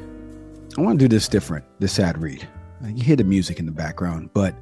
I 0.77 0.81
want 0.81 0.97
to 0.97 1.05
do 1.05 1.13
this 1.13 1.27
different, 1.27 1.65
this 1.79 1.99
ad 1.99 2.17
read. 2.17 2.47
You 2.85 3.03
hear 3.03 3.17
the 3.17 3.25
music 3.25 3.59
in 3.59 3.65
the 3.65 3.73
background, 3.73 4.29
but 4.33 4.55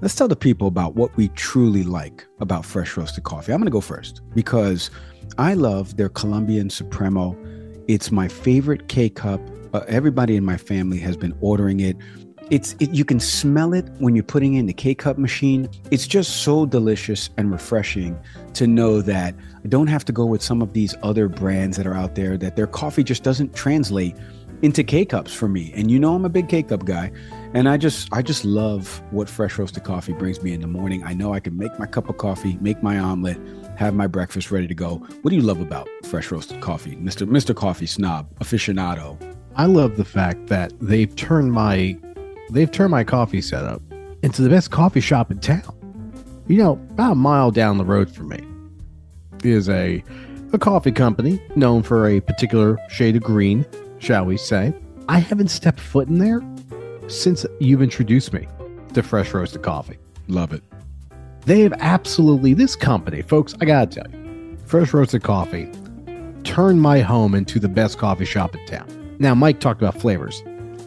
let's 0.00 0.14
tell 0.14 0.28
the 0.28 0.36
people 0.36 0.68
about 0.68 0.94
what 0.94 1.14
we 1.16 1.26
truly 1.30 1.82
like 1.82 2.24
about 2.38 2.64
Fresh 2.64 2.96
Roasted 2.96 3.24
Coffee. 3.24 3.52
I'm 3.52 3.58
going 3.58 3.66
to 3.66 3.72
go 3.72 3.80
first 3.80 4.20
because 4.32 4.92
I 5.38 5.54
love 5.54 5.96
their 5.96 6.08
Colombian 6.08 6.70
Supremo. 6.70 7.36
It's 7.88 8.12
my 8.12 8.28
favorite 8.28 8.86
K 8.86 9.08
cup. 9.08 9.40
Uh, 9.74 9.80
everybody 9.88 10.36
in 10.36 10.44
my 10.44 10.56
family 10.56 10.98
has 10.98 11.16
been 11.16 11.36
ordering 11.40 11.80
it 11.80 11.96
it's 12.50 12.74
it, 12.80 12.90
you 12.90 13.04
can 13.04 13.20
smell 13.20 13.72
it 13.72 13.88
when 13.98 14.14
you're 14.14 14.24
putting 14.24 14.54
in 14.54 14.66
the 14.66 14.72
K-cup 14.72 15.18
machine. 15.18 15.68
It's 15.90 16.06
just 16.06 16.42
so 16.42 16.66
delicious 16.66 17.30
and 17.36 17.50
refreshing 17.50 18.18
to 18.54 18.66
know 18.66 19.00
that 19.02 19.34
I 19.64 19.68
don't 19.68 19.86
have 19.86 20.04
to 20.06 20.12
go 20.12 20.26
with 20.26 20.42
some 20.42 20.60
of 20.60 20.72
these 20.72 20.94
other 21.02 21.28
brands 21.28 21.76
that 21.76 21.86
are 21.86 21.94
out 21.94 22.16
there 22.16 22.36
that 22.38 22.56
their 22.56 22.66
coffee 22.66 23.04
just 23.04 23.22
doesn't 23.22 23.54
translate 23.54 24.16
into 24.62 24.84
K-cups 24.84 25.32
for 25.32 25.48
me. 25.48 25.72
And 25.74 25.90
you 25.90 25.98
know 25.98 26.14
I'm 26.14 26.24
a 26.24 26.28
big 26.28 26.48
K-cup 26.48 26.84
guy, 26.84 27.12
and 27.54 27.68
I 27.68 27.76
just 27.76 28.08
I 28.12 28.20
just 28.20 28.44
love 28.44 29.00
what 29.10 29.28
fresh 29.28 29.56
roasted 29.56 29.84
coffee 29.84 30.12
brings 30.12 30.42
me 30.42 30.52
in 30.52 30.60
the 30.60 30.66
morning. 30.66 31.04
I 31.04 31.14
know 31.14 31.32
I 31.32 31.40
can 31.40 31.56
make 31.56 31.78
my 31.78 31.86
cup 31.86 32.08
of 32.08 32.18
coffee, 32.18 32.58
make 32.60 32.82
my 32.82 32.98
omelet, 32.98 33.38
have 33.76 33.94
my 33.94 34.08
breakfast 34.08 34.50
ready 34.50 34.66
to 34.66 34.74
go. 34.74 34.96
What 35.22 35.30
do 35.30 35.36
you 35.36 35.42
love 35.42 35.60
about 35.60 35.88
fresh 36.04 36.30
roasted 36.32 36.60
coffee, 36.60 36.96
Mr. 36.96 37.28
Mr. 37.28 37.54
Coffee 37.54 37.86
Snob 37.86 38.28
aficionado? 38.40 39.18
I 39.56 39.66
love 39.66 39.96
the 39.96 40.04
fact 40.04 40.46
that 40.46 40.72
they've 40.80 41.14
turned 41.16 41.52
my 41.52 41.98
they've 42.50 42.70
turned 42.70 42.90
my 42.90 43.04
coffee 43.04 43.40
setup 43.40 43.82
into 44.22 44.42
the 44.42 44.50
best 44.50 44.70
coffee 44.70 45.00
shop 45.00 45.30
in 45.30 45.38
town. 45.38 45.76
You 46.46 46.58
know, 46.58 46.72
about 46.90 47.12
a 47.12 47.16
mile 47.16 47.50
down 47.50 47.78
the 47.78 47.84
road 47.84 48.10
from 48.10 48.28
me 48.28 48.40
is 49.42 49.68
a 49.68 50.02
a 50.52 50.58
coffee 50.58 50.90
company 50.90 51.40
known 51.54 51.82
for 51.82 52.08
a 52.08 52.20
particular 52.20 52.76
shade 52.88 53.14
of 53.14 53.22
green, 53.22 53.64
shall 53.98 54.24
we 54.24 54.36
say. 54.36 54.74
I 55.08 55.20
haven't 55.20 55.48
stepped 55.48 55.78
foot 55.78 56.08
in 56.08 56.18
there 56.18 56.42
since 57.08 57.46
you've 57.60 57.82
introduced 57.82 58.32
me 58.32 58.48
to 58.94 59.02
fresh 59.02 59.32
roasted 59.32 59.62
coffee. 59.62 59.98
Love 60.26 60.52
it. 60.52 60.62
They 61.46 61.60
have 61.60 61.72
absolutely 61.78 62.54
this 62.54 62.74
company, 62.76 63.22
folks. 63.22 63.54
I 63.60 63.64
gotta 63.64 63.86
tell 63.86 64.10
you, 64.10 64.56
fresh 64.66 64.92
roasted 64.92 65.22
coffee 65.22 65.70
turned 66.42 66.82
my 66.82 67.00
home 67.00 67.34
into 67.34 67.58
the 67.58 67.68
best 67.68 67.98
coffee 67.98 68.24
shop 68.24 68.54
in 68.54 68.66
town. 68.66 69.16
Now, 69.18 69.34
Mike 69.34 69.60
talked 69.60 69.80
about 69.80 70.00
flavors. 70.00 70.42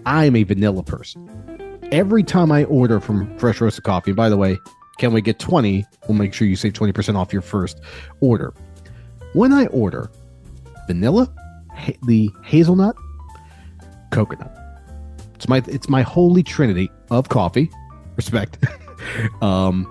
I'm 0.05 0.35
a 0.35 0.43
vanilla 0.43 0.83
person. 0.83 1.29
Every 1.93 2.23
time 2.23 2.51
I 2.51 2.63
order 2.63 2.99
from 2.99 3.37
Fresh 3.37 3.61
Roasted 3.61 3.83
Coffee, 3.83 4.13
by 4.13 4.27
the 4.27 4.35
way, 4.35 4.57
can 4.97 5.13
we 5.13 5.21
get 5.21 5.37
20? 5.37 5.85
We'll 6.07 6.17
make 6.17 6.33
sure 6.33 6.47
you 6.47 6.55
save 6.55 6.73
20% 6.73 7.15
off 7.15 7.31
your 7.31 7.43
first 7.43 7.81
order. 8.19 8.51
When 9.33 9.53
I 9.53 9.67
order 9.67 10.09
vanilla, 10.87 11.31
ha- 11.71 11.93
the 12.07 12.31
hazelnut, 12.43 12.95
coconut. 14.11 14.51
It's 15.35 15.47
my 15.47 15.61
it's 15.67 15.87
my 15.87 16.01
holy 16.01 16.41
trinity 16.41 16.89
of 17.11 17.29
coffee. 17.29 17.69
Respect. 18.15 18.57
um 19.43 19.85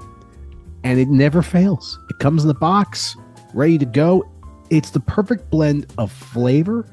and 0.82 0.98
it 0.98 1.06
never 1.06 1.40
fails. 1.40 2.00
It 2.10 2.18
comes 2.18 2.42
in 2.42 2.48
the 2.48 2.54
box, 2.54 3.16
ready 3.54 3.78
to 3.78 3.86
go. 3.86 4.28
It's 4.70 4.90
the 4.90 4.98
perfect 4.98 5.50
blend 5.50 5.86
of 5.98 6.10
flavor, 6.10 6.84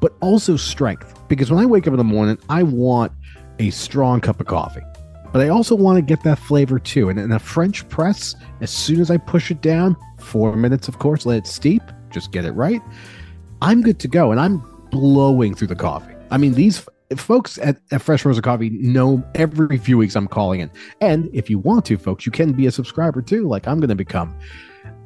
but 0.00 0.14
also 0.22 0.56
strength. 0.56 1.20
Because 1.28 1.50
when 1.50 1.62
I 1.62 1.66
wake 1.66 1.86
up 1.86 1.92
in 1.92 1.98
the 1.98 2.04
morning, 2.04 2.38
I 2.48 2.62
want 2.62 3.12
a 3.58 3.70
strong 3.70 4.20
cup 4.20 4.40
of 4.40 4.46
coffee, 4.46 4.82
but 5.32 5.40
I 5.40 5.48
also 5.48 5.74
want 5.74 5.96
to 5.96 6.02
get 6.02 6.22
that 6.24 6.38
flavor 6.38 6.78
too. 6.78 7.08
And 7.08 7.18
in 7.18 7.32
a 7.32 7.38
French 7.38 7.88
press, 7.88 8.34
as 8.60 8.70
soon 8.70 9.00
as 9.00 9.10
I 9.10 9.16
push 9.16 9.50
it 9.50 9.60
down, 9.60 9.96
four 10.18 10.54
minutes, 10.56 10.88
of 10.88 10.98
course, 10.98 11.26
let 11.26 11.38
it 11.38 11.46
steep, 11.46 11.82
just 12.10 12.32
get 12.32 12.44
it 12.44 12.52
right. 12.52 12.80
I'm 13.60 13.82
good 13.82 13.98
to 14.00 14.08
go, 14.08 14.30
and 14.30 14.40
I'm 14.40 14.58
blowing 14.90 15.54
through 15.54 15.68
the 15.68 15.76
coffee. 15.76 16.14
I 16.30 16.38
mean, 16.38 16.54
these 16.54 16.86
folks 17.16 17.58
at, 17.58 17.78
at 17.90 18.02
Fresh 18.02 18.24
Roasted 18.24 18.44
Coffee 18.44 18.70
know 18.70 19.22
every 19.34 19.78
few 19.78 19.98
weeks 19.98 20.16
I'm 20.16 20.28
calling 20.28 20.60
in. 20.60 20.70
And 21.00 21.28
if 21.32 21.50
you 21.50 21.58
want 21.58 21.84
to, 21.86 21.98
folks, 21.98 22.26
you 22.26 22.32
can 22.32 22.52
be 22.52 22.66
a 22.66 22.70
subscriber 22.70 23.22
too, 23.22 23.48
like 23.48 23.66
I'm 23.66 23.78
going 23.78 23.88
to 23.88 23.94
become. 23.94 24.36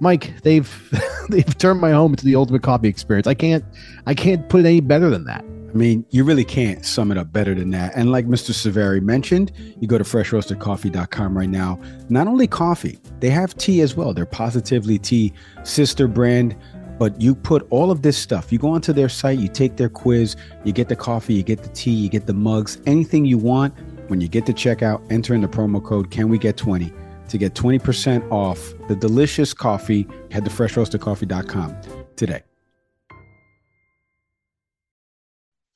Mike, 0.00 0.40
they've 0.42 0.70
they've 1.28 1.58
turned 1.58 1.80
my 1.80 1.92
home 1.92 2.12
into 2.12 2.24
the 2.24 2.36
ultimate 2.36 2.62
coffee 2.62 2.88
experience. 2.88 3.26
I 3.26 3.34
can't 3.34 3.64
I 4.06 4.14
can't 4.14 4.48
put 4.48 4.60
it 4.60 4.66
any 4.66 4.80
better 4.80 5.10
than 5.10 5.24
that. 5.24 5.44
I 5.68 5.72
mean, 5.72 6.06
you 6.10 6.24
really 6.24 6.44
can't 6.44 6.84
sum 6.84 7.12
it 7.12 7.18
up 7.18 7.30
better 7.30 7.54
than 7.54 7.70
that. 7.70 7.92
And 7.94 8.10
like 8.10 8.26
Mr. 8.26 8.52
Severi 8.52 9.00
mentioned, 9.00 9.52
you 9.78 9.86
go 9.86 9.98
to 9.98 10.04
freshroastedcoffee.com 10.04 11.36
right 11.36 11.48
now. 11.48 11.78
Not 12.08 12.26
only 12.26 12.46
coffee, 12.46 12.98
they 13.20 13.28
have 13.28 13.54
tea 13.56 13.82
as 13.82 13.94
well. 13.94 14.14
They're 14.14 14.24
Positively 14.24 14.98
Tea 14.98 15.32
sister 15.64 16.08
brand. 16.08 16.56
But 16.98 17.20
you 17.20 17.34
put 17.34 17.66
all 17.70 17.92
of 17.92 18.02
this 18.02 18.16
stuff, 18.16 18.50
you 18.50 18.58
go 18.58 18.70
onto 18.70 18.92
their 18.92 19.08
site, 19.08 19.38
you 19.38 19.46
take 19.46 19.76
their 19.76 19.88
quiz, 19.88 20.34
you 20.64 20.72
get 20.72 20.88
the 20.88 20.96
coffee, 20.96 21.34
you 21.34 21.44
get 21.44 21.62
the 21.62 21.68
tea, 21.68 21.92
you 21.92 22.08
get 22.08 22.26
the 22.26 22.32
mugs, 22.32 22.78
anything 22.86 23.24
you 23.24 23.38
want. 23.38 23.72
When 24.08 24.20
you 24.20 24.26
get 24.26 24.46
to 24.46 24.52
checkout, 24.52 25.00
enter 25.12 25.32
in 25.32 25.42
the 25.42 25.48
promo 25.48 25.84
code 25.84 26.10
Can 26.10 26.28
We 26.28 26.38
Get 26.38 26.56
20 26.56 26.92
to 27.28 27.38
get 27.38 27.54
20% 27.54 28.28
off 28.32 28.72
the 28.88 28.96
delicious 28.96 29.54
coffee. 29.54 30.08
Head 30.30 30.44
to 30.44 30.50
freshroastedcoffee.com 30.50 31.76
today. 32.16 32.42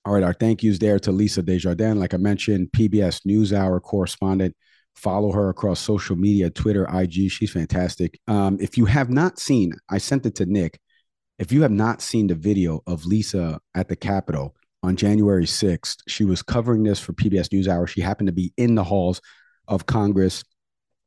All 0.04 0.12
right, 0.12 0.22
our 0.24 0.32
thank 0.32 0.64
yous 0.64 0.78
there 0.78 0.98
to 0.98 1.12
Lisa 1.12 1.42
Desjardins. 1.42 1.98
Like 1.98 2.12
I 2.12 2.16
mentioned, 2.16 2.70
PBS 2.72 3.24
NewsHour 3.24 3.80
correspondent. 3.80 4.56
Follow 4.96 5.30
her 5.30 5.48
across 5.48 5.78
social 5.78 6.16
media, 6.16 6.50
Twitter, 6.50 6.86
IG. 6.92 7.30
She's 7.30 7.52
fantastic. 7.52 8.18
Um, 8.26 8.58
if 8.60 8.76
you 8.76 8.84
have 8.86 9.10
not 9.10 9.38
seen, 9.38 9.74
I 9.88 9.98
sent 9.98 10.26
it 10.26 10.34
to 10.36 10.46
Nick. 10.46 10.80
If 11.38 11.52
you 11.52 11.62
have 11.62 11.70
not 11.70 12.02
seen 12.02 12.26
the 12.26 12.34
video 12.34 12.82
of 12.86 13.06
Lisa 13.06 13.60
at 13.76 13.88
the 13.88 13.96
Capitol 13.96 14.56
on 14.82 14.96
January 14.96 15.46
6th, 15.46 15.98
she 16.08 16.24
was 16.24 16.42
covering 16.42 16.82
this 16.82 16.98
for 16.98 17.12
PBS 17.12 17.48
NewsHour. 17.48 17.86
She 17.86 18.00
happened 18.00 18.26
to 18.26 18.32
be 18.32 18.52
in 18.56 18.74
the 18.74 18.84
halls 18.84 19.20
of 19.68 19.86
Congress. 19.86 20.42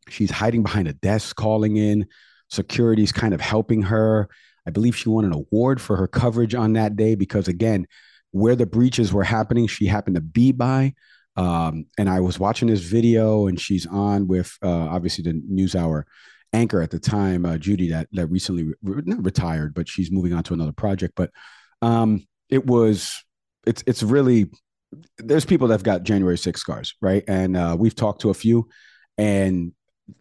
She's 0.08 0.32
hiding 0.32 0.64
behind 0.64 0.88
a 0.88 0.94
desk, 0.94 1.36
calling 1.36 1.76
in. 1.76 2.08
Security's 2.50 3.12
kind 3.12 3.34
of 3.34 3.42
helping 3.42 3.82
her. 3.84 4.30
I 4.66 4.72
believe 4.72 4.96
she 4.96 5.10
won 5.10 5.26
an 5.26 5.34
award 5.34 5.82
for 5.82 5.98
her 5.98 6.08
coverage 6.08 6.56
on 6.56 6.74
that 6.74 6.96
day 6.96 7.16
because, 7.16 7.48
again, 7.48 7.88
where 8.36 8.58
the 8.58 8.66
breaches 8.66 9.14
were 9.14 9.24
happening, 9.24 9.66
she 9.66 9.86
happened 9.86 10.16
to 10.16 10.22
be 10.22 10.52
by. 10.52 10.94
Um, 11.38 11.86
and 11.98 12.10
I 12.10 12.20
was 12.20 12.38
watching 12.38 12.68
this 12.68 12.82
video, 12.82 13.48
and 13.48 13.58
she's 13.58 13.88
on 13.88 14.28
with 14.28 14.58
uh, 14.62 14.68
obviously 14.90 15.24
the 15.24 15.42
NewsHour 15.50 16.04
anchor 16.52 16.82
at 16.82 16.92
the 16.92 17.00
time, 17.00 17.46
uh, 17.46 17.58
Judy, 17.58 17.90
that 17.92 18.10
that 18.12 18.28
recently 18.28 18.74
re- 18.84 19.04
not 19.06 19.24
retired, 19.24 19.74
but 19.74 19.88
she's 19.88 20.12
moving 20.12 20.34
on 20.34 20.44
to 20.44 20.54
another 20.54 20.74
project. 20.74 21.14
But 21.16 21.32
um, 21.82 22.28
it 22.50 22.66
was 22.66 23.24
it's 23.66 23.86
it's 23.88 24.04
really 24.04 24.50
there's 25.18 25.46
people 25.46 25.70
that've 25.70 25.84
got 25.84 26.04
January 26.04 26.38
6 26.38 26.60
scars, 26.60 26.94
right? 27.02 27.24
And 27.30 27.56
uh, 27.56 27.78
we've 27.80 27.96
talked 27.96 28.20
to 28.22 28.32
a 28.32 28.34
few, 28.34 28.68
and 29.18 29.72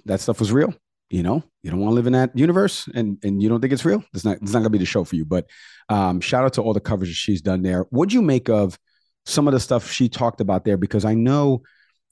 that 0.04 0.20
stuff 0.20 0.38
was 0.38 0.52
real. 0.52 0.72
You 1.10 1.22
know, 1.22 1.44
you 1.62 1.70
don't 1.70 1.80
want 1.80 1.92
to 1.92 1.94
live 1.94 2.06
in 2.06 2.14
that 2.14 2.36
universe, 2.36 2.88
and 2.94 3.18
and 3.22 3.42
you 3.42 3.48
don't 3.48 3.60
think 3.60 3.72
it's 3.72 3.84
real. 3.84 4.02
It's 4.14 4.24
not. 4.24 4.38
It's 4.42 4.52
not 4.52 4.60
gonna 4.60 4.70
be 4.70 4.78
the 4.78 4.86
show 4.86 5.04
for 5.04 5.16
you. 5.16 5.24
But 5.24 5.46
um, 5.88 6.20
shout 6.20 6.44
out 6.44 6.54
to 6.54 6.62
all 6.62 6.72
the 6.72 6.80
coverage 6.80 7.14
she's 7.14 7.42
done 7.42 7.62
there. 7.62 7.82
What'd 7.90 8.12
you 8.12 8.22
make 8.22 8.48
of 8.48 8.78
some 9.26 9.46
of 9.46 9.52
the 9.52 9.60
stuff 9.60 9.90
she 9.90 10.08
talked 10.08 10.40
about 10.40 10.64
there? 10.64 10.76
Because 10.76 11.04
I 11.04 11.14
know 11.14 11.62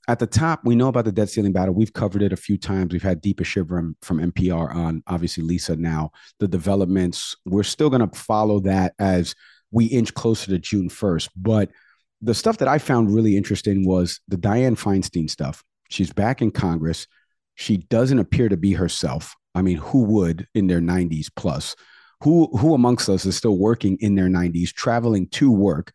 at 0.07 0.19
the 0.19 0.27
top, 0.27 0.61
we 0.65 0.75
know 0.75 0.89
about 0.89 1.05
the 1.05 1.11
debt 1.11 1.29
ceiling 1.29 1.53
battle. 1.53 1.73
We've 1.73 1.93
covered 1.93 2.21
it 2.21 2.33
a 2.33 2.37
few 2.37 2.57
times. 2.57 2.91
We've 2.91 3.01
had 3.01 3.23
Deepa 3.23 3.41
Shivaram 3.41 3.95
from 4.01 4.19
NPR 4.19 4.73
on, 4.75 5.01
obviously 5.07 5.43
Lisa 5.43 5.77
now. 5.77 6.11
The 6.39 6.47
developments, 6.47 7.37
we're 7.45 7.63
still 7.63 7.89
to 7.89 8.09
follow 8.19 8.59
that 8.61 8.93
as 8.99 9.33
we 9.71 9.85
inch 9.85 10.13
closer 10.13 10.47
to 10.51 10.59
June 10.59 10.89
1st. 10.89 11.29
But 11.37 11.71
the 12.21 12.33
stuff 12.33 12.57
that 12.57 12.67
I 12.67 12.79
found 12.79 13.13
really 13.13 13.37
interesting 13.37 13.87
was 13.87 14.19
the 14.27 14.37
Dianne 14.37 14.77
Feinstein 14.77 15.29
stuff. 15.29 15.63
She's 15.89 16.11
back 16.11 16.41
in 16.41 16.51
Congress. 16.51 17.07
She 17.55 17.77
doesn't 17.77 18.19
appear 18.19 18.49
to 18.49 18.57
be 18.57 18.73
herself. 18.73 19.35
I 19.55 19.61
mean, 19.61 19.77
who 19.77 20.03
would 20.03 20.47
in 20.55 20.67
their 20.67 20.81
90s 20.81 21.27
plus? 21.35 21.75
Who 22.21 22.47
who 22.57 22.73
amongst 22.73 23.09
us 23.09 23.25
is 23.25 23.35
still 23.35 23.57
working 23.57 23.97
in 23.99 24.15
their 24.15 24.29
90s, 24.29 24.73
traveling 24.73 25.27
to 25.29 25.51
work? 25.51 25.93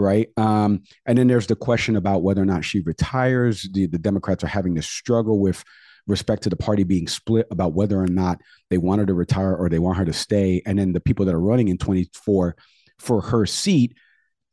right? 0.00 0.28
Um, 0.36 0.82
and 1.06 1.18
then 1.18 1.28
there's 1.28 1.46
the 1.46 1.56
question 1.56 1.94
about 1.94 2.22
whether 2.22 2.42
or 2.42 2.46
not 2.46 2.64
she 2.64 2.80
retires. 2.80 3.68
The, 3.72 3.86
the 3.86 3.98
Democrats 3.98 4.42
are 4.42 4.48
having 4.48 4.74
this 4.74 4.86
struggle 4.86 5.38
with 5.38 5.62
respect 6.06 6.42
to 6.44 6.50
the 6.50 6.56
party 6.56 6.82
being 6.84 7.06
split 7.06 7.46
about 7.50 7.74
whether 7.74 8.00
or 8.00 8.06
not 8.06 8.40
they 8.70 8.78
want 8.78 9.00
her 9.00 9.06
to 9.06 9.14
retire 9.14 9.54
or 9.54 9.68
they 9.68 9.78
want 9.78 9.98
her 9.98 10.04
to 10.04 10.12
stay. 10.12 10.62
And 10.66 10.78
then 10.78 10.92
the 10.92 11.00
people 11.00 11.26
that 11.26 11.34
are 11.34 11.40
running 11.40 11.68
in 11.68 11.78
24 11.78 12.56
for 12.98 13.20
her 13.20 13.46
seat. 13.46 13.96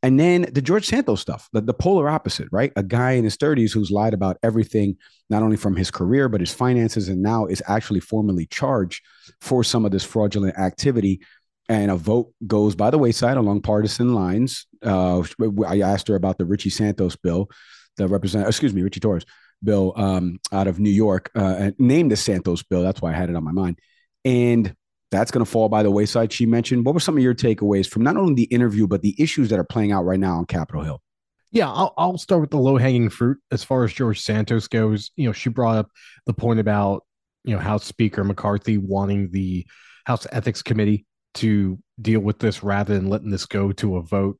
And 0.02 0.18
then 0.18 0.42
the 0.52 0.62
George 0.62 0.86
Santos 0.86 1.20
stuff, 1.20 1.48
the, 1.52 1.60
the 1.60 1.74
polar 1.74 2.08
opposite, 2.08 2.48
right? 2.52 2.72
A 2.76 2.84
guy 2.84 3.12
in 3.12 3.24
his 3.24 3.36
30s 3.36 3.72
who's 3.72 3.90
lied 3.90 4.14
about 4.14 4.36
everything, 4.44 4.96
not 5.28 5.42
only 5.42 5.56
from 5.56 5.74
his 5.74 5.90
career, 5.90 6.28
but 6.28 6.40
his 6.40 6.52
finances, 6.52 7.08
and 7.08 7.20
now 7.20 7.46
is 7.46 7.62
actually 7.66 8.00
formally 8.00 8.46
charged 8.46 9.04
for 9.40 9.64
some 9.64 9.84
of 9.84 9.90
this 9.90 10.04
fraudulent 10.04 10.56
activity 10.56 11.20
and 11.68 11.90
a 11.90 11.96
vote 11.96 12.32
goes 12.46 12.74
by 12.74 12.90
the 12.90 12.98
wayside 12.98 13.36
along 13.36 13.60
partisan 13.60 14.14
lines. 14.14 14.66
Uh, 14.82 15.22
I 15.66 15.80
asked 15.80 16.08
her 16.08 16.14
about 16.14 16.38
the 16.38 16.46
Richie 16.46 16.70
Santos 16.70 17.16
bill, 17.16 17.50
the 17.96 18.08
represent, 18.08 18.46
excuse 18.46 18.72
me, 18.72 18.82
Richie 18.82 19.00
Torres 19.00 19.26
bill 19.62 19.92
um, 19.96 20.38
out 20.52 20.66
of 20.66 20.78
New 20.78 20.90
York, 20.90 21.30
uh, 21.34 21.72
named 21.78 22.10
the 22.10 22.16
Santos 22.16 22.62
bill. 22.62 22.82
That's 22.82 23.02
why 23.02 23.10
I 23.10 23.16
had 23.16 23.28
it 23.28 23.36
on 23.36 23.44
my 23.44 23.52
mind, 23.52 23.78
and 24.24 24.74
that's 25.10 25.30
going 25.30 25.44
to 25.44 25.50
fall 25.50 25.68
by 25.68 25.82
the 25.82 25.90
wayside. 25.90 26.32
She 26.32 26.46
mentioned. 26.46 26.84
What 26.84 26.94
were 26.94 27.00
some 27.00 27.16
of 27.16 27.22
your 27.22 27.34
takeaways 27.34 27.88
from 27.88 28.02
not 28.02 28.16
only 28.16 28.34
the 28.34 28.44
interview 28.44 28.86
but 28.86 29.02
the 29.02 29.14
issues 29.18 29.48
that 29.50 29.58
are 29.58 29.64
playing 29.64 29.92
out 29.92 30.04
right 30.04 30.20
now 30.20 30.36
on 30.36 30.46
Capitol 30.46 30.82
Hill? 30.82 31.02
Yeah, 31.50 31.70
I'll, 31.70 31.94
I'll 31.96 32.18
start 32.18 32.42
with 32.42 32.50
the 32.50 32.58
low 32.58 32.76
hanging 32.76 33.08
fruit 33.08 33.38
as 33.50 33.64
far 33.64 33.84
as 33.84 33.92
George 33.92 34.20
Santos 34.20 34.68
goes. 34.68 35.10
You 35.16 35.26
know, 35.26 35.32
she 35.32 35.48
brought 35.48 35.76
up 35.76 35.90
the 36.26 36.34
point 36.34 36.60
about 36.60 37.04
you 37.44 37.54
know 37.54 37.60
House 37.60 37.84
Speaker 37.84 38.22
McCarthy 38.22 38.76
wanting 38.76 39.30
the 39.30 39.66
House 40.04 40.26
Ethics 40.30 40.62
Committee 40.62 41.06
to 41.34 41.78
deal 42.00 42.20
with 42.20 42.38
this 42.38 42.62
rather 42.62 42.94
than 42.94 43.08
letting 43.08 43.30
this 43.30 43.46
go 43.46 43.72
to 43.72 43.96
a 43.96 44.02
vote, 44.02 44.38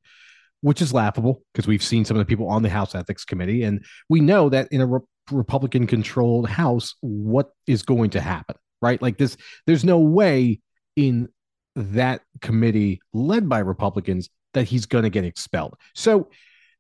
which 0.61 0.83
is 0.83 0.93
laughable 0.93 1.43
because 1.53 1.67
we've 1.67 1.83
seen 1.83 2.05
some 2.05 2.17
of 2.17 2.21
the 2.21 2.29
people 2.29 2.49
on 2.49 2.63
the 2.63 2.69
House 2.69 2.95
Ethics 2.95 3.25
Committee, 3.25 3.63
and 3.63 3.85
we 4.11 4.21
know 4.21 4.51
that 4.51 4.69
in 4.71 4.83
a 4.83 4.87
re- 4.87 5.01
Republican 5.31 5.87
controlled 5.87 6.49
House, 6.49 6.95
what 7.01 7.51
is 7.67 7.83
going 7.83 8.11
to 8.11 8.21
happen, 8.21 8.57
right? 8.81 9.01
Like 9.01 9.19
this, 9.19 9.37
there's 9.67 9.85
no 9.85 9.99
way 9.99 10.61
in 10.97 11.29
that 11.75 12.23
committee 12.41 13.01
led 13.13 13.49
by 13.49 13.61
Republicans 13.61 14.29
that 14.55 14.65
he's 14.65 14.87
going 14.87 15.05
to 15.05 15.11
get 15.11 15.25
expelled. 15.25 15.77
So 15.95 16.29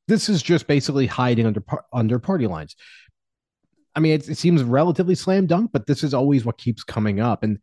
this 0.08 0.28
is 0.28 0.42
just 0.42 0.66
basically 0.66 1.06
hiding 1.06 1.46
under 1.46 1.62
under 1.92 2.18
party 2.18 2.46
lines. 2.46 2.74
I 3.94 4.00
mean, 4.00 4.12
it, 4.12 4.28
it, 4.28 4.38
seems 4.38 4.62
relatively 4.62 5.14
slam 5.14 5.46
dunk, 5.46 5.70
but 5.72 5.86
this 5.86 6.02
is 6.02 6.14
always 6.14 6.44
what 6.44 6.56
keeps 6.56 6.84
coming 6.84 7.20
up. 7.20 7.42
And 7.42 7.58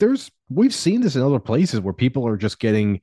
there's 0.00 0.30
we've 0.48 0.74
seen 0.74 1.00
this 1.00 1.16
in 1.16 1.22
other 1.22 1.38
places 1.38 1.80
where 1.80 1.92
people 1.92 2.26
are 2.26 2.36
just 2.36 2.58
getting 2.58 3.00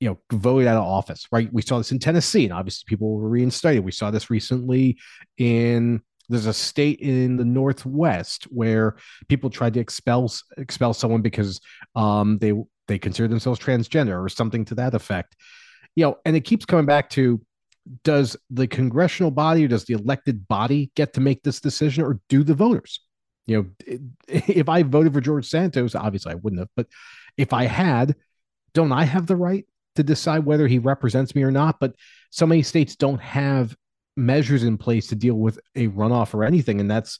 you 0.00 0.08
know 0.08 0.18
voted 0.32 0.66
out 0.66 0.76
of 0.76 0.82
office 0.82 1.26
right 1.30 1.52
we 1.52 1.62
saw 1.62 1.78
this 1.78 1.92
in 1.92 1.98
tennessee 1.98 2.44
and 2.44 2.52
obviously 2.52 2.84
people 2.86 3.14
were 3.14 3.28
reinstated 3.28 3.84
we 3.84 3.92
saw 3.92 4.10
this 4.10 4.28
recently 4.28 4.98
in 5.38 6.00
there's 6.28 6.46
a 6.46 6.52
state 6.52 7.00
in 7.00 7.36
the 7.36 7.44
northwest 7.44 8.44
where 8.44 8.96
people 9.28 9.50
tried 9.50 9.74
to 9.74 9.80
expel 9.80 10.30
expel 10.56 10.94
someone 10.94 11.22
because 11.22 11.60
um, 11.94 12.38
they 12.38 12.52
they 12.88 12.98
consider 12.98 13.28
themselves 13.28 13.58
transgender 13.58 14.22
or 14.22 14.28
something 14.28 14.64
to 14.64 14.74
that 14.74 14.94
effect 14.94 15.36
you 15.94 16.04
know 16.04 16.18
and 16.24 16.36
it 16.36 16.42
keeps 16.42 16.64
coming 16.64 16.86
back 16.86 17.10
to 17.10 17.40
does 18.02 18.36
the 18.50 18.66
congressional 18.66 19.30
body 19.30 19.64
or 19.64 19.68
does 19.68 19.84
the 19.84 19.94
elected 19.94 20.48
body 20.48 20.90
get 20.96 21.12
to 21.12 21.20
make 21.20 21.42
this 21.42 21.60
decision 21.60 22.02
or 22.02 22.18
do 22.28 22.42
the 22.42 22.54
voters 22.54 23.00
you 23.46 23.56
know, 23.56 23.98
if 24.28 24.68
I 24.68 24.82
voted 24.82 25.12
for 25.12 25.20
George 25.20 25.48
Santos, 25.48 25.94
obviously 25.94 26.32
I 26.32 26.36
wouldn't 26.36 26.60
have, 26.60 26.70
but 26.76 26.86
if 27.36 27.52
I 27.52 27.64
had, 27.64 28.16
don't 28.72 28.92
I 28.92 29.04
have 29.04 29.26
the 29.26 29.36
right 29.36 29.66
to 29.96 30.02
decide 30.02 30.44
whether 30.44 30.66
he 30.66 30.78
represents 30.78 31.34
me 31.34 31.42
or 31.42 31.50
not? 31.50 31.78
But 31.80 31.94
so 32.30 32.46
many 32.46 32.62
states 32.62 32.96
don't 32.96 33.20
have 33.20 33.76
measures 34.16 34.64
in 34.64 34.78
place 34.78 35.08
to 35.08 35.14
deal 35.14 35.34
with 35.34 35.58
a 35.74 35.88
runoff 35.88 36.34
or 36.34 36.44
anything. 36.44 36.80
And 36.80 36.90
that's, 36.90 37.18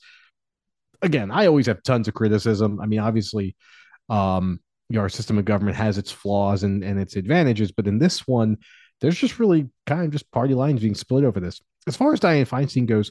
again, 1.03 1.31
I 1.31 1.47
always 1.47 1.67
have 1.67 1.83
tons 1.83 2.09
of 2.09 2.15
criticism. 2.15 2.81
I 2.81 2.87
mean, 2.87 3.01
obviously, 3.01 3.57
um, 4.09 4.61
you 4.89 4.97
know, 4.97 5.03
our 5.03 5.09
system 5.09 5.39
of 5.39 5.45
government 5.45 5.77
has 5.77 5.99
its 5.99 6.11
flaws 6.11 6.63
and, 6.63 6.85
and 6.85 7.01
its 7.01 7.17
advantages, 7.17 7.73
but 7.73 7.87
in 7.87 7.99
this 7.99 8.27
one, 8.27 8.59
there's 9.01 9.19
just 9.19 9.39
really 9.39 9.69
kind 9.87 10.05
of 10.05 10.11
just 10.11 10.31
party 10.31 10.55
lines 10.55 10.81
being 10.81 10.95
split 10.95 11.25
over 11.25 11.41
this. 11.41 11.61
As 11.87 11.97
far 11.97 12.13
as 12.13 12.21
Dianne 12.21 12.49
Feinstein 12.49 12.87
goes, 12.87 13.11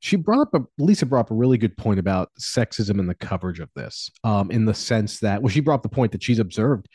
she 0.00 0.16
brought 0.16 0.40
up 0.40 0.54
a 0.54 0.60
Lisa 0.76 1.06
brought 1.06 1.20
up 1.20 1.30
a 1.30 1.34
really 1.34 1.56
good 1.56 1.76
point 1.78 1.98
about 1.98 2.30
sexism 2.38 2.98
in 2.98 3.06
the 3.06 3.14
coverage 3.14 3.58
of 3.58 3.70
this, 3.74 4.10
um, 4.22 4.50
in 4.50 4.66
the 4.66 4.74
sense 4.74 5.20
that 5.20 5.40
well, 5.40 5.50
she 5.50 5.60
brought 5.60 5.76
up 5.76 5.82
the 5.82 5.88
point 5.88 6.12
that 6.12 6.22
she's 6.22 6.38
observed, 6.38 6.88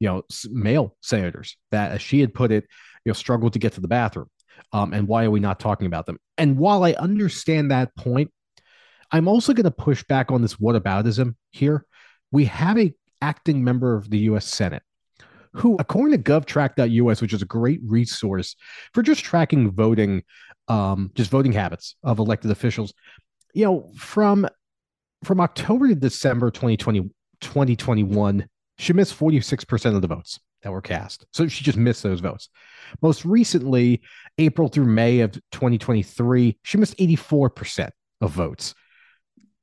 you 0.00 0.08
know, 0.08 0.22
male 0.50 0.96
senators 1.02 1.58
that, 1.72 1.92
as 1.92 2.00
she 2.00 2.20
had 2.20 2.32
put 2.32 2.50
it, 2.50 2.64
you 3.04 3.10
know, 3.10 3.14
struggled 3.14 3.52
to 3.54 3.58
get 3.58 3.72
to 3.74 3.80
the 3.80 3.88
bathroom. 3.88 4.28
Um, 4.72 4.92
and 4.92 5.08
why 5.08 5.24
are 5.24 5.30
we 5.30 5.40
not 5.40 5.60
talking 5.60 5.86
about 5.86 6.06
them? 6.06 6.18
And 6.38 6.56
while 6.56 6.84
I 6.84 6.92
understand 6.92 7.70
that 7.70 7.94
point, 7.96 8.30
I'm 9.10 9.28
also 9.28 9.52
going 9.52 9.64
to 9.64 9.70
push 9.70 10.02
back 10.04 10.30
on 10.30 10.42
this 10.42 10.56
whataboutism 10.56 11.34
here. 11.50 11.84
We 12.30 12.46
have 12.46 12.78
a 12.78 12.94
acting 13.20 13.62
member 13.62 13.96
of 13.96 14.10
the 14.10 14.18
U.S. 14.18 14.46
Senate 14.46 14.82
who, 15.54 15.76
according 15.78 16.20
to 16.20 16.30
govtrack.us, 16.30 17.22
which 17.22 17.32
is 17.32 17.42
a 17.42 17.46
great 17.46 17.80
resource 17.84 18.56
for 18.92 19.02
just 19.02 19.24
tracking 19.24 19.70
voting 19.70 20.24
um, 20.68 21.10
just 21.14 21.30
voting 21.30 21.52
habits 21.52 21.96
of 22.02 22.18
elected 22.18 22.50
officials. 22.50 22.92
You 23.52 23.64
know, 23.66 23.92
from 23.96 24.48
from 25.22 25.40
October 25.40 25.88
to 25.88 25.94
December 25.94 26.50
2020, 26.50 27.10
2021, 27.40 28.46
she 28.78 28.92
missed 28.92 29.18
46% 29.18 29.94
of 29.94 30.02
the 30.02 30.08
votes 30.08 30.38
that 30.64 30.72
were 30.72 30.82
cast. 30.82 31.26
So 31.32 31.46
she 31.46 31.62
just 31.62 31.78
missed 31.78 32.02
those 32.02 32.20
votes. 32.20 32.48
Most 33.00 33.24
recently, 33.24 34.02
April 34.38 34.68
through 34.68 34.86
May 34.86 35.20
of 35.20 35.32
2023, 35.52 36.58
she 36.62 36.78
missed 36.78 36.98
84% 36.98 37.90
of 38.20 38.30
votes. 38.30 38.74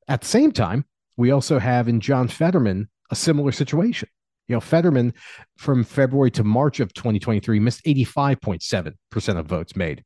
At 0.08 0.22
the 0.22 0.28
same 0.28 0.52
time, 0.52 0.86
we 1.18 1.32
also 1.32 1.60
have 1.60 1.88
in 1.88 2.00
John 2.00 2.28
Fetterman 2.28 2.88
a 3.10 3.16
similar 3.16 3.52
situation. 3.52 4.08
You 4.48 4.56
know, 4.56 4.62
Fetterman 4.62 5.14
from 5.58 5.84
February 5.84 6.32
to 6.32 6.44
March 6.44 6.80
of 6.80 6.94
2023 6.94 7.60
missed 7.60 7.84
85.7% 7.86 9.38
of 9.38 9.46
votes 9.46 9.76
made. 9.76 10.04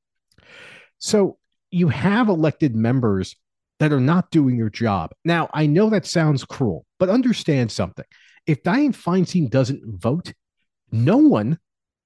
So 0.97 1.37
you 1.71 1.89
have 1.89 2.29
elected 2.29 2.75
members 2.75 3.35
that 3.79 3.91
are 3.91 3.99
not 3.99 4.31
doing 4.31 4.57
their 4.57 4.69
job. 4.69 5.11
Now, 5.25 5.49
I 5.53 5.65
know 5.65 5.89
that 5.89 6.05
sounds 6.05 6.45
cruel, 6.45 6.85
but 6.99 7.09
understand 7.09 7.71
something. 7.71 8.05
If 8.47 8.63
Dianne 8.63 8.95
Feinstein 8.95 9.49
doesn't 9.49 9.99
vote, 9.99 10.33
no 10.91 11.17
one 11.17 11.59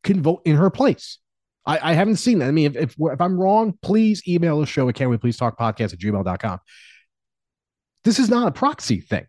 can 0.04 0.22
vote 0.22 0.42
in 0.46 0.56
her 0.56 0.70
place. 0.70 1.20
I, 1.66 1.92
I 1.92 1.94
haven't 1.94 2.18
seen 2.18 2.40
that. 2.40 2.48
I 2.48 2.52
mean, 2.52 2.68
if, 2.68 2.76
if, 2.76 2.96
if, 3.00 3.22
I'm 3.22 3.40
wrong, 3.40 3.78
please 3.82 4.24
email 4.28 4.60
the 4.60 4.66
show 4.66 4.88
at 4.90 4.96
can 4.96 5.10
we 5.10 5.18
please 5.18 5.38
talk 5.38 5.58
podcast 5.58 5.94
at 5.94 6.00
gmail.com. 6.00 6.60
This 8.04 8.20
is 8.20 8.30
not 8.30 8.48
a 8.48 8.52
proxy 8.52 9.02
thing. 9.02 9.28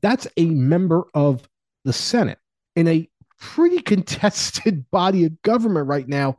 That's 0.00 0.26
a 0.36 0.46
member 0.46 1.04
of 1.14 1.46
the 1.84 1.92
Senate 1.92 2.38
in 2.74 2.88
a 2.88 3.08
pretty 3.38 3.80
contested 3.80 4.90
body 4.90 5.24
of 5.24 5.40
government 5.42 5.86
right 5.86 6.08
now 6.08 6.36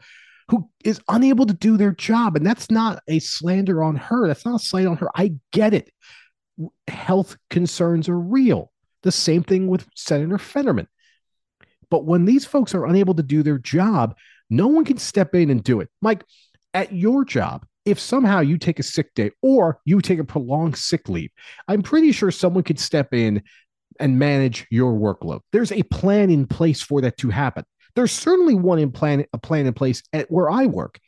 who 0.49 0.67
is 0.83 0.99
unable 1.07 1.45
to 1.45 1.53
do 1.53 1.77
their 1.77 1.91
job. 1.91 2.35
And 2.35 2.45
that's 2.45 2.71
not 2.71 3.03
a 3.07 3.19
slander 3.19 3.83
on 3.83 3.95
her. 3.95 4.27
That's 4.27 4.45
not 4.45 4.55
a 4.55 4.63
slight 4.63 4.87
on 4.87 4.97
her. 4.97 5.09
I 5.15 5.35
get 5.51 5.73
it. 5.73 5.91
Health 6.87 7.37
concerns 7.49 8.09
are 8.09 8.19
real. 8.19 8.71
The 9.03 9.11
same 9.11 9.43
thing 9.43 9.67
with 9.67 9.87
Senator 9.95 10.37
Fetterman. 10.37 10.87
But 11.89 12.05
when 12.05 12.25
these 12.25 12.45
folks 12.45 12.75
are 12.75 12.85
unable 12.85 13.15
to 13.15 13.23
do 13.23 13.43
their 13.43 13.57
job, 13.57 14.15
no 14.49 14.67
one 14.67 14.85
can 14.85 14.97
step 14.97 15.35
in 15.35 15.49
and 15.49 15.63
do 15.63 15.79
it. 15.81 15.89
Mike, 16.01 16.23
at 16.73 16.93
your 16.93 17.25
job, 17.25 17.65
if 17.85 17.99
somehow 17.99 18.39
you 18.41 18.57
take 18.57 18.79
a 18.79 18.83
sick 18.83 19.13
day 19.15 19.31
or 19.41 19.79
you 19.85 20.01
take 20.01 20.19
a 20.19 20.23
prolonged 20.23 20.77
sick 20.77 21.09
leave, 21.09 21.31
I'm 21.67 21.81
pretty 21.81 22.11
sure 22.11 22.31
someone 22.31 22.63
could 22.63 22.79
step 22.79 23.13
in 23.13 23.41
and 23.99 24.19
manage 24.19 24.67
your 24.69 24.93
workload. 24.93 25.41
There's 25.51 25.71
a 25.71 25.83
plan 25.83 26.29
in 26.29 26.45
place 26.45 26.81
for 26.81 27.01
that 27.01 27.17
to 27.17 27.29
happen. 27.29 27.65
There's 27.95 28.11
certainly 28.11 28.55
one 28.55 28.79
in 28.79 28.91
plan 28.91 29.25
a 29.33 29.37
plan 29.37 29.65
in 29.65 29.73
place 29.73 30.03
at 30.13 30.31
where 30.31 30.49
I 30.49 30.67
work. 30.67 30.99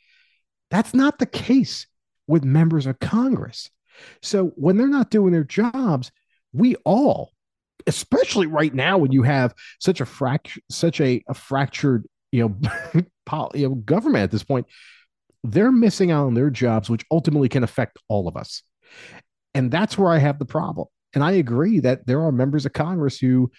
That's 0.70 0.94
not 0.94 1.18
the 1.18 1.26
case 1.26 1.86
with 2.26 2.44
members 2.44 2.86
of 2.86 2.98
Congress. 2.98 3.70
So 4.20 4.52
when 4.56 4.76
they're 4.76 4.88
not 4.88 5.10
doing 5.10 5.32
their 5.32 5.44
jobs, 5.44 6.10
we 6.52 6.76
all, 6.84 7.31
especially 7.86 8.46
right 8.46 8.74
now 8.74 8.98
when 8.98 9.12
you 9.12 9.22
have 9.22 9.54
such 9.80 10.00
a 10.00 10.04
fract- 10.04 10.58
such 10.70 11.00
a, 11.00 11.22
a 11.28 11.34
fractured, 11.34 12.06
you 12.30 12.48
know, 12.48 12.70
you 13.54 13.68
know, 13.68 13.74
government 13.74 14.24
at 14.24 14.30
this 14.30 14.44
point, 14.44 14.66
they're 15.44 15.72
missing 15.72 16.10
out 16.10 16.26
on 16.26 16.34
their 16.34 16.50
jobs, 16.50 16.88
which 16.88 17.04
ultimately 17.10 17.48
can 17.48 17.64
affect 17.64 17.98
all 18.08 18.28
of 18.28 18.36
us. 18.36 18.62
And 19.54 19.70
that's 19.70 19.98
where 19.98 20.10
I 20.10 20.18
have 20.18 20.38
the 20.38 20.44
problem. 20.44 20.88
And 21.14 21.22
I 21.22 21.32
agree 21.32 21.80
that 21.80 22.06
there 22.06 22.22
are 22.22 22.32
members 22.32 22.64
of 22.64 22.72
Congress 22.72 23.18
who 23.18 23.50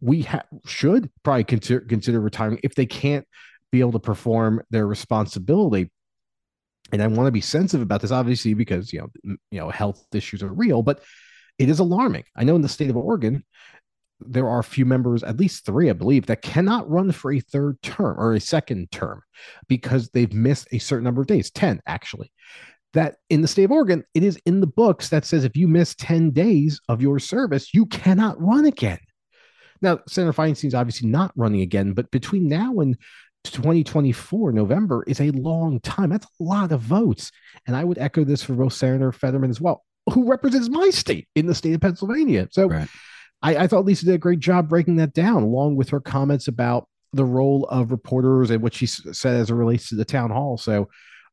we 0.00 0.22
ha- 0.22 0.42
should 0.66 1.10
probably 1.22 1.44
consider, 1.44 1.80
consider 1.80 2.20
retiring 2.20 2.60
if 2.62 2.74
they 2.74 2.86
can't 2.86 3.26
be 3.72 3.80
able 3.80 3.92
to 3.92 3.98
perform 3.98 4.62
their 4.70 4.86
responsibility. 4.86 5.90
And 6.92 7.02
I 7.02 7.06
want 7.06 7.26
to 7.26 7.32
be 7.32 7.40
sensitive 7.40 7.82
about 7.82 8.00
this, 8.00 8.10
obviously, 8.10 8.54
because 8.54 8.92
you 8.92 9.00
know, 9.00 9.36
you 9.50 9.60
know, 9.60 9.70
health 9.70 10.04
issues 10.12 10.42
are 10.42 10.52
real, 10.52 10.82
but 10.82 11.02
it 11.58 11.68
is 11.68 11.80
alarming. 11.80 12.24
I 12.36 12.44
know 12.44 12.56
in 12.56 12.62
the 12.62 12.68
state 12.68 12.90
of 12.90 12.96
Oregon, 12.96 13.44
there 14.20 14.48
are 14.48 14.58
a 14.58 14.64
few 14.64 14.84
members, 14.84 15.22
at 15.22 15.38
least 15.38 15.64
three, 15.64 15.90
I 15.90 15.92
believe, 15.92 16.26
that 16.26 16.42
cannot 16.42 16.90
run 16.90 17.12
for 17.12 17.32
a 17.32 17.40
third 17.40 17.80
term 17.82 18.18
or 18.18 18.34
a 18.34 18.40
second 18.40 18.90
term 18.90 19.22
because 19.68 20.08
they've 20.10 20.32
missed 20.32 20.68
a 20.72 20.78
certain 20.78 21.04
number 21.04 21.20
of 21.20 21.26
days, 21.26 21.50
10 21.50 21.80
actually. 21.86 22.32
That 22.94 23.16
in 23.28 23.42
the 23.42 23.48
state 23.48 23.64
of 23.64 23.72
Oregon, 23.72 24.04
it 24.14 24.24
is 24.24 24.40
in 24.46 24.60
the 24.60 24.66
books 24.66 25.10
that 25.10 25.24
says 25.24 25.44
if 25.44 25.56
you 25.56 25.68
miss 25.68 25.94
10 25.96 26.30
days 26.30 26.80
of 26.88 27.02
your 27.02 27.18
service, 27.18 27.72
you 27.74 27.86
cannot 27.86 28.40
run 28.40 28.64
again. 28.64 28.98
Now, 29.80 30.00
Senator 30.08 30.32
Feinstein's 30.32 30.74
obviously 30.74 31.08
not 31.08 31.32
running 31.36 31.60
again, 31.60 31.92
but 31.92 32.10
between 32.10 32.48
now 32.48 32.80
and 32.80 32.96
2024 33.44 34.52
November 34.52 35.04
is 35.06 35.20
a 35.20 35.30
long 35.30 35.80
time. 35.80 36.10
That's 36.10 36.26
a 36.26 36.42
lot 36.42 36.72
of 36.72 36.80
votes. 36.80 37.30
And 37.66 37.76
I 37.76 37.84
would 37.84 37.98
echo 37.98 38.24
this 38.24 38.42
for 38.42 38.54
both 38.54 38.72
Senator 38.72 39.12
Fetterman 39.12 39.50
as 39.50 39.60
well, 39.60 39.84
who 40.12 40.28
represents 40.28 40.68
my 40.68 40.90
state 40.90 41.28
in 41.36 41.46
the 41.46 41.54
state 41.54 41.74
of 41.74 41.80
Pennsylvania. 41.80 42.48
So 42.50 42.68
right. 42.68 42.88
I, 43.42 43.56
I 43.56 43.66
thought 43.66 43.84
Lisa 43.84 44.04
did 44.04 44.14
a 44.14 44.18
great 44.18 44.40
job 44.40 44.68
breaking 44.68 44.96
that 44.96 45.14
down, 45.14 45.42
along 45.42 45.76
with 45.76 45.90
her 45.90 46.00
comments 46.00 46.48
about 46.48 46.88
the 47.12 47.24
role 47.24 47.64
of 47.64 47.90
reporters 47.90 48.50
and 48.50 48.62
what 48.62 48.74
she 48.74 48.86
said 48.86 49.36
as 49.36 49.50
it 49.50 49.54
relates 49.54 49.88
to 49.88 49.94
the 49.94 50.04
town 50.04 50.30
hall. 50.30 50.58
So, 50.58 50.88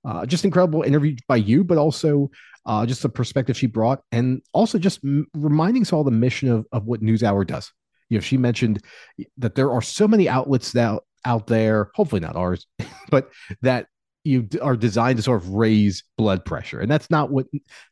uh, 0.05 0.25
just 0.25 0.45
incredible 0.45 0.83
interview 0.83 1.15
by 1.27 1.37
you, 1.37 1.63
but 1.63 1.77
also 1.77 2.29
uh, 2.65 2.85
just 2.85 3.01
the 3.01 3.09
perspective 3.09 3.57
she 3.57 3.67
brought, 3.67 4.01
and 4.11 4.41
also 4.53 4.77
just 4.77 5.03
m- 5.03 5.27
reminding 5.33 5.81
us 5.81 5.91
all 5.91 6.03
the 6.03 6.11
mission 6.11 6.49
of, 6.49 6.65
of 6.71 6.85
what 6.85 7.01
NewsHour 7.01 7.45
does. 7.45 7.71
You 8.09 8.17
know, 8.17 8.21
she 8.21 8.37
mentioned 8.37 8.83
that 9.37 9.55
there 9.55 9.71
are 9.71 9.81
so 9.81 10.07
many 10.07 10.29
outlets 10.29 10.71
that 10.73 11.01
out 11.25 11.47
there, 11.47 11.89
hopefully 11.95 12.21
not 12.21 12.35
ours, 12.35 12.67
but 13.09 13.31
that 13.61 13.87
you 14.25 14.49
are 14.59 14.75
designed 14.75 15.17
to 15.17 15.23
sort 15.23 15.39
of 15.39 15.49
raise 15.49 16.03
blood 16.17 16.43
pressure. 16.43 16.79
And 16.79 16.89
that's 16.89 17.11
not 17.11 17.29
what 17.29 17.45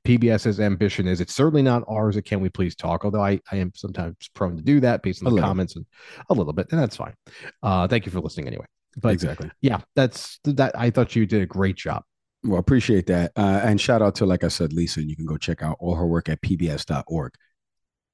PBS's 0.03 0.59
ambition 0.59 1.07
is. 1.07 1.21
It's 1.21 1.33
certainly 1.33 1.61
not 1.61 1.83
ours 1.87 2.17
at 2.17 2.25
Can 2.25 2.41
We 2.41 2.49
Please 2.49 2.75
Talk, 2.75 3.05
although 3.05 3.23
I, 3.23 3.39
I 3.51 3.57
am 3.57 3.71
sometimes 3.75 4.15
prone 4.33 4.57
to 4.57 4.63
do 4.63 4.79
that 4.79 5.03
based 5.03 5.23
on 5.23 5.31
a 5.31 5.35
the 5.35 5.41
comments 5.41 5.75
and 5.75 5.85
a 6.29 6.33
little 6.33 6.51
bit, 6.51 6.67
and 6.71 6.81
that's 6.81 6.97
fine. 6.97 7.13
Uh, 7.61 7.87
thank 7.87 8.07
you 8.07 8.11
for 8.11 8.19
listening 8.19 8.47
anyway. 8.47 8.65
But 8.97 9.09
exactly. 9.09 9.51
Yeah, 9.61 9.81
that's 9.95 10.39
that. 10.45 10.77
I 10.77 10.89
thought 10.89 11.15
you 11.15 11.27
did 11.27 11.43
a 11.43 11.45
great 11.45 11.75
job. 11.75 12.03
Well, 12.43 12.59
appreciate 12.59 13.05
that. 13.07 13.31
Uh, 13.35 13.61
and 13.63 13.79
shout 13.79 14.01
out 14.01 14.15
to, 14.15 14.25
like 14.25 14.43
I 14.43 14.47
said, 14.47 14.73
Lisa, 14.73 15.01
and 15.01 15.09
you 15.09 15.15
can 15.15 15.27
go 15.27 15.37
check 15.37 15.61
out 15.61 15.77
all 15.79 15.95
her 15.95 16.07
work 16.07 16.29
at 16.29 16.41
pbs.org. 16.41 17.33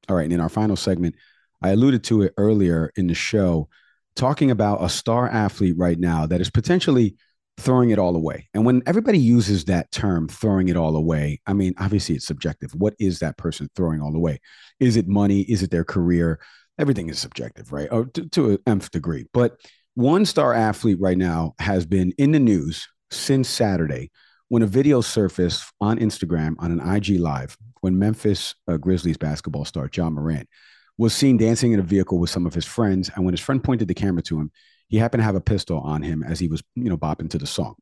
All 0.10 0.16
right. 0.16 0.24
And 0.24 0.34
in 0.34 0.42
our 0.42 0.50
final 0.50 0.76
segment, 0.76 1.16
I 1.62 1.70
alluded 1.70 2.04
to 2.06 2.24
it 2.24 2.34
earlier 2.38 2.92
in 2.96 3.08
the 3.08 3.14
show, 3.14 3.70
talking 4.16 4.52
about 4.52 4.84
a 4.84 4.90
star 4.90 5.28
athlete 5.28 5.76
right 5.78 5.98
now 5.98 6.26
that 6.26 6.42
is 6.42 6.50
potentially– 6.50 7.16
throwing 7.60 7.90
it 7.90 8.00
all 8.00 8.16
away. 8.16 8.48
And 8.54 8.66
when 8.66 8.82
everybody 8.86 9.20
uses 9.20 9.66
that 9.66 9.92
term, 9.92 10.28
throwing 10.28 10.70
it 10.70 10.78
all 10.78 10.96
away, 10.96 11.42
I 11.46 11.54
mean, 11.54 11.74
obviously 11.78 12.16
it's 12.16 12.26
subjective. 12.26 12.74
What 12.74 12.96
is 13.00 13.20
that 13.20 13.38
person 13.38 13.70
throwing 13.76 14.02
all 14.02 14.16
away? 14.16 14.40
Is 14.80 14.98
it 14.98 15.08
money? 15.08 15.42
Is 15.42 15.64
it 15.64 15.72
their 15.72 15.84
career? 15.84 16.40
Everything 16.78 17.10
is 17.10 17.20
subjective, 17.20 17.72
right? 17.72 17.90
Or 17.92 18.06
to, 18.06 18.30
to 18.30 18.52
an 18.52 18.58
nth 18.66 18.92
degree. 18.92 19.26
But 19.34 19.58
one 19.96 20.26
star 20.26 20.54
athlete 20.54 21.00
right 21.00 21.18
now 21.18 21.54
has 21.60 21.86
been 21.86 22.14
in 22.18 22.32
the 22.32 22.40
news 22.40 22.88
since 23.12 23.50
Saturday 23.50 24.12
when 24.48 24.64
a 24.64 24.68
video 24.68 25.02
surfaced 25.02 25.64
on 25.82 26.00
Instagram 26.00 26.56
on 26.60 26.72
an 26.72 26.96
IG 26.96 27.20
live 27.20 27.58
when 27.82 27.98
Memphis 27.98 28.56
uh, 28.68 28.78
Grizzlies 28.78 29.18
basketball 29.18 29.66
star 29.66 29.90
Ja 29.94 30.10
Morant 30.10 30.48
was 30.98 31.14
seen 31.14 31.38
dancing 31.38 31.72
in 31.72 31.80
a 31.80 31.84
vehicle 31.84 32.20
with 32.20 32.30
some 32.30 32.46
of 32.46 32.54
his 32.54 32.66
friends. 32.66 33.10
And 33.16 33.24
when 33.24 33.34
his 33.34 33.40
friend 33.40 33.64
pointed 33.64 33.88
the 33.88 33.94
camera 33.94 34.22
to 34.24 34.40
him, 34.40 34.52
he 34.90 34.98
happened 34.98 35.22
to 35.22 35.26
have 35.26 35.36
a 35.36 35.42
pistol 35.42 35.80
on 35.80 36.02
him 36.02 36.24
as 36.24 36.40
he 36.40 36.48
was, 36.48 36.62
you 36.76 36.90
know, 36.90 36.98
bopping 36.98 37.30
to 37.30 37.38
the 37.38 37.48
song. 37.48 37.76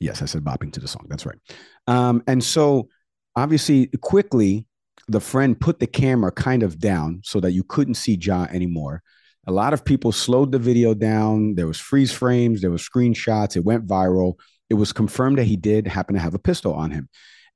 Yes, 0.00 0.20
I 0.20 0.26
said 0.26 0.44
bopping 0.44 0.72
to 0.72 0.80
the 0.80 0.88
song. 0.88 1.06
That's 1.08 1.24
right. 1.24 1.38
Um, 1.86 2.22
and 2.26 2.42
so 2.42 2.88
obviously, 3.36 3.86
quickly, 4.00 4.66
the 5.08 5.20
friend 5.20 5.58
put 5.58 5.78
the 5.78 5.86
camera 5.86 6.32
kind 6.32 6.62
of 6.62 6.78
down 6.78 7.20
so 7.24 7.40
that 7.40 7.52
you 7.52 7.62
couldn't 7.62 7.94
see 7.94 8.18
Ja 8.20 8.44
anymore. 8.50 9.02
A 9.46 9.52
lot 9.52 9.72
of 9.72 9.84
people 9.84 10.12
slowed 10.12 10.52
the 10.52 10.58
video 10.58 10.94
down. 10.94 11.54
There 11.54 11.66
was 11.66 11.78
freeze 11.78 12.12
frames, 12.12 12.60
there 12.60 12.70
was 12.70 12.88
screenshots. 12.88 13.56
It 13.56 13.64
went 13.64 13.86
viral. 13.86 14.34
It 14.70 14.74
was 14.74 14.92
confirmed 14.92 15.38
that 15.38 15.44
he 15.44 15.56
did 15.56 15.86
happen 15.86 16.14
to 16.14 16.20
have 16.20 16.34
a 16.34 16.38
pistol 16.38 16.74
on 16.74 16.90
him. 16.90 17.08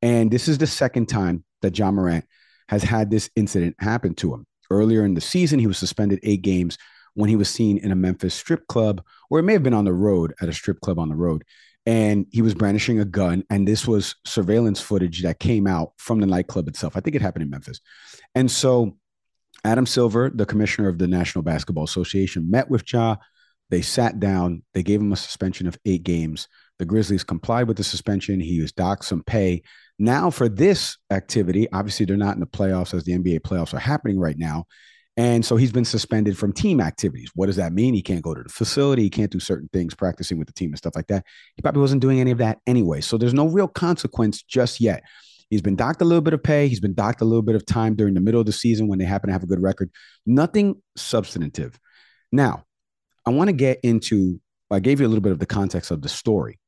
And 0.03 0.31
this 0.31 0.49
is 0.49 0.59
the 0.59 0.67
second 0.67 1.07
time 1.07 1.45
that 1.63 1.79
Ja 1.79 1.91
Morant 1.91 2.25
has 2.69 2.83
had 2.83 3.11
this 3.11 3.31
incident 3.37 3.77
happen 3.79 4.15
to 4.17 4.35
him. 4.35 4.47
Earlier 4.71 5.05
in 5.05 5.15
the 5.15 5.21
season, 5.21 5.59
he 5.59 5.69
was 5.69 5.79
suspended 5.79 6.21
eight 6.23 6.43
games 6.43 6.77
when 7.17 7.31
he 7.31 7.37
was 7.37 7.49
seen 7.49 7.79
in 7.79 7.91
a 7.91 7.97
Memphis 7.97 8.35
strip 8.35 8.67
club, 8.69 9.03
or 9.31 9.39
it 9.39 9.43
may 9.43 9.55
have 9.55 9.63
been 9.63 9.75
on 9.75 9.87
the 9.87 9.93
road 9.93 10.35
at 10.41 10.49
a 10.49 10.53
strip 10.53 10.81
club 10.81 10.99
on 10.99 11.09
the 11.09 11.17
road. 11.17 11.45
And 11.87 12.27
he 12.31 12.43
was 12.43 12.55
brandishing 12.55 13.01
a 13.01 13.05
gun. 13.05 13.43
And 13.49 13.67
this 13.67 13.87
was 13.87 14.17
surveillance 14.25 14.81
footage 14.81 15.23
that 15.23 15.39
came 15.39 15.67
out 15.67 15.93
from 15.97 16.21
the 16.21 16.27
nightclub 16.27 16.69
itself. 16.69 16.97
I 16.97 17.01
think 17.01 17.17
it 17.17 17.23
happened 17.23 17.45
in 17.45 17.51
Memphis. 17.51 17.81
And 18.35 18.51
so 18.51 18.99
Adam 19.65 19.87
Silver, 19.87 20.31
the 20.35 20.45
commissioner 20.45 20.89
of 20.89 20.99
the 20.99 21.07
National 21.07 21.43
Basketball 21.43 21.85
Association, 21.85 22.51
met 22.51 22.69
with 22.69 22.93
Ja. 22.93 23.17
They 23.71 23.83
sat 23.83 24.21
down, 24.21 24.63
they 24.75 24.83
gave 24.83 25.01
him 25.01 25.13
a 25.13 25.17
suspension 25.17 25.67
of 25.67 25.79
eight 25.87 26.03
games. 26.03 26.49
The 26.79 26.85
Grizzlies 26.85 27.25
complied 27.25 27.67
with 27.67 27.79
the 27.79 27.85
suspension. 27.85 28.41
He 28.41 28.61
was 28.61 28.73
docked 28.73 29.05
some 29.05 29.23
pay. 29.23 29.63
Now, 29.99 30.31
for 30.31 30.49
this 30.49 30.99
activity, 31.11 31.67
obviously 31.73 32.05
they're 32.05 32.17
not 32.17 32.35
in 32.35 32.41
the 32.41 32.47
playoffs 32.47 32.93
as 32.93 33.05
the 33.05 33.19
NBA 33.19 33.41
playoffs 33.41 33.73
are 33.73 33.79
happening 33.79 34.21
right 34.21 34.39
now. 34.39 34.67
And 35.19 35.45
so 35.45 35.57
he's 35.57 35.73
been 35.73 35.87
suspended 35.87 36.37
from 36.37 36.53
team 36.53 36.79
activities. 36.79 37.31
What 37.35 37.47
does 37.47 37.57
that 37.57 37.73
mean? 37.73 37.95
He 37.95 38.03
can't 38.03 38.23
go 38.23 38.35
to 38.35 38.43
the 38.43 38.51
facility. 38.51 39.03
He 39.03 39.11
can't 39.11 39.31
do 39.31 39.41
certain 39.41 39.69
things, 39.73 39.95
practicing 39.95 40.39
with 40.39 40.47
the 40.47 40.53
team 40.53 40.71
and 40.71 40.79
stuff 40.79 40.95
like 40.95 41.07
that. 41.07 41.25
He 41.55 41.63
probably 41.63 41.81
wasn't 41.81 42.03
doing 42.03 42.21
any 42.21 42.33
of 42.33 42.39
that 42.39 42.59
anyway. 42.67 43.01
So 43.01 43.17
there's 43.17 43.33
no 43.33 43.47
real 43.49 43.69
consequence 43.69 44.43
just 44.43 44.79
yet. 44.79 45.03
He's 45.49 45.63
been 45.63 45.77
docked 45.77 46.03
a 46.03 46.05
little 46.05 46.21
bit 46.21 46.35
of 46.35 46.43
pay. 46.43 46.69
He's 46.69 46.81
been 46.81 46.93
docked 46.93 47.23
a 47.23 47.25
little 47.25 47.43
bit 47.43 47.55
of 47.55 47.65
time 47.65 47.95
during 47.95 48.15
the 48.15 48.21
middle 48.21 48.41
of 48.41 48.47
the 48.47 48.53
season 48.53 48.89
when 48.89 48.99
they 48.99 49.05
happen 49.07 49.29
to 49.29 49.33
have 49.33 49.43
a 49.43 49.47
good 49.47 49.63
record. 49.63 49.91
Nothing 50.27 50.83
substantive. 50.97 51.79
Now, 52.31 52.65
I 53.25 53.31
want 53.31 53.49
to 53.49 53.55
get 53.55 53.81
into, 53.83 54.41
I 54.71 54.81
gave 54.81 55.01
you 55.01 55.07
a 55.07 55.09
little 55.09 55.23
bit 55.23 55.33
of 55.33 55.39
the 55.39 55.47
context 55.47 55.91
of 55.91 56.03
the 56.03 56.09
story, 56.09 56.59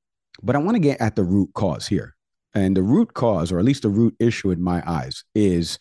but 0.42 0.56
I 0.56 0.60
want 0.60 0.76
to 0.76 0.80
get 0.80 1.00
at 1.00 1.16
the 1.16 1.24
root 1.24 1.50
cause 1.54 1.86
here. 1.86 2.14
And 2.54 2.76
the 2.76 2.82
root 2.82 3.12
cause, 3.12 3.52
or 3.52 3.58
at 3.58 3.64
least 3.64 3.82
the 3.82 3.90
root 3.90 4.14
issue 4.18 4.50
in 4.50 4.62
my 4.62 4.82
eyes, 4.86 5.22
is 5.34 5.78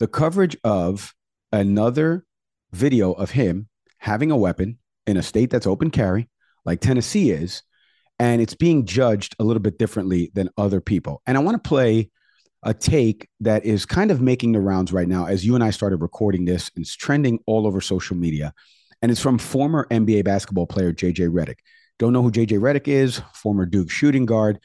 the 0.00 0.06
coverage 0.06 0.56
of 0.64 1.14
another 1.52 2.24
video 2.72 3.12
of 3.12 3.30
him 3.30 3.68
having 3.98 4.30
a 4.30 4.36
weapon 4.36 4.78
in 5.06 5.16
a 5.16 5.22
state 5.22 5.50
that's 5.50 5.66
open 5.66 5.90
carry, 5.90 6.28
like 6.64 6.80
Tennessee 6.80 7.30
is, 7.30 7.62
and 8.18 8.40
it's 8.40 8.54
being 8.54 8.84
judged 8.84 9.34
a 9.38 9.44
little 9.44 9.62
bit 9.62 9.78
differently 9.78 10.30
than 10.34 10.50
other 10.56 10.80
people. 10.80 11.22
And 11.26 11.36
I 11.36 11.40
want 11.40 11.62
to 11.62 11.68
play 11.68 12.10
a 12.62 12.74
take 12.74 13.28
that 13.40 13.64
is 13.64 13.86
kind 13.86 14.10
of 14.10 14.20
making 14.20 14.52
the 14.52 14.60
rounds 14.60 14.92
right 14.92 15.08
now 15.08 15.26
as 15.26 15.44
you 15.44 15.54
and 15.54 15.64
I 15.64 15.70
started 15.70 16.02
recording 16.02 16.44
this, 16.44 16.70
and 16.76 16.82
it's 16.82 16.94
trending 16.94 17.38
all 17.46 17.66
over 17.66 17.80
social 17.80 18.16
media. 18.16 18.52
And 19.02 19.10
it's 19.10 19.22
from 19.22 19.38
former 19.38 19.86
NBA 19.90 20.24
basketball 20.24 20.66
player 20.66 20.92
JJ 20.92 21.30
Redick. 21.30 21.60
Don't 21.98 22.12
know 22.12 22.22
who 22.22 22.30
JJ 22.30 22.60
Redick 22.60 22.88
is, 22.88 23.22
former 23.34 23.64
Duke 23.64 23.90
shooting 23.90 24.26
guard. 24.26 24.58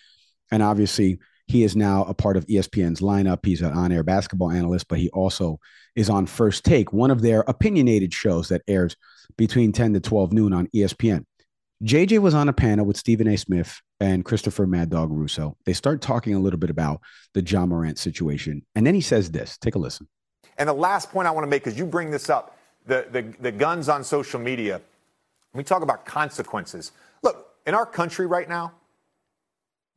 And 0.52 0.62
obviously, 0.62 1.20
he 1.48 1.64
is 1.64 1.76
now 1.76 2.04
a 2.06 2.14
part 2.14 2.38
of 2.38 2.46
ESPN's 2.48 3.02
lineup. 3.02 3.46
He's 3.46 3.62
an 3.62 3.74
on 3.74 3.92
air 3.92 4.04
basketball 4.04 4.52
analyst, 4.52 4.88
but 4.88 5.00
he 5.00 5.10
also 5.10 5.60
is 5.96 6.10
on 6.10 6.26
First 6.26 6.64
Take, 6.64 6.92
one 6.92 7.12
of 7.12 7.22
their 7.22 7.42
opinionated 7.42 8.14
shows 8.14 8.50
that 8.50 8.64
airs 8.68 8.96
between 9.38 9.72
10 9.72 9.94
to 9.94 10.00
12 10.00 10.34
noon 10.34 10.54
on 10.54 10.68
ESPN. 10.68 11.26
JJ 11.84 12.20
was 12.20 12.34
on 12.34 12.50
a 12.50 12.54
panel 12.54 12.86
with 12.86 12.98
Stephen 12.98 13.28
A. 13.28 13.38
Smith 13.38 13.82
and 14.00 14.26
Christopher 14.26 14.66
Mad 14.66 14.90
Dog 14.90 15.12
Russo. 15.12 15.56
They 15.66 15.74
start 15.74 16.02
talking 16.02 16.34
a 16.34 16.40
little 16.40 16.60
bit 16.60 16.70
about 16.70 17.02
the 17.34 17.42
Ja 17.42 17.66
Morant 17.66 18.00
situation. 18.00 18.66
And 18.76 18.88
then 18.88 18.96
he 18.96 19.02
says 19.02 19.32
this 19.32 19.58
take 19.58 19.76
a 19.76 19.80
listen. 19.80 20.08
And 20.58 20.70
the 20.70 20.74
last 20.74 21.12
point 21.12 21.28
I 21.28 21.32
want 21.32 21.44
to 21.44 21.50
make 21.50 21.68
is 21.68 21.78
you 21.78 21.86
bring 21.86 22.12
this 22.12 22.30
up 22.30 22.58
the, 22.86 23.06
the, 23.12 23.34
the 23.42 23.52
guns 23.52 23.90
on 23.90 24.04
social 24.04 24.40
media. 24.40 24.82
We 25.54 25.64
talk 25.64 25.82
about 25.82 26.06
consequences. 26.06 26.92
Look, 27.24 27.48
in 27.66 27.74
our 27.74 27.86
country 27.86 28.26
right 28.26 28.48
now, 28.48 28.74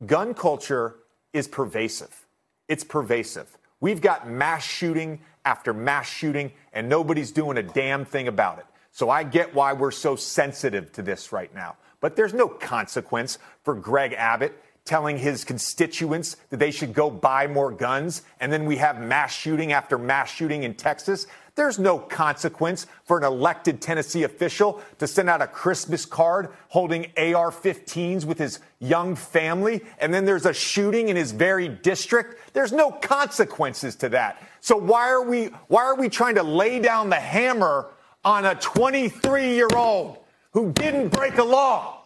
gun 0.05 0.33
culture 0.33 0.95
is 1.33 1.47
pervasive. 1.47 2.25
It's 2.67 2.83
pervasive. 2.83 3.57
We've 3.79 4.01
got 4.01 4.29
mass 4.29 4.63
shooting 4.63 5.21
after 5.45 5.73
mass 5.73 6.09
shooting, 6.09 6.51
and 6.73 6.89
nobody's 6.89 7.31
doing 7.31 7.57
a 7.57 7.63
damn 7.63 8.05
thing 8.05 8.27
about 8.27 8.59
it. 8.59 8.65
So 8.91 9.09
I 9.09 9.23
get 9.23 9.53
why 9.53 9.73
we're 9.73 9.91
so 9.91 10.15
sensitive 10.15 10.91
to 10.93 11.01
this 11.01 11.31
right 11.31 11.53
now. 11.53 11.77
But 12.01 12.15
there's 12.15 12.33
no 12.33 12.47
consequence 12.47 13.37
for 13.63 13.75
Greg 13.75 14.13
Abbott 14.13 14.61
telling 14.89 15.19
his 15.19 15.43
constituents 15.43 16.35
that 16.49 16.57
they 16.57 16.71
should 16.71 16.95
go 16.95 17.11
buy 17.11 17.45
more 17.45 17.71
guns, 17.71 18.23
and 18.39 18.51
then 18.51 18.65
we 18.65 18.77
have 18.77 18.99
mass 18.99 19.31
shooting 19.31 19.71
after 19.71 19.99
mass 19.99 20.31
shooting 20.31 20.63
in 20.63 20.73
Texas. 20.73 21.27
There's 21.53 21.77
no 21.77 21.99
consequence 21.99 22.87
for 23.03 23.19
an 23.19 23.23
elected 23.23 23.81
Tennessee 23.81 24.23
official 24.23 24.81
to 24.97 25.05
send 25.05 25.29
out 25.29 25.43
a 25.43 25.47
Christmas 25.47 26.07
card 26.07 26.49
holding 26.69 27.05
AR 27.17 27.51
15s 27.51 28.25
with 28.25 28.39
his 28.39 28.61
young 28.79 29.15
family, 29.15 29.81
and 29.99 30.11
then 30.11 30.25
there's 30.25 30.47
a 30.47 30.53
shooting 30.55 31.09
in 31.09 31.15
his 31.15 31.33
very 31.33 31.67
district. 31.67 32.53
There's 32.53 32.71
no 32.71 32.89
consequences 32.89 33.95
to 33.97 34.09
that. 34.09 34.41
So 34.59 34.75
why 34.75 35.09
are 35.09 35.23
we, 35.23 35.49
why 35.67 35.83
are 35.83 35.95
we 35.95 36.09
trying 36.09 36.33
to 36.35 36.43
lay 36.43 36.79
down 36.79 37.11
the 37.11 37.15
hammer 37.15 37.91
on 38.25 38.43
a 38.43 38.55
23 38.55 39.53
year 39.53 39.69
old 39.75 40.17
who 40.53 40.71
didn't 40.71 41.09
break 41.09 41.37
a 41.37 41.43
law? 41.43 42.05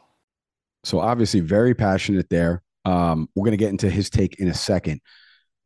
So 0.84 1.00
obviously, 1.00 1.40
very 1.40 1.74
passionate 1.74 2.30
there. 2.30 2.63
Um, 2.86 3.30
we're 3.36 3.46
going 3.46 3.52
to 3.52 3.58
get 3.58 3.70
into 3.70 3.90
his 3.90 4.10
take 4.10 4.40
in 4.40 4.48
a 4.48 4.54
second. 4.54 5.02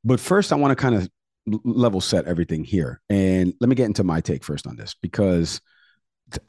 But 0.03 0.20
first, 0.20 0.51
I 0.51 0.55
want 0.55 0.72
to 0.72 0.82
kind 0.82 0.95
of 0.95 1.09
level 1.63 2.01
set 2.01 2.26
everything 2.26 2.63
here. 2.63 3.01
And 3.09 3.53
let 3.59 3.70
me 3.70 3.76
get 3.76 3.86
into 3.86 4.03
my 4.03 4.22
take 4.22 4.43
first 4.43 4.68
on 4.68 4.76
this 4.76 4.95
because, 5.01 5.61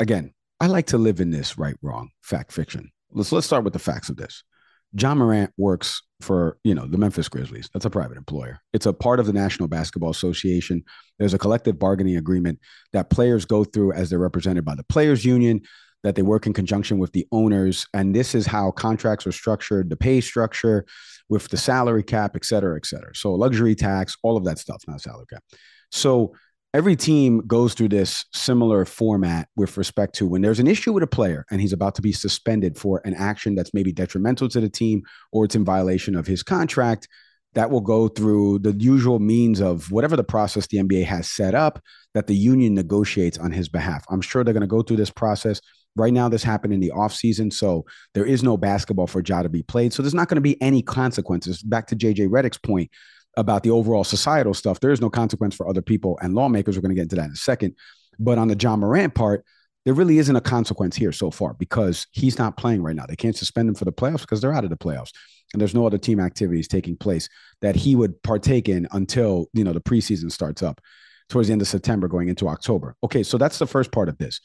again, 0.01 0.33
I 0.61 0.67
like 0.67 0.87
to 0.89 0.99
live 0.99 1.21
in 1.21 1.31
this 1.31 1.57
right, 1.57 1.77
wrong, 1.83 2.11
fact, 2.23 2.53
fiction. 2.53 2.91
Let's 3.11 3.33
let's 3.33 3.47
start 3.47 3.65
with 3.65 3.73
the 3.73 3.79
facts 3.79 4.09
of 4.09 4.17
this. 4.17 4.45
Ja 4.93 5.15
Morant 5.15 5.53
works 5.57 6.03
for 6.21 6.59
you 6.65 6.75
know 6.75 6.87
the 6.87 6.99
Memphis 6.99 7.29
Grizzlies. 7.29 7.71
That's 7.73 7.85
a 7.85 7.91
private 7.91 8.17
employer. 8.17 8.61
It's 8.73 8.87
a 8.87 8.93
part 8.93 9.21
of 9.21 9.27
the 9.27 9.33
National 9.33 9.69
Basketball 9.69 10.11
Association. 10.11 10.83
There's 11.19 11.35
a 11.35 11.39
collective 11.39 11.79
bargaining 11.79 12.17
agreement 12.17 12.59
that 12.93 13.11
players 13.11 13.45
go 13.45 13.65
through 13.65 13.93
as 13.93 14.11
they're 14.11 14.19
represented 14.19 14.65
by 14.65 14.75
the 14.75 14.85
players 14.85 15.25
union 15.25 15.63
that 16.05 16.15
they 16.15 16.23
work 16.23 16.47
in 16.47 16.53
conjunction 16.53 16.99
with 16.99 17.13
the 17.13 17.27
owners. 17.33 17.87
And 17.95 18.15
this 18.15 18.35
is 18.35 18.47
how 18.47 18.71
contracts 18.71 19.27
are 19.27 19.33
structured, 19.33 19.91
the 19.91 19.97
pay 19.97 20.21
structure 20.21 20.87
with 21.29 21.49
the 21.49 21.57
salary 21.57 22.03
cap, 22.03 22.33
et 22.37 22.45
cetera, 22.45 22.77
et 22.77 22.87
cetera. 22.87 23.15
So 23.15 23.35
luxury 23.35 23.75
tax, 23.75 24.17
all 24.23 24.37
of 24.37 24.45
that 24.45 24.59
stuff, 24.59 24.83
not 24.87 25.01
salary 25.01 25.27
cap. 25.31 25.43
So 25.91 26.35
every 26.75 26.97
team 26.97 27.41
goes 27.47 27.75
through 27.75 27.89
this 27.89 28.25
similar 28.33 28.85
format 28.85 29.49
with 29.57 29.77
respect 29.77 30.15
to 30.17 30.27
when 30.27 30.43
there's 30.43 30.61
an 30.61 30.67
issue 30.67 30.93
with 30.93 31.03
a 31.03 31.09
player 31.09 31.45
and 31.51 31.61
he's 31.61 31.73
about 31.73 31.95
to 31.97 32.03
be 32.03 32.13
suspended 32.13 32.77
for 32.77 33.01
an 33.05 33.15
action 33.15 33.55
that's 33.55 33.75
maybe 33.75 33.93
detrimental 33.93 34.49
to 34.49 34.61
the 34.61 34.69
team 34.69 35.03
or 35.33 35.45
it's 35.45 35.55
in 35.55 35.65
violation 35.65 36.15
of 36.15 36.27
his 36.27 36.43
contract 36.43 37.09
that 37.55 37.71
will 37.71 37.81
go 37.81 38.09
through 38.09 38.59
the 38.59 38.73
usual 38.73 39.19
means 39.19 39.61
of 39.61 39.91
whatever 39.91 40.17
the 40.17 40.25
process 40.25 40.67
the 40.67 40.79
NBA 40.79 41.05
has 41.07 41.29
set 41.29 41.55
up 41.55 41.83
that 42.15 42.27
the 42.27 42.37
union 42.37 42.75
negotiates 42.75 43.39
on 43.39 43.51
his 43.51 43.69
behalf. 43.69 44.05
I'm 44.11 44.21
sure 44.21 44.45
they're 44.45 44.55
going 44.55 44.61
to 44.61 44.67
go 44.67 44.83
through 44.83 44.99
this 44.99 45.11
process. 45.11 45.61
Right 45.99 46.13
now, 46.13 46.29
this 46.29 46.43
happened 46.43 46.73
in 46.73 46.81
the 46.81 46.93
offseason, 46.95 47.53
so 47.53 47.85
there 48.15 48.25
is 48.25 48.43
no 48.43 48.57
basketball 48.57 49.07
for 49.07 49.23
Ja 49.27 49.43
to 49.43 49.49
be 49.49 49.63
played. 49.63 49.93
So 49.93 50.03
there's 50.03 50.15
not 50.15 50.29
going 50.29 50.37
to 50.37 50.41
be 50.41 50.61
any 50.63 50.83
consequences. 50.83 51.63
Back 51.63 51.89
to 51.89 51.97
JJ 51.97 52.29
Redick's 52.29 52.59
point 52.59 52.91
about 53.37 53.63
the 53.63 53.71
overall 53.71 54.05
societal 54.05 54.55
stuff, 54.55 54.81
there 54.81 54.91
is 54.91 55.01
no 55.01 55.11
consequence 55.11 55.55
for 55.55 55.69
other 55.69 55.83
people 55.83 56.19
and 56.23 56.35
lawmakers. 56.35 56.77
We're 56.77 56.83
going 56.83 56.91
to 56.91 56.97
get 56.97 57.03
into 57.03 57.17
that 57.17 57.27
in 57.27 57.33
a 57.33 57.37
second. 57.37 57.75
But 58.19 58.39
on 58.39 58.49
the 58.49 58.57
Ja 58.61 58.77
Morant 58.77 59.15
part, 59.15 59.45
there 59.85 59.95
really 59.95 60.19
isn't 60.19 60.35
a 60.35 60.41
consequence 60.41 60.97
here 60.97 61.13
so 61.13 61.31
far 61.31 61.55
because 61.55 62.07
he's 62.11 62.39
not 62.39 62.57
playing 62.57 62.83
right 62.83 62.97
now. 62.97 63.07
They 63.07 63.17
can't 63.17 63.37
suspend 63.37 63.69
him 63.69 63.75
for 63.75 63.85
the 63.85 63.93
playoffs 63.93 64.23
because 64.23 64.41
they're 64.41 64.53
out 64.53 64.65
of 64.65 64.71
the 64.71 64.77
playoffs. 64.77 65.13
And 65.53 65.61
there's 65.61 65.75
no 65.75 65.87
other 65.87 65.99
team 65.99 66.21
activities 66.21 66.69
taking 66.69 66.97
place 66.97 67.29
that 67.63 67.75
he 67.75 67.97
would 67.97 68.23
partake 68.23 68.69
in 68.69 68.87
until, 68.93 69.47
you 69.55 69.65
know, 69.65 69.73
the 69.73 69.81
preseason 69.81 70.31
starts 70.31 70.63
up 70.63 70.81
towards 71.29 71.49
the 71.49 71.53
end 71.53 71.63
of 71.63 71.69
September 71.69 72.09
going 72.09 72.29
into 72.29 72.49
October. 72.49 72.97
Okay, 73.03 73.23
so 73.23 73.39
that's 73.39 73.59
the 73.59 73.67
first 73.67 73.93
part 73.93 74.09
of 74.09 74.19
this. 74.19 74.41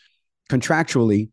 Contractually, 0.50 1.30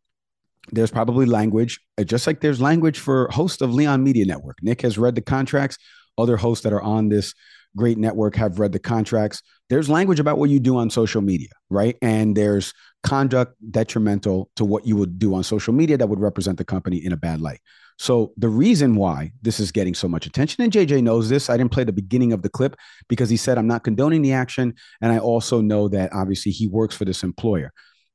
there's 0.73 0.91
probably 0.91 1.27
language, 1.27 1.81
uh, 1.99 2.05
just 2.05 2.27
like 2.27 2.41
there's 2.41 2.61
language 2.61 2.99
for 2.99 3.29
host 3.31 3.63
of 3.63 3.75
Leon 3.75 4.03
Media 4.03 4.25
Network. 4.25 4.59
Nick 4.63 4.83
has 4.83 4.99
read 4.99 5.15
the 5.15 5.23
contracts. 5.23 5.79
Other 6.19 6.37
hosts 6.37 6.65
that 6.65 6.73
are 6.73 6.83
on 6.83 7.09
this 7.09 7.35
great 7.77 7.99
network 7.99 8.35
have 8.37 8.59
read 8.59 8.73
the 8.73 8.79
contracts. 8.79 9.43
There's 9.69 9.89
language 9.89 10.21
about 10.21 10.39
what 10.39 10.51
you 10.51 10.61
do 10.61 10.77
on 10.77 10.91
social 10.91 11.23
media, 11.23 11.49
right? 11.71 11.97
And 12.03 12.37
there's 12.37 12.73
conduct 13.03 13.55
detrimental 13.71 14.51
to 14.57 14.65
what 14.65 14.87
you 14.87 14.97
would 14.97 15.19
do 15.19 15.35
on 15.35 15.45
social 15.45 15.73
media 15.73 15.97
that 15.97 16.09
would 16.09 16.21
represent 16.21 16.59
the 16.59 16.65
company 16.65 17.05
in 17.05 17.13
a 17.13 17.17
bad 17.17 17.41
light. 17.41 17.61
So 17.99 18.33
the 18.37 18.49
reason 18.49 18.95
why 18.97 19.31
this 19.43 19.61
is 19.61 19.71
getting 19.71 19.95
so 19.95 20.09
much 20.09 20.27
attention, 20.27 20.65
and 20.65 20.73
JJ 20.73 21.03
knows 21.03 21.29
this, 21.29 21.51
I 21.51 21.57
didn't 21.59 21.71
play 21.71 21.85
the 21.85 21.93
beginning 21.93 22.33
of 22.33 22.43
the 22.43 22.49
clip 22.49 22.77
because 23.09 23.29
he 23.29 23.37
said 23.37 23.59
I'm 23.59 23.67
not 23.67 23.85
condoning 23.85 24.23
the 24.23 24.33
action, 24.33 24.75
and 25.03 25.13
I 25.13 25.19
also 25.19 25.61
know 25.61 25.87
that 25.89 26.13
obviously 26.13 26.51
he 26.51 26.67
works 26.67 26.97
for 26.97 27.05
this 27.05 27.23
employer. 27.23 27.73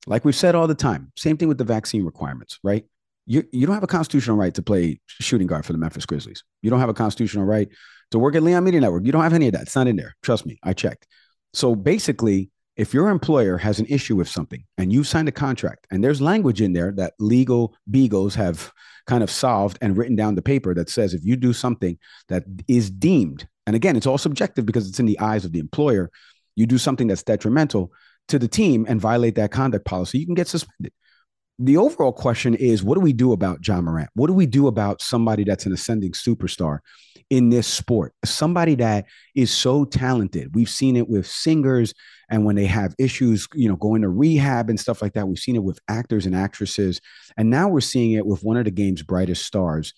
Like 0.07 0.25
we've 0.25 0.35
said 0.35 0.55
all 0.55 0.67
the 0.67 0.75
time, 0.75 1.11
same 1.15 1.37
thing 1.37 1.47
with 1.47 1.57
the 1.57 1.63
vaccine 1.63 2.03
requirements, 2.05 2.59
right? 2.63 2.85
You, 3.25 3.43
you 3.51 3.65
don't 3.65 3.73
have 3.73 3.83
a 3.83 3.87
constitutional 3.87 4.37
right 4.37 4.53
to 4.53 4.61
play 4.61 4.99
shooting 5.07 5.47
guard 5.47 5.65
for 5.65 5.73
the 5.73 5.79
Memphis 5.79 6.05
Grizzlies. 6.05 6.43
You 6.61 6.69
don't 6.69 6.79
have 6.79 6.89
a 6.89 6.93
constitutional 6.93 7.45
right 7.45 7.67
to 8.11 8.19
work 8.19 8.35
at 8.35 8.43
Leon 8.43 8.63
Media 8.63 8.81
Network. 8.81 9.05
You 9.05 9.11
don't 9.11 9.23
have 9.23 9.33
any 9.33 9.47
of 9.47 9.53
that. 9.53 9.63
It's 9.63 9.75
not 9.75 9.87
in 9.87 9.95
there. 9.95 10.15
Trust 10.21 10.45
me, 10.45 10.59
I 10.63 10.73
checked. 10.73 11.07
So 11.53 11.75
basically, 11.75 12.51
if 12.77 12.93
your 12.93 13.09
employer 13.09 13.57
has 13.57 13.79
an 13.79 13.85
issue 13.87 14.15
with 14.15 14.27
something 14.27 14.63
and 14.77 14.91
you 14.91 15.03
signed 15.03 15.27
a 15.27 15.31
contract 15.31 15.87
and 15.89 16.03
there's 16.03 16.21
language 16.21 16.61
in 16.61 16.73
there 16.73 16.91
that 16.97 17.13
legal 17.19 17.75
beagles 17.89 18.35
have 18.35 18.71
kind 19.07 19.23
of 19.23 19.31
solved 19.31 19.77
and 19.81 19.97
written 19.97 20.15
down 20.15 20.35
the 20.35 20.41
paper 20.41 20.73
that 20.73 20.89
says 20.89 21.13
if 21.13 21.23
you 21.23 21.35
do 21.35 21.53
something 21.53 21.97
that 22.27 22.43
is 22.67 22.89
deemed, 22.89 23.47
and 23.65 23.75
again, 23.75 23.95
it's 23.95 24.07
all 24.07 24.17
subjective 24.17 24.65
because 24.65 24.89
it's 24.89 24.99
in 24.99 25.05
the 25.05 25.19
eyes 25.19 25.45
of 25.45 25.51
the 25.51 25.59
employer, 25.59 26.11
you 26.55 26.65
do 26.65 26.77
something 26.77 27.07
that's 27.07 27.23
detrimental, 27.23 27.91
to 28.27 28.39
the 28.39 28.47
team 28.47 28.85
and 28.87 28.99
violate 28.99 29.35
that 29.35 29.51
conduct 29.51 29.85
policy, 29.85 30.19
you 30.19 30.25
can 30.25 30.35
get 30.35 30.47
suspended. 30.47 30.91
The 31.57 31.77
overall 31.77 32.11
question 32.11 32.53
is 32.53 32.83
what 32.83 32.95
do 32.95 33.01
we 33.01 33.13
do 33.13 33.31
about 33.31 33.65
Ja 33.65 33.79
Morant? 33.79 34.09
What 34.13 34.27
do 34.27 34.33
we 34.33 34.45
do 34.45 34.67
about 34.67 35.01
somebody 35.01 35.45
that's 35.45 35.65
an 35.65 35.71
ascending 35.71 36.11
superstar 36.11 36.79
in 37.29 37.49
this 37.49 37.65
sport? 37.65 38.13
Somebody 38.25 38.75
that 38.75 39.05
is 39.35 39.51
so 39.51 39.85
talented. 39.85 40.53
We've 40.53 40.69
seen 40.69 40.97
it 40.97 41.07
with 41.07 41.25
singers 41.25 41.93
and 42.29 42.43
when 42.43 42.57
they 42.57 42.65
have 42.65 42.93
issues, 42.99 43.47
you 43.53 43.69
know, 43.69 43.77
going 43.77 44.01
to 44.01 44.09
rehab 44.09 44.69
and 44.69 44.79
stuff 44.79 45.01
like 45.01 45.13
that. 45.13 45.27
We've 45.27 45.39
seen 45.39 45.55
it 45.55 45.63
with 45.63 45.79
actors 45.87 46.25
and 46.25 46.35
actresses. 46.35 46.99
And 47.37 47.49
now 47.49 47.69
we're 47.69 47.81
seeing 47.81 48.11
it 48.13 48.25
with 48.25 48.43
one 48.43 48.57
of 48.57 48.65
the 48.65 48.71
game's 48.71 49.03
brightest 49.03 49.45
stars. 49.45 49.93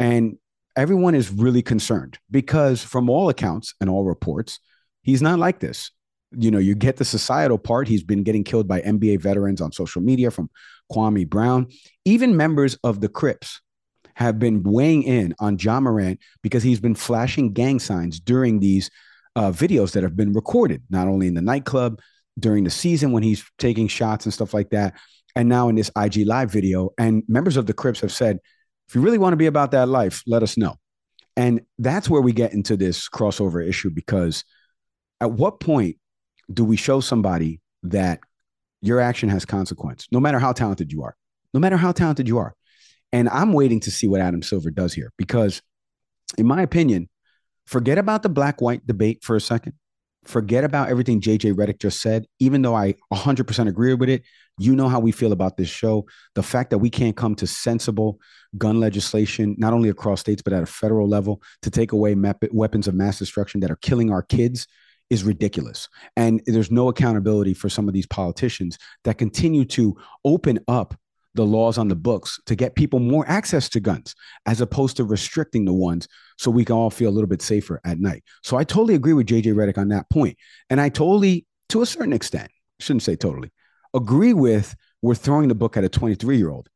And 0.00 0.38
everyone 0.76 1.14
is 1.14 1.30
really 1.30 1.62
concerned 1.62 2.18
because, 2.30 2.82
from 2.82 3.08
all 3.08 3.28
accounts 3.28 3.74
and 3.80 3.88
all 3.88 4.04
reports, 4.04 4.58
he's 5.02 5.22
not 5.22 5.38
like 5.38 5.60
this 5.60 5.92
you 6.38 6.50
know, 6.50 6.58
you 6.58 6.74
get 6.74 6.96
the 6.96 7.04
societal 7.04 7.58
part. 7.58 7.88
He's 7.88 8.04
been 8.04 8.22
getting 8.22 8.44
killed 8.44 8.68
by 8.68 8.80
NBA 8.80 9.20
veterans 9.20 9.60
on 9.60 9.72
social 9.72 10.02
media 10.02 10.30
from 10.30 10.50
Kwame 10.92 11.28
Brown. 11.28 11.68
Even 12.04 12.36
members 12.36 12.76
of 12.84 13.00
the 13.00 13.08
Crips 13.08 13.60
have 14.14 14.38
been 14.38 14.62
weighing 14.62 15.02
in 15.02 15.34
on 15.40 15.58
Ja 15.58 15.80
Morant 15.80 16.20
because 16.42 16.62
he's 16.62 16.80
been 16.80 16.94
flashing 16.94 17.52
gang 17.52 17.78
signs 17.78 18.18
during 18.18 18.60
these 18.60 18.90
uh, 19.34 19.50
videos 19.50 19.92
that 19.92 20.02
have 20.02 20.16
been 20.16 20.32
recorded, 20.32 20.82
not 20.90 21.08
only 21.08 21.26
in 21.26 21.34
the 21.34 21.42
nightclub 21.42 22.00
during 22.38 22.64
the 22.64 22.70
season 22.70 23.12
when 23.12 23.22
he's 23.22 23.44
taking 23.58 23.88
shots 23.88 24.24
and 24.24 24.32
stuff 24.32 24.54
like 24.54 24.70
that, 24.70 24.94
and 25.34 25.48
now 25.48 25.68
in 25.68 25.74
this 25.74 25.90
IG 25.96 26.26
live 26.26 26.50
video. 26.50 26.90
And 26.98 27.22
members 27.28 27.56
of 27.56 27.66
the 27.66 27.74
Crips 27.74 28.00
have 28.00 28.12
said, 28.12 28.38
if 28.88 28.94
you 28.94 29.00
really 29.00 29.18
want 29.18 29.32
to 29.32 29.38
be 29.38 29.46
about 29.46 29.72
that 29.72 29.88
life, 29.88 30.22
let 30.26 30.42
us 30.42 30.56
know. 30.56 30.76
And 31.36 31.60
that's 31.78 32.08
where 32.08 32.22
we 32.22 32.32
get 32.32 32.54
into 32.54 32.76
this 32.76 33.08
crossover 33.08 33.66
issue 33.66 33.90
because 33.90 34.44
at 35.20 35.32
what 35.32 35.60
point 35.60 35.96
do 36.52 36.64
we 36.64 36.76
show 36.76 37.00
somebody 37.00 37.60
that 37.82 38.20
your 38.80 39.00
action 39.00 39.28
has 39.28 39.44
consequence, 39.44 40.06
no 40.12 40.20
matter 40.20 40.38
how 40.38 40.52
talented 40.52 40.92
you 40.92 41.02
are, 41.02 41.16
no 41.52 41.60
matter 41.60 41.76
how 41.76 41.92
talented 41.92 42.28
you 42.28 42.38
are? 42.38 42.54
And 43.12 43.28
I'm 43.28 43.52
waiting 43.52 43.80
to 43.80 43.90
see 43.90 44.08
what 44.08 44.20
Adam 44.20 44.42
Silver 44.42 44.70
does 44.70 44.92
here 44.92 45.12
because, 45.16 45.62
in 46.36 46.46
my 46.46 46.62
opinion, 46.62 47.08
forget 47.66 47.98
about 47.98 48.22
the 48.22 48.28
black 48.28 48.60
white 48.60 48.86
debate 48.86 49.22
for 49.22 49.36
a 49.36 49.40
second. 49.40 49.74
Forget 50.24 50.64
about 50.64 50.88
everything 50.88 51.20
JJ 51.20 51.54
Redick 51.54 51.78
just 51.78 52.02
said, 52.02 52.26
even 52.40 52.60
though 52.60 52.74
I 52.74 52.96
100% 53.12 53.68
agree 53.68 53.94
with 53.94 54.08
it. 54.08 54.22
You 54.58 54.74
know 54.74 54.88
how 54.88 54.98
we 54.98 55.12
feel 55.12 55.30
about 55.30 55.56
this 55.56 55.68
show. 55.68 56.06
The 56.34 56.42
fact 56.42 56.70
that 56.70 56.78
we 56.78 56.90
can't 56.90 57.16
come 57.16 57.36
to 57.36 57.46
sensible 57.46 58.18
gun 58.58 58.80
legislation, 58.80 59.54
not 59.56 59.72
only 59.72 59.88
across 59.88 60.20
states, 60.20 60.42
but 60.42 60.52
at 60.52 60.64
a 60.64 60.66
federal 60.66 61.08
level 61.08 61.42
to 61.62 61.70
take 61.70 61.92
away 61.92 62.16
weapons 62.50 62.88
of 62.88 62.94
mass 62.94 63.20
destruction 63.20 63.60
that 63.60 63.70
are 63.70 63.76
killing 63.76 64.10
our 64.10 64.22
kids 64.22 64.66
is 65.10 65.24
ridiculous. 65.24 65.88
And 66.16 66.42
there's 66.46 66.70
no 66.70 66.88
accountability 66.88 67.54
for 67.54 67.68
some 67.68 67.88
of 67.88 67.94
these 67.94 68.06
politicians 68.06 68.78
that 69.04 69.18
continue 69.18 69.64
to 69.66 69.96
open 70.24 70.58
up 70.68 70.94
the 71.34 71.44
laws 71.44 71.78
on 71.78 71.88
the 71.88 71.94
books 71.94 72.40
to 72.46 72.56
get 72.56 72.74
people 72.74 72.98
more 72.98 73.24
access 73.28 73.68
to 73.68 73.78
guns 73.78 74.14
as 74.46 74.60
opposed 74.60 74.96
to 74.96 75.04
restricting 75.04 75.64
the 75.64 75.72
ones 75.72 76.08
so 76.38 76.50
we 76.50 76.64
can 76.64 76.74
all 76.74 76.90
feel 76.90 77.10
a 77.10 77.12
little 77.12 77.28
bit 77.28 77.42
safer 77.42 77.80
at 77.84 78.00
night. 78.00 78.24
So 78.42 78.56
I 78.56 78.64
totally 78.64 78.94
agree 78.94 79.12
with 79.12 79.26
JJ 79.26 79.54
Redick 79.54 79.78
on 79.78 79.88
that 79.88 80.08
point. 80.10 80.38
And 80.70 80.80
I 80.80 80.88
totally, 80.88 81.46
to 81.68 81.82
a 81.82 81.86
certain 81.86 82.14
extent, 82.14 82.50
shouldn't 82.80 83.02
say 83.02 83.16
totally, 83.16 83.52
agree 83.94 84.32
with 84.32 84.74
we're 85.02 85.14
throwing 85.14 85.48
the 85.48 85.54
book 85.54 85.76
at 85.76 85.84
a 85.84 85.88
23 85.88 86.38
year 86.38 86.50
old. 86.50 86.68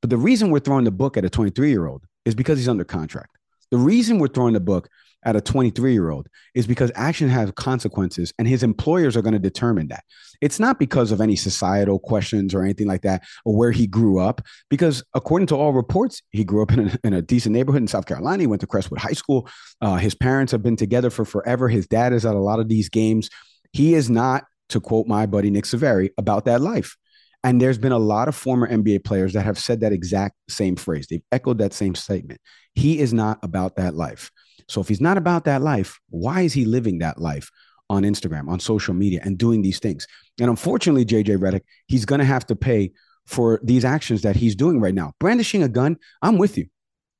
But 0.00 0.10
the 0.10 0.16
reason 0.16 0.50
we're 0.50 0.60
throwing 0.60 0.84
the 0.84 0.90
book 0.90 1.16
at 1.16 1.24
a 1.24 1.30
23 1.30 1.68
year 1.68 1.86
old 1.86 2.04
is 2.24 2.34
because 2.34 2.58
he's 2.58 2.68
under 2.68 2.84
contract. 2.84 3.36
The 3.70 3.78
reason 3.78 4.18
we're 4.18 4.28
throwing 4.28 4.54
the 4.54 4.60
book 4.60 4.88
at 5.26 5.36
a 5.36 5.40
23 5.40 5.92
year 5.92 6.08
old 6.08 6.28
is 6.54 6.66
because 6.66 6.90
action 6.94 7.28
has 7.28 7.50
consequences 7.50 8.32
and 8.38 8.46
his 8.46 8.62
employers 8.62 9.16
are 9.16 9.22
going 9.22 9.34
to 9.34 9.38
determine 9.38 9.88
that. 9.88 10.04
It's 10.40 10.60
not 10.60 10.78
because 10.78 11.10
of 11.10 11.20
any 11.20 11.34
societal 11.34 11.98
questions 11.98 12.54
or 12.54 12.62
anything 12.62 12.86
like 12.86 13.02
that 13.02 13.24
or 13.44 13.56
where 13.56 13.72
he 13.72 13.86
grew 13.86 14.20
up, 14.20 14.40
because 14.70 15.02
according 15.14 15.46
to 15.48 15.56
all 15.56 15.72
reports, 15.72 16.22
he 16.30 16.44
grew 16.44 16.62
up 16.62 16.72
in 16.72 16.88
a, 16.88 16.98
in 17.04 17.12
a 17.12 17.22
decent 17.22 17.52
neighborhood 17.52 17.82
in 17.82 17.88
South 17.88 18.06
Carolina. 18.06 18.42
He 18.42 18.46
went 18.46 18.60
to 18.60 18.66
Crestwood 18.66 19.00
High 19.00 19.12
School. 19.12 19.48
Uh, 19.80 19.96
his 19.96 20.14
parents 20.14 20.52
have 20.52 20.62
been 20.62 20.76
together 20.76 21.10
for 21.10 21.24
forever. 21.24 21.68
His 21.68 21.88
dad 21.88 22.12
is 22.12 22.24
at 22.24 22.34
a 22.34 22.40
lot 22.40 22.60
of 22.60 22.68
these 22.68 22.88
games. 22.88 23.28
He 23.72 23.94
is 23.94 24.08
not, 24.08 24.44
to 24.68 24.80
quote 24.80 25.06
my 25.06 25.26
buddy 25.26 25.50
Nick 25.50 25.64
Saveri, 25.64 26.10
about 26.16 26.44
that 26.44 26.60
life. 26.60 26.96
And 27.42 27.60
there's 27.60 27.78
been 27.78 27.92
a 27.92 27.98
lot 27.98 28.28
of 28.28 28.34
former 28.34 28.68
NBA 28.68 29.04
players 29.04 29.34
that 29.34 29.42
have 29.42 29.58
said 29.58 29.80
that 29.80 29.92
exact 29.92 30.34
same 30.48 30.74
phrase. 30.76 31.06
They've 31.08 31.22
echoed 31.30 31.58
that 31.58 31.72
same 31.72 31.94
statement. 31.94 32.40
He 32.74 32.98
is 32.98 33.12
not 33.12 33.38
about 33.42 33.76
that 33.76 33.94
life. 33.94 34.30
So 34.68 34.80
if 34.80 34.88
he's 34.88 35.00
not 35.00 35.16
about 35.16 35.44
that 35.44 35.62
life, 35.62 35.98
why 36.08 36.42
is 36.42 36.52
he 36.52 36.64
living 36.64 36.98
that 36.98 37.20
life 37.20 37.50
on 37.88 38.02
Instagram, 38.02 38.48
on 38.48 38.58
social 38.58 38.94
media, 38.94 39.20
and 39.22 39.38
doing 39.38 39.62
these 39.62 39.78
things? 39.78 40.06
And 40.40 40.50
unfortunately, 40.50 41.04
JJ 41.04 41.38
Redick, 41.38 41.62
he's 41.86 42.04
going 42.04 42.18
to 42.18 42.24
have 42.24 42.46
to 42.46 42.56
pay 42.56 42.92
for 43.26 43.60
these 43.62 43.84
actions 43.84 44.22
that 44.22 44.36
he's 44.36 44.54
doing 44.54 44.80
right 44.80 44.94
now. 44.94 45.12
Brandishing 45.18 45.62
a 45.62 45.68
gun, 45.68 45.96
I'm 46.22 46.38
with 46.38 46.56
you. 46.58 46.66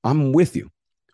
I'm 0.04 0.32
with 0.32 0.56
you. 0.56 0.70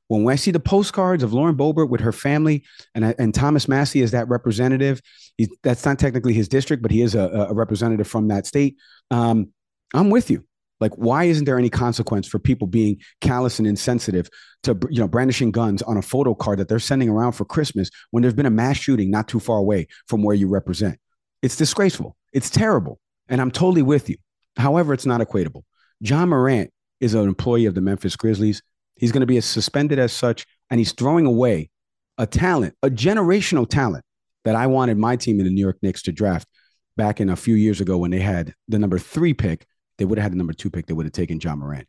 When 0.08 0.28
I 0.28 0.36
see 0.36 0.50
the 0.50 0.60
postcards 0.60 1.22
of 1.22 1.32
Lauren 1.32 1.56
Boebert 1.56 1.88
with 1.88 2.02
her 2.02 2.12
family 2.12 2.64
and, 2.94 3.14
and 3.18 3.34
Thomas 3.34 3.66
Massie 3.66 4.02
as 4.02 4.10
that 4.10 4.28
representative, 4.28 5.00
he, 5.38 5.48
that's 5.62 5.86
not 5.86 5.98
technically 5.98 6.34
his 6.34 6.48
district, 6.48 6.82
but 6.82 6.90
he 6.90 7.00
is 7.00 7.14
a, 7.14 7.46
a 7.48 7.54
representative 7.54 8.06
from 8.06 8.28
that 8.28 8.46
state. 8.46 8.76
Um, 9.10 9.48
I'm 9.94 10.10
with 10.10 10.30
you. 10.30 10.44
Like, 10.82 10.94
why 10.96 11.24
isn't 11.24 11.44
there 11.44 11.58
any 11.58 11.70
consequence 11.70 12.26
for 12.26 12.40
people 12.40 12.66
being 12.66 13.00
callous 13.20 13.60
and 13.60 13.68
insensitive 13.68 14.28
to 14.64 14.76
you 14.90 14.98
know 14.98 15.06
brandishing 15.06 15.52
guns 15.52 15.80
on 15.80 15.96
a 15.96 16.02
photo 16.02 16.34
card 16.34 16.58
that 16.58 16.68
they're 16.68 16.80
sending 16.80 17.08
around 17.08 17.32
for 17.32 17.44
Christmas 17.44 17.88
when 18.10 18.22
there's 18.22 18.34
been 18.34 18.46
a 18.46 18.50
mass 18.50 18.78
shooting 18.78 19.08
not 19.08 19.28
too 19.28 19.38
far 19.38 19.58
away 19.58 19.86
from 20.08 20.24
where 20.24 20.34
you 20.34 20.48
represent? 20.48 20.98
It's 21.40 21.54
disgraceful. 21.54 22.16
It's 22.32 22.50
terrible. 22.50 22.98
And 23.28 23.40
I'm 23.40 23.52
totally 23.52 23.82
with 23.82 24.10
you. 24.10 24.16
However, 24.56 24.92
it's 24.92 25.06
not 25.06 25.20
equatable. 25.20 25.62
Ja 26.00 26.26
Morant 26.26 26.72
is 26.98 27.14
an 27.14 27.28
employee 27.28 27.66
of 27.66 27.76
the 27.76 27.80
Memphis 27.80 28.16
Grizzlies. 28.16 28.60
He's 28.96 29.12
going 29.12 29.20
to 29.20 29.26
be 29.26 29.40
suspended 29.40 30.00
as 30.00 30.12
such, 30.12 30.46
and 30.68 30.80
he's 30.80 30.92
throwing 30.92 31.26
away 31.26 31.70
a 32.18 32.26
talent, 32.26 32.74
a 32.82 32.90
generational 32.90 33.70
talent 33.70 34.04
that 34.44 34.56
I 34.56 34.66
wanted 34.66 34.98
my 34.98 35.14
team 35.14 35.38
in 35.38 35.44
the 35.44 35.52
New 35.52 35.60
York 35.60 35.78
Knicks 35.80 36.02
to 36.02 36.12
draft 36.12 36.48
back 36.96 37.20
in 37.20 37.30
a 37.30 37.36
few 37.36 37.54
years 37.54 37.80
ago 37.80 37.98
when 37.98 38.10
they 38.10 38.20
had 38.20 38.52
the 38.66 38.80
number 38.80 38.98
three 38.98 39.32
pick 39.32 39.64
they 39.98 40.04
would 40.04 40.18
have 40.18 40.24
had 40.24 40.32
the 40.32 40.36
number 40.36 40.52
two 40.52 40.70
pick, 40.70 40.86
they 40.86 40.94
would 40.94 41.06
have 41.06 41.12
taken 41.12 41.40
Ja 41.40 41.54
Morant. 41.54 41.86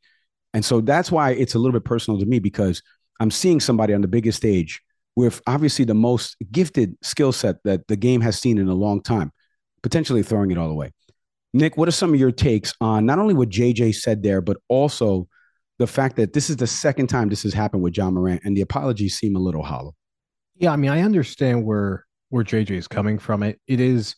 And 0.54 0.64
so 0.64 0.82
that's 0.82 1.12
why 1.12 1.32
it's 1.32 1.56
a 1.56 1.60
little 1.60 1.74
bit 1.74 1.86
personal 1.86 2.20
to 2.20 2.26
me 2.26 2.40
because 2.40 2.82
I'm 3.20 3.32
seeing 3.32 3.60
somebody 3.60 3.94
on 3.94 4.02
the 4.02 4.08
biggest 4.08 4.38
stage 4.38 4.82
with 5.16 5.42
obviously 5.48 5.86
the 5.86 5.94
most 5.94 6.36
gifted 6.52 6.96
skill 7.02 7.32
set 7.32 7.58
that 7.64 7.88
the 7.88 7.96
game 7.96 8.22
has 8.22 8.40
seen 8.40 8.58
in 8.58 8.68
a 8.68 8.74
long 8.74 9.02
time, 9.02 9.32
potentially 9.82 10.24
throwing 10.24 10.52
it 10.52 10.58
all 10.58 10.70
away. 10.70 10.92
Nick, 11.54 11.78
what 11.78 11.88
are 11.88 11.92
some 11.92 12.14
of 12.14 12.20
your 12.20 12.32
takes 12.32 12.74
on 12.82 13.06
not 13.06 13.20
only 13.20 13.34
what 13.34 13.50
JJ 13.50 13.96
said 13.96 14.24
there, 14.24 14.42
but 14.42 14.58
also 14.70 15.28
the 15.80 15.88
fact 15.88 16.16
that 16.16 16.34
this 16.34 16.50
is 16.50 16.58
the 16.58 16.68
second 16.68 17.08
time 17.08 17.30
this 17.30 17.44
has 17.44 17.54
happened 17.54 17.84
with 17.84 17.96
Ja 17.96 18.10
Morant 18.10 18.42
and 18.44 18.58
the 18.58 18.62
apologies 18.62 19.18
seem 19.18 19.36
a 19.36 19.40
little 19.40 19.64
hollow? 19.64 19.94
Yeah, 20.56 20.72
I 20.72 20.76
mean, 20.76 20.92
I 20.92 21.02
understand 21.02 21.66
where 21.66 22.06
where 22.30 22.44
JJ 22.44 22.72
is 22.72 22.88
coming 22.88 23.20
from. 23.20 23.44
It 23.44 23.60
it 23.68 23.80
is 23.80 24.16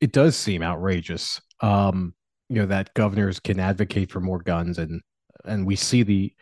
it 0.00 0.12
does 0.12 0.36
seem 0.36 0.62
outrageous. 0.62 1.40
Um, 1.60 2.14
you 2.48 2.56
know 2.56 2.66
that 2.66 2.94
governors 2.94 3.40
can 3.40 3.60
advocate 3.60 4.10
for 4.10 4.20
more 4.20 4.40
guns 4.40 4.78
and 4.78 5.00
and 5.44 5.66
we 5.66 5.76
see 5.76 6.02
the 6.02 6.32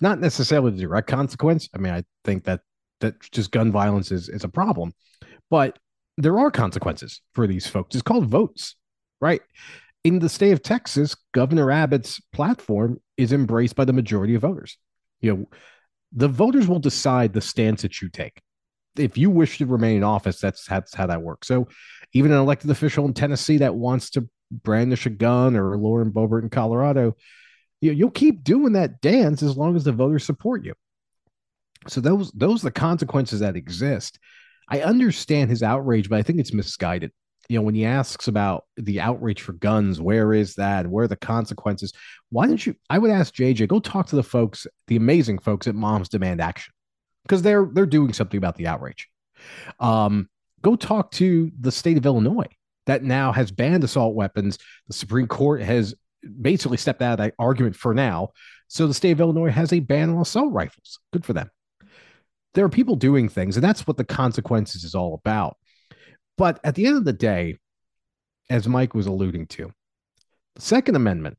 not 0.00 0.20
necessarily 0.20 0.70
the 0.70 0.80
direct 0.80 1.08
consequence. 1.08 1.68
I 1.74 1.78
mean 1.78 1.92
i 1.92 2.04
think 2.24 2.44
that 2.44 2.60
that 3.00 3.20
just 3.30 3.50
gun 3.50 3.72
violence 3.72 4.10
is 4.10 4.28
is 4.28 4.44
a 4.44 4.48
problem 4.48 4.92
but 5.50 5.78
there 6.18 6.38
are 6.38 6.50
consequences 6.50 7.20
for 7.34 7.46
these 7.46 7.66
folks. 7.66 7.94
It's 7.94 8.02
called 8.02 8.26
votes 8.26 8.76
right? 9.20 9.40
In 10.04 10.18
the 10.18 10.28
state 10.28 10.52
of 10.52 10.62
texas 10.62 11.16
governor 11.32 11.70
abbott's 11.70 12.20
platform 12.32 13.00
is 13.16 13.32
embraced 13.32 13.76
by 13.76 13.84
the 13.84 13.92
majority 13.92 14.34
of 14.34 14.42
voters. 14.42 14.78
You 15.20 15.36
know 15.36 15.46
the 16.12 16.28
voters 16.28 16.68
will 16.68 16.78
decide 16.78 17.32
the 17.32 17.40
stance 17.40 17.82
that 17.82 18.00
you 18.00 18.08
take. 18.08 18.40
If 18.96 19.18
you 19.18 19.28
wish 19.28 19.58
to 19.58 19.66
remain 19.66 19.96
in 19.96 20.04
office 20.04 20.40
that's 20.40 20.64
that's 20.64 20.94
how 20.94 21.06
that 21.06 21.22
works. 21.22 21.48
So 21.48 21.68
even 22.12 22.30
an 22.32 22.38
elected 22.38 22.70
official 22.70 23.04
in 23.06 23.14
tennessee 23.14 23.58
that 23.58 23.74
wants 23.74 24.10
to 24.10 24.28
brandish 24.50 25.06
a 25.06 25.10
gun 25.10 25.56
or 25.56 25.76
Lauren 25.76 26.12
Boebert 26.12 26.42
in 26.42 26.50
Colorado, 26.50 27.16
you, 27.80 27.92
you'll 27.92 28.10
keep 28.10 28.44
doing 28.44 28.72
that 28.72 29.00
dance 29.00 29.42
as 29.42 29.56
long 29.56 29.76
as 29.76 29.84
the 29.84 29.92
voters 29.92 30.24
support 30.24 30.64
you. 30.64 30.74
So 31.88 32.00
those 32.00 32.32
those 32.32 32.62
are 32.62 32.68
the 32.68 32.72
consequences 32.72 33.40
that 33.40 33.56
exist. 33.56 34.18
I 34.68 34.80
understand 34.80 35.50
his 35.50 35.62
outrage, 35.62 36.08
but 36.08 36.18
I 36.18 36.22
think 36.22 36.40
it's 36.40 36.52
misguided. 36.52 37.12
You 37.48 37.58
know, 37.58 37.62
when 37.62 37.76
he 37.76 37.84
asks 37.84 38.26
about 38.26 38.64
the 38.76 39.00
outrage 39.00 39.40
for 39.40 39.52
guns, 39.52 40.00
where 40.00 40.32
is 40.32 40.56
that? 40.56 40.88
Where 40.88 41.04
are 41.04 41.08
the 41.08 41.14
consequences? 41.14 41.92
Why 42.30 42.48
don't 42.48 42.64
you? 42.64 42.74
I 42.90 42.98
would 42.98 43.12
ask 43.12 43.32
JJ, 43.34 43.68
go 43.68 43.78
talk 43.78 44.08
to 44.08 44.16
the 44.16 44.22
folks, 44.22 44.66
the 44.88 44.96
amazing 44.96 45.38
folks 45.38 45.68
at 45.68 45.76
Moms 45.76 46.08
Demand 46.08 46.40
Action, 46.40 46.72
because 47.22 47.42
they're 47.42 47.68
they're 47.72 47.86
doing 47.86 48.12
something 48.12 48.38
about 48.38 48.56
the 48.56 48.66
outrage. 48.66 49.08
Um, 49.78 50.28
go 50.62 50.74
talk 50.74 51.12
to 51.12 51.52
the 51.60 51.70
state 51.70 51.98
of 51.98 52.06
Illinois 52.06 52.48
that 52.86 53.02
now 53.02 53.32
has 53.32 53.50
banned 53.50 53.84
assault 53.84 54.14
weapons. 54.14 54.58
The 54.88 54.94
Supreme 54.94 55.26
Court 55.26 55.62
has 55.62 55.94
basically 56.40 56.76
stepped 56.76 57.02
out 57.02 57.12
of 57.12 57.18
that 57.18 57.34
argument 57.38 57.76
for 57.76 57.94
now. 57.94 58.30
So 58.68 58.86
the 58.86 58.94
state 58.94 59.12
of 59.12 59.20
Illinois 59.20 59.50
has 59.50 59.72
a 59.72 59.80
ban 59.80 60.10
on 60.10 60.20
assault 60.20 60.52
rifles. 60.52 60.98
Good 61.12 61.24
for 61.24 61.32
them. 61.32 61.50
There 62.54 62.64
are 62.64 62.70
people 62.70 62.96
doing 62.96 63.28
things, 63.28 63.56
and 63.56 63.64
that's 63.64 63.86
what 63.86 63.96
the 63.96 64.04
consequences 64.04 64.82
is 64.82 64.94
all 64.94 65.14
about. 65.14 65.56
But 66.38 66.58
at 66.64 66.74
the 66.74 66.86
end 66.86 66.96
of 66.96 67.04
the 67.04 67.12
day, 67.12 67.58
as 68.48 68.66
Mike 68.66 68.94
was 68.94 69.06
alluding 69.06 69.46
to, 69.48 69.70
the 70.54 70.62
Second 70.62 70.96
Amendment 70.96 71.36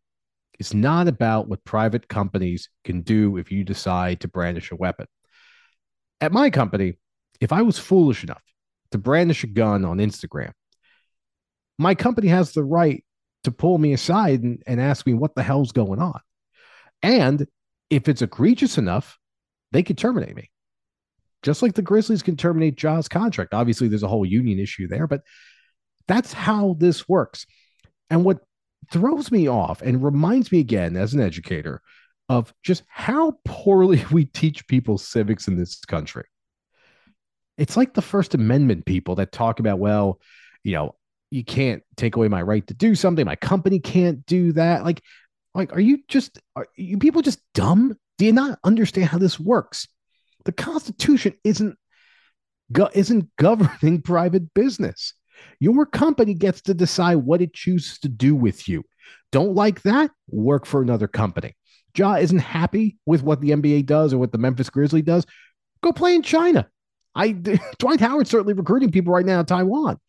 is 0.60 0.74
not 0.74 1.08
about 1.08 1.48
what 1.48 1.64
private 1.64 2.08
companies 2.08 2.70
can 2.84 3.02
do 3.02 3.38
if 3.38 3.52
you 3.52 3.64
decide 3.64 4.22
to 4.22 4.28
brandish 4.28 4.72
a 4.72 4.76
weapon. 4.76 5.08
At 6.22 6.32
my 6.32 6.50
company, 6.50 6.98
if 7.39 7.52
I 7.52 7.62
was 7.62 7.78
foolish 7.78 8.24
enough 8.24 8.41
to 8.91 8.98
brandish 8.98 9.43
a 9.43 9.48
gun 9.48 9.86
on 9.86 9.98
Instagram, 9.98 10.52
my 11.78 11.95
company 11.95 12.28
has 12.28 12.51
the 12.51 12.63
right 12.63 13.03
to 13.43 13.51
pull 13.51 13.78
me 13.78 13.93
aside 13.93 14.43
and, 14.43 14.61
and 14.67 14.82
ask 14.82 15.05
me 15.05 15.13
what 15.13 15.36
the 15.36 15.43
hell's 15.43 15.71
going 15.71 16.01
on. 16.01 16.19
And 17.01 17.47
if 17.89 18.07
it's 18.07 18.21
egregious 18.21 18.78
enough, 18.78 19.17
they 19.71 19.84
could 19.84 19.97
terminate 19.97 20.36
me. 20.36 20.49
Just 21.43 21.61
like 21.61 21.75
the 21.75 21.82
Grizzlies 21.82 22.23
can 22.23 22.36
terminate 22.36 22.75
Ja's 22.75 23.07
contract. 23.07 23.53
Obviously, 23.53 23.88
there's 23.88 24.03
a 24.03 24.07
whole 24.07 24.25
union 24.25 24.59
issue 24.59 24.88
there, 24.88 25.07
but 25.07 25.21
that's 26.07 26.34
how 26.34 26.75
this 26.80 27.07
works. 27.07 27.45
And 28.09 28.23
what 28.23 28.39
throws 28.91 29.32
me 29.32 29.47
off 29.47 29.82
and 29.82 30.03
reminds 30.03 30.51
me 30.51 30.59
again 30.59 30.95
as 30.95 31.13
an 31.13 31.21
educator 31.21 31.82
of 32.30 32.53
just 32.63 32.84
how 32.88 33.38
poorly 33.45 34.03
we 34.11 34.25
teach 34.25 34.67
people 34.67 34.97
civics 34.97 35.47
in 35.47 35.57
this 35.57 35.84
country. 35.86 36.25
It's 37.57 37.78
like 37.78 37.93
the 37.93 38.01
First 38.01 38.36
Amendment 38.36 38.86
people 38.86 39.15
that 39.15 39.32
talk 39.32 39.59
about, 39.59 39.80
well, 39.80 40.19
you 40.63 40.73
know, 40.73 40.95
you 41.30 41.43
can't 41.43 41.84
take 41.95 42.15
away 42.15 42.28
my 42.28 42.41
right 42.41 42.65
to 42.67 42.73
do 42.73 42.95
something. 42.95 43.25
My 43.25 43.36
company 43.36 43.80
can't 43.80 44.25
do 44.25 44.53
that. 44.53 44.84
Like, 44.84 45.01
like, 45.53 45.73
are 45.73 45.80
you 45.80 45.99
just 46.07 46.39
are 46.55 46.67
you 46.75 46.97
people 46.97 47.21
just 47.21 47.39
dumb? 47.53 47.95
Do 48.17 48.25
you 48.25 48.34
not 48.34 48.59
understand 48.63 49.09
how 49.09 49.17
this 49.17 49.39
works? 49.39 49.88
The 50.45 50.51
Constitution 50.51 51.34
isn't 51.43 51.78
go, 52.71 52.89
isn't 52.93 53.30
governing 53.38 54.01
private 54.01 54.53
business. 54.53 55.13
Your 55.59 55.86
company 55.86 56.34
gets 56.34 56.61
to 56.61 56.73
decide 56.73 57.15
what 57.17 57.41
it 57.41 57.53
chooses 57.53 57.99
to 57.99 58.09
do 58.09 58.36
with 58.36 58.67
you. 58.67 58.84
Don't 59.32 59.53
like 59.53 59.82
that? 59.84 60.11
Work 60.30 60.65
for 60.65 60.82
another 60.82 61.07
company. 61.07 61.55
Ja 61.95 62.15
isn't 62.15 62.39
happy 62.39 62.97
with 63.05 63.23
what 63.23 63.41
the 63.41 63.51
NBA 63.51 63.86
does 63.86 64.13
or 64.13 64.17
what 64.19 64.32
the 64.32 64.38
Memphis 64.38 64.69
Grizzly 64.69 65.01
does. 65.01 65.25
Go 65.82 65.91
play 65.91 66.15
in 66.15 66.21
China. 66.21 66.67
I 67.13 67.32
Dwight 67.80 67.99
Howard's 67.99 68.30
certainly 68.30 68.53
recruiting 68.53 68.91
people 68.91 69.13
right 69.13 69.25
now 69.25 69.39
in 69.39 69.45
Taiwan 69.45 69.99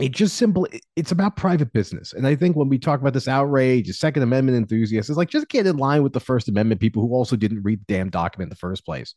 it 0.00 0.12
just 0.12 0.36
simple 0.36 0.66
it's 0.96 1.12
about 1.12 1.36
private 1.36 1.72
business 1.72 2.12
and 2.12 2.26
i 2.26 2.34
think 2.34 2.56
when 2.56 2.68
we 2.68 2.78
talk 2.78 3.00
about 3.00 3.12
this 3.12 3.28
outrage 3.28 3.86
the 3.86 3.92
second 3.92 4.22
amendment 4.22 4.56
enthusiasts 4.56 5.10
it's 5.10 5.16
like 5.16 5.28
just 5.28 5.48
get 5.48 5.66
in 5.66 5.76
line 5.76 6.02
with 6.02 6.12
the 6.12 6.20
first 6.20 6.48
amendment 6.48 6.80
people 6.80 7.02
who 7.02 7.14
also 7.14 7.36
didn't 7.36 7.62
read 7.62 7.80
the 7.80 7.94
damn 7.94 8.10
document 8.10 8.46
in 8.46 8.50
the 8.50 8.56
first 8.56 8.84
place. 8.84 9.14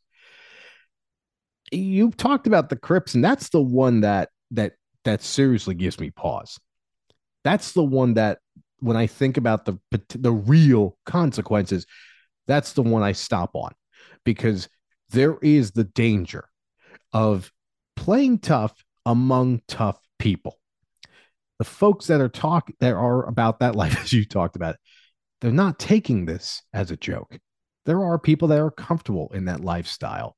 You 1.72 2.12
talked 2.12 2.46
about 2.46 2.70
the 2.70 2.76
crips 2.76 3.16
and 3.16 3.24
that's 3.24 3.50
the 3.50 3.62
one 3.62 4.02
that 4.02 4.30
that 4.52 4.74
that 5.06 5.22
seriously 5.22 5.74
gives 5.74 6.00
me 6.00 6.12
pause. 6.12 6.60
That's 7.44 7.72
the 7.72 7.84
one 7.84 8.14
that 8.16 8.40
when 8.80 8.98
i 8.98 9.08
think 9.08 9.38
about 9.38 9.66
the 9.66 9.78
the 10.10 10.32
real 10.32 10.98
consequences 11.06 11.86
that's 12.48 12.74
the 12.74 12.82
one 12.82 13.02
i 13.02 13.14
stop 13.14 13.52
on 13.56 13.72
because 14.26 14.68
there 15.10 15.38
is 15.42 15.72
the 15.72 15.86
danger 15.86 16.50
of 17.14 17.50
playing 17.96 18.40
tough 18.40 18.84
among 19.06 19.62
tough 19.70 19.98
people 20.20 20.58
the 21.60 21.66
folks 21.66 22.08
that 22.08 22.22
are 22.22 22.30
talk 22.30 22.72
that 22.80 22.94
are 22.94 23.28
about 23.28 23.60
that 23.60 23.76
life 23.76 24.00
as 24.04 24.14
you 24.14 24.26
talked 24.26 24.56
about 24.56 24.76
they're 25.42 25.52
not 25.52 25.80
taking 25.80 26.26
this 26.26 26.62
as 26.74 26.92
a 26.92 26.98
joke 26.98 27.38
there 27.86 28.04
are 28.04 28.18
people 28.18 28.48
that 28.48 28.60
are 28.60 28.72
comfortable 28.72 29.32
in 29.34 29.46
that 29.46 29.62
lifestyle 29.62 30.36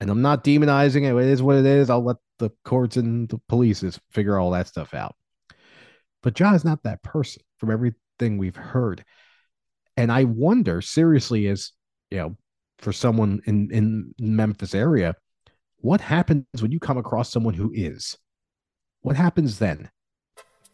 And 0.00 0.10
I'm 0.10 0.22
not 0.22 0.44
demonizing 0.44 1.04
it. 1.04 1.22
It 1.22 1.28
is 1.28 1.42
what 1.42 1.56
it 1.56 1.66
is. 1.66 1.90
I'll 1.90 2.04
let 2.04 2.16
the 2.38 2.50
courts 2.64 2.96
and 2.96 3.28
the 3.28 3.38
police 3.48 3.82
figure 4.10 4.38
all 4.38 4.52
that 4.52 4.68
stuff 4.68 4.94
out. 4.94 5.14
But 6.22 6.40
is 6.40 6.64
not 6.64 6.82
that 6.84 7.02
person 7.02 7.42
from 7.58 7.70
everything 7.70 8.38
we've 8.38 8.56
heard. 8.56 9.04
And 9.96 10.12
I 10.12 10.24
wonder 10.24 10.80
seriously, 10.80 11.48
as 11.48 11.72
you 12.10 12.18
know, 12.18 12.36
for 12.78 12.92
someone 12.92 13.40
in, 13.46 13.70
in 13.72 14.14
Memphis 14.20 14.74
area, 14.74 15.14
what 15.78 16.00
happens 16.00 16.44
when 16.60 16.70
you 16.70 16.78
come 16.78 16.98
across 16.98 17.30
someone 17.30 17.54
who 17.54 17.72
is? 17.74 18.16
What 19.00 19.16
happens 19.16 19.58
then? 19.58 19.90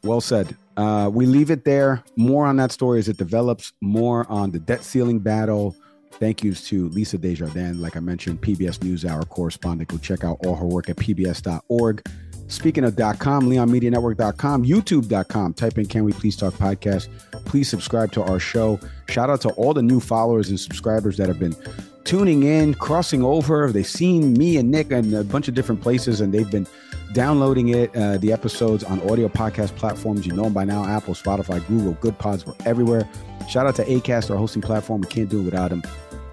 Well 0.05 0.21
said. 0.21 0.57
Uh, 0.77 1.11
we 1.13 1.27
leave 1.27 1.51
it 1.51 1.65
there. 1.65 2.03
More 2.17 2.47
on 2.47 2.57
that 2.57 2.73
story 2.73 2.99
as 2.99 3.09
it 3.09 3.17
develops, 3.17 3.73
more 3.81 4.27
on 4.31 4.51
the 4.51 4.59
debt 4.59 4.85
ceiling 4.85 5.19
battle. 5.19 5.77
Thank 6.13 6.45
yous 6.45 6.67
to 6.69 6.89
Lisa 6.91 7.19
Desjardins, 7.19 7.81
like 7.81 7.97
I 7.97 8.01
mentioned, 8.01 8.41
PBS 8.41 8.79
NewsHour 8.79 9.29
correspondent. 9.29 9.89
Go 9.89 9.99
check 9.99 10.23
out 10.25 10.39
all 10.45 10.55
her 10.55 10.67
work 10.67 10.89
at 10.89 10.97
pbs.org. 10.97 12.07
Speaking 12.47 12.85
of 12.85 12.95
.com, 13.19 13.49
leonmedianetwork.com, 13.49 14.65
youtube.com. 14.65 15.55
Type 15.55 15.79
in 15.79 15.87
Can 15.87 16.05
We 16.05 16.13
Please 16.13 16.37
Talk 16.37 16.55
Podcast. 16.55 17.09
Please 17.47 17.69
subscribe 17.69 18.13
to 18.13 18.23
our 18.23 18.39
show. 18.39 18.79
Shout 19.09 19.31
out 19.31 19.41
to 19.43 19.49
all 19.51 19.75
the 19.75 19.83
new 19.83 19.99
followers 19.99 20.51
and 20.51 20.61
subscribers 20.61 21.17
that 21.17 21.27
have 21.27 21.39
been 21.39 21.57
tuning 22.05 22.43
in, 22.43 22.75
crossing 22.75 23.25
over. 23.25 23.73
They've 23.73 23.87
seen 23.87 24.35
me 24.35 24.59
and 24.59 24.71
Nick 24.71 24.91
in 24.91 25.15
a 25.15 25.25
bunch 25.25 25.49
of 25.49 25.55
different 25.55 25.81
places 25.81 26.21
and 26.21 26.33
they've 26.33 26.51
been 26.51 26.67
downloading 27.15 27.69
it, 27.69 27.95
uh, 27.97 28.19
the 28.19 28.33
episodes 28.33 28.85
on 28.85 29.01
audio 29.09 29.29
podcast 29.29 29.75
platforms. 29.77 30.27
You 30.27 30.35
know 30.35 30.43
them 30.45 30.53
by 30.53 30.65
now 30.65 30.85
Apple, 30.85 31.15
Spotify, 31.15 31.67
Google, 31.67 31.95
Goodpods. 31.95 32.45
We're 32.45 32.55
everywhere. 32.67 33.09
Shout 33.49 33.67
out 33.67 33.77
to 33.77 33.85
ACAST, 33.85 34.31
our 34.31 34.37
hosting 34.37 34.61
platform. 34.61 35.01
We 35.01 35.07
can't 35.07 35.31
do 35.31 35.41
it 35.41 35.45
without 35.45 35.71
them. 35.71 35.83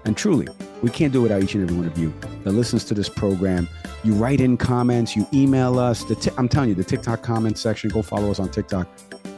And 0.04 0.16
truly, 0.16 0.48
we 0.82 0.90
can't 0.90 1.12
do 1.12 1.20
it 1.20 1.22
without 1.22 1.42
each 1.42 1.54
and 1.54 1.62
every 1.62 1.76
one 1.76 1.86
of 1.86 1.96
you 1.96 2.12
that 2.42 2.52
listens 2.52 2.84
to 2.86 2.94
this 2.94 3.08
program. 3.08 3.68
You 4.02 4.14
write 4.14 4.40
in 4.40 4.56
comments, 4.56 5.14
you 5.14 5.26
email 5.32 5.78
us. 5.78 6.02
The 6.04 6.16
t- 6.16 6.32
I'm 6.36 6.48
telling 6.48 6.70
you, 6.70 6.74
the 6.74 6.84
TikTok 6.84 7.22
comment 7.22 7.56
section, 7.56 7.88
go 7.88 8.02
follow 8.02 8.30
us 8.30 8.40
on 8.40 8.50
TikTok. 8.50 8.88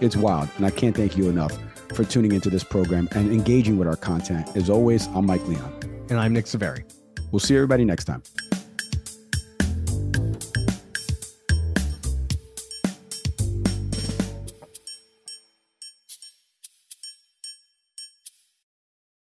It's 0.00 0.16
wild. 0.16 0.48
And 0.56 0.64
I 0.64 0.70
can't 0.70 0.96
thank 0.96 1.16
you 1.18 1.28
enough 1.28 1.56
for 1.94 2.04
tuning 2.04 2.32
into 2.32 2.48
this 2.48 2.64
program 2.64 3.08
and 3.12 3.30
engaging 3.30 3.76
with 3.76 3.86
our 3.86 3.96
content. 3.96 4.56
As 4.56 4.70
always, 4.70 5.06
I'm 5.08 5.26
Mike 5.26 5.46
Leon. 5.46 5.72
And 6.08 6.18
I'm 6.18 6.32
Nick 6.32 6.46
Saveri. 6.46 6.90
We'll 7.30 7.40
see 7.40 7.54
everybody 7.54 7.84
next 7.84 8.04
time. 8.04 8.22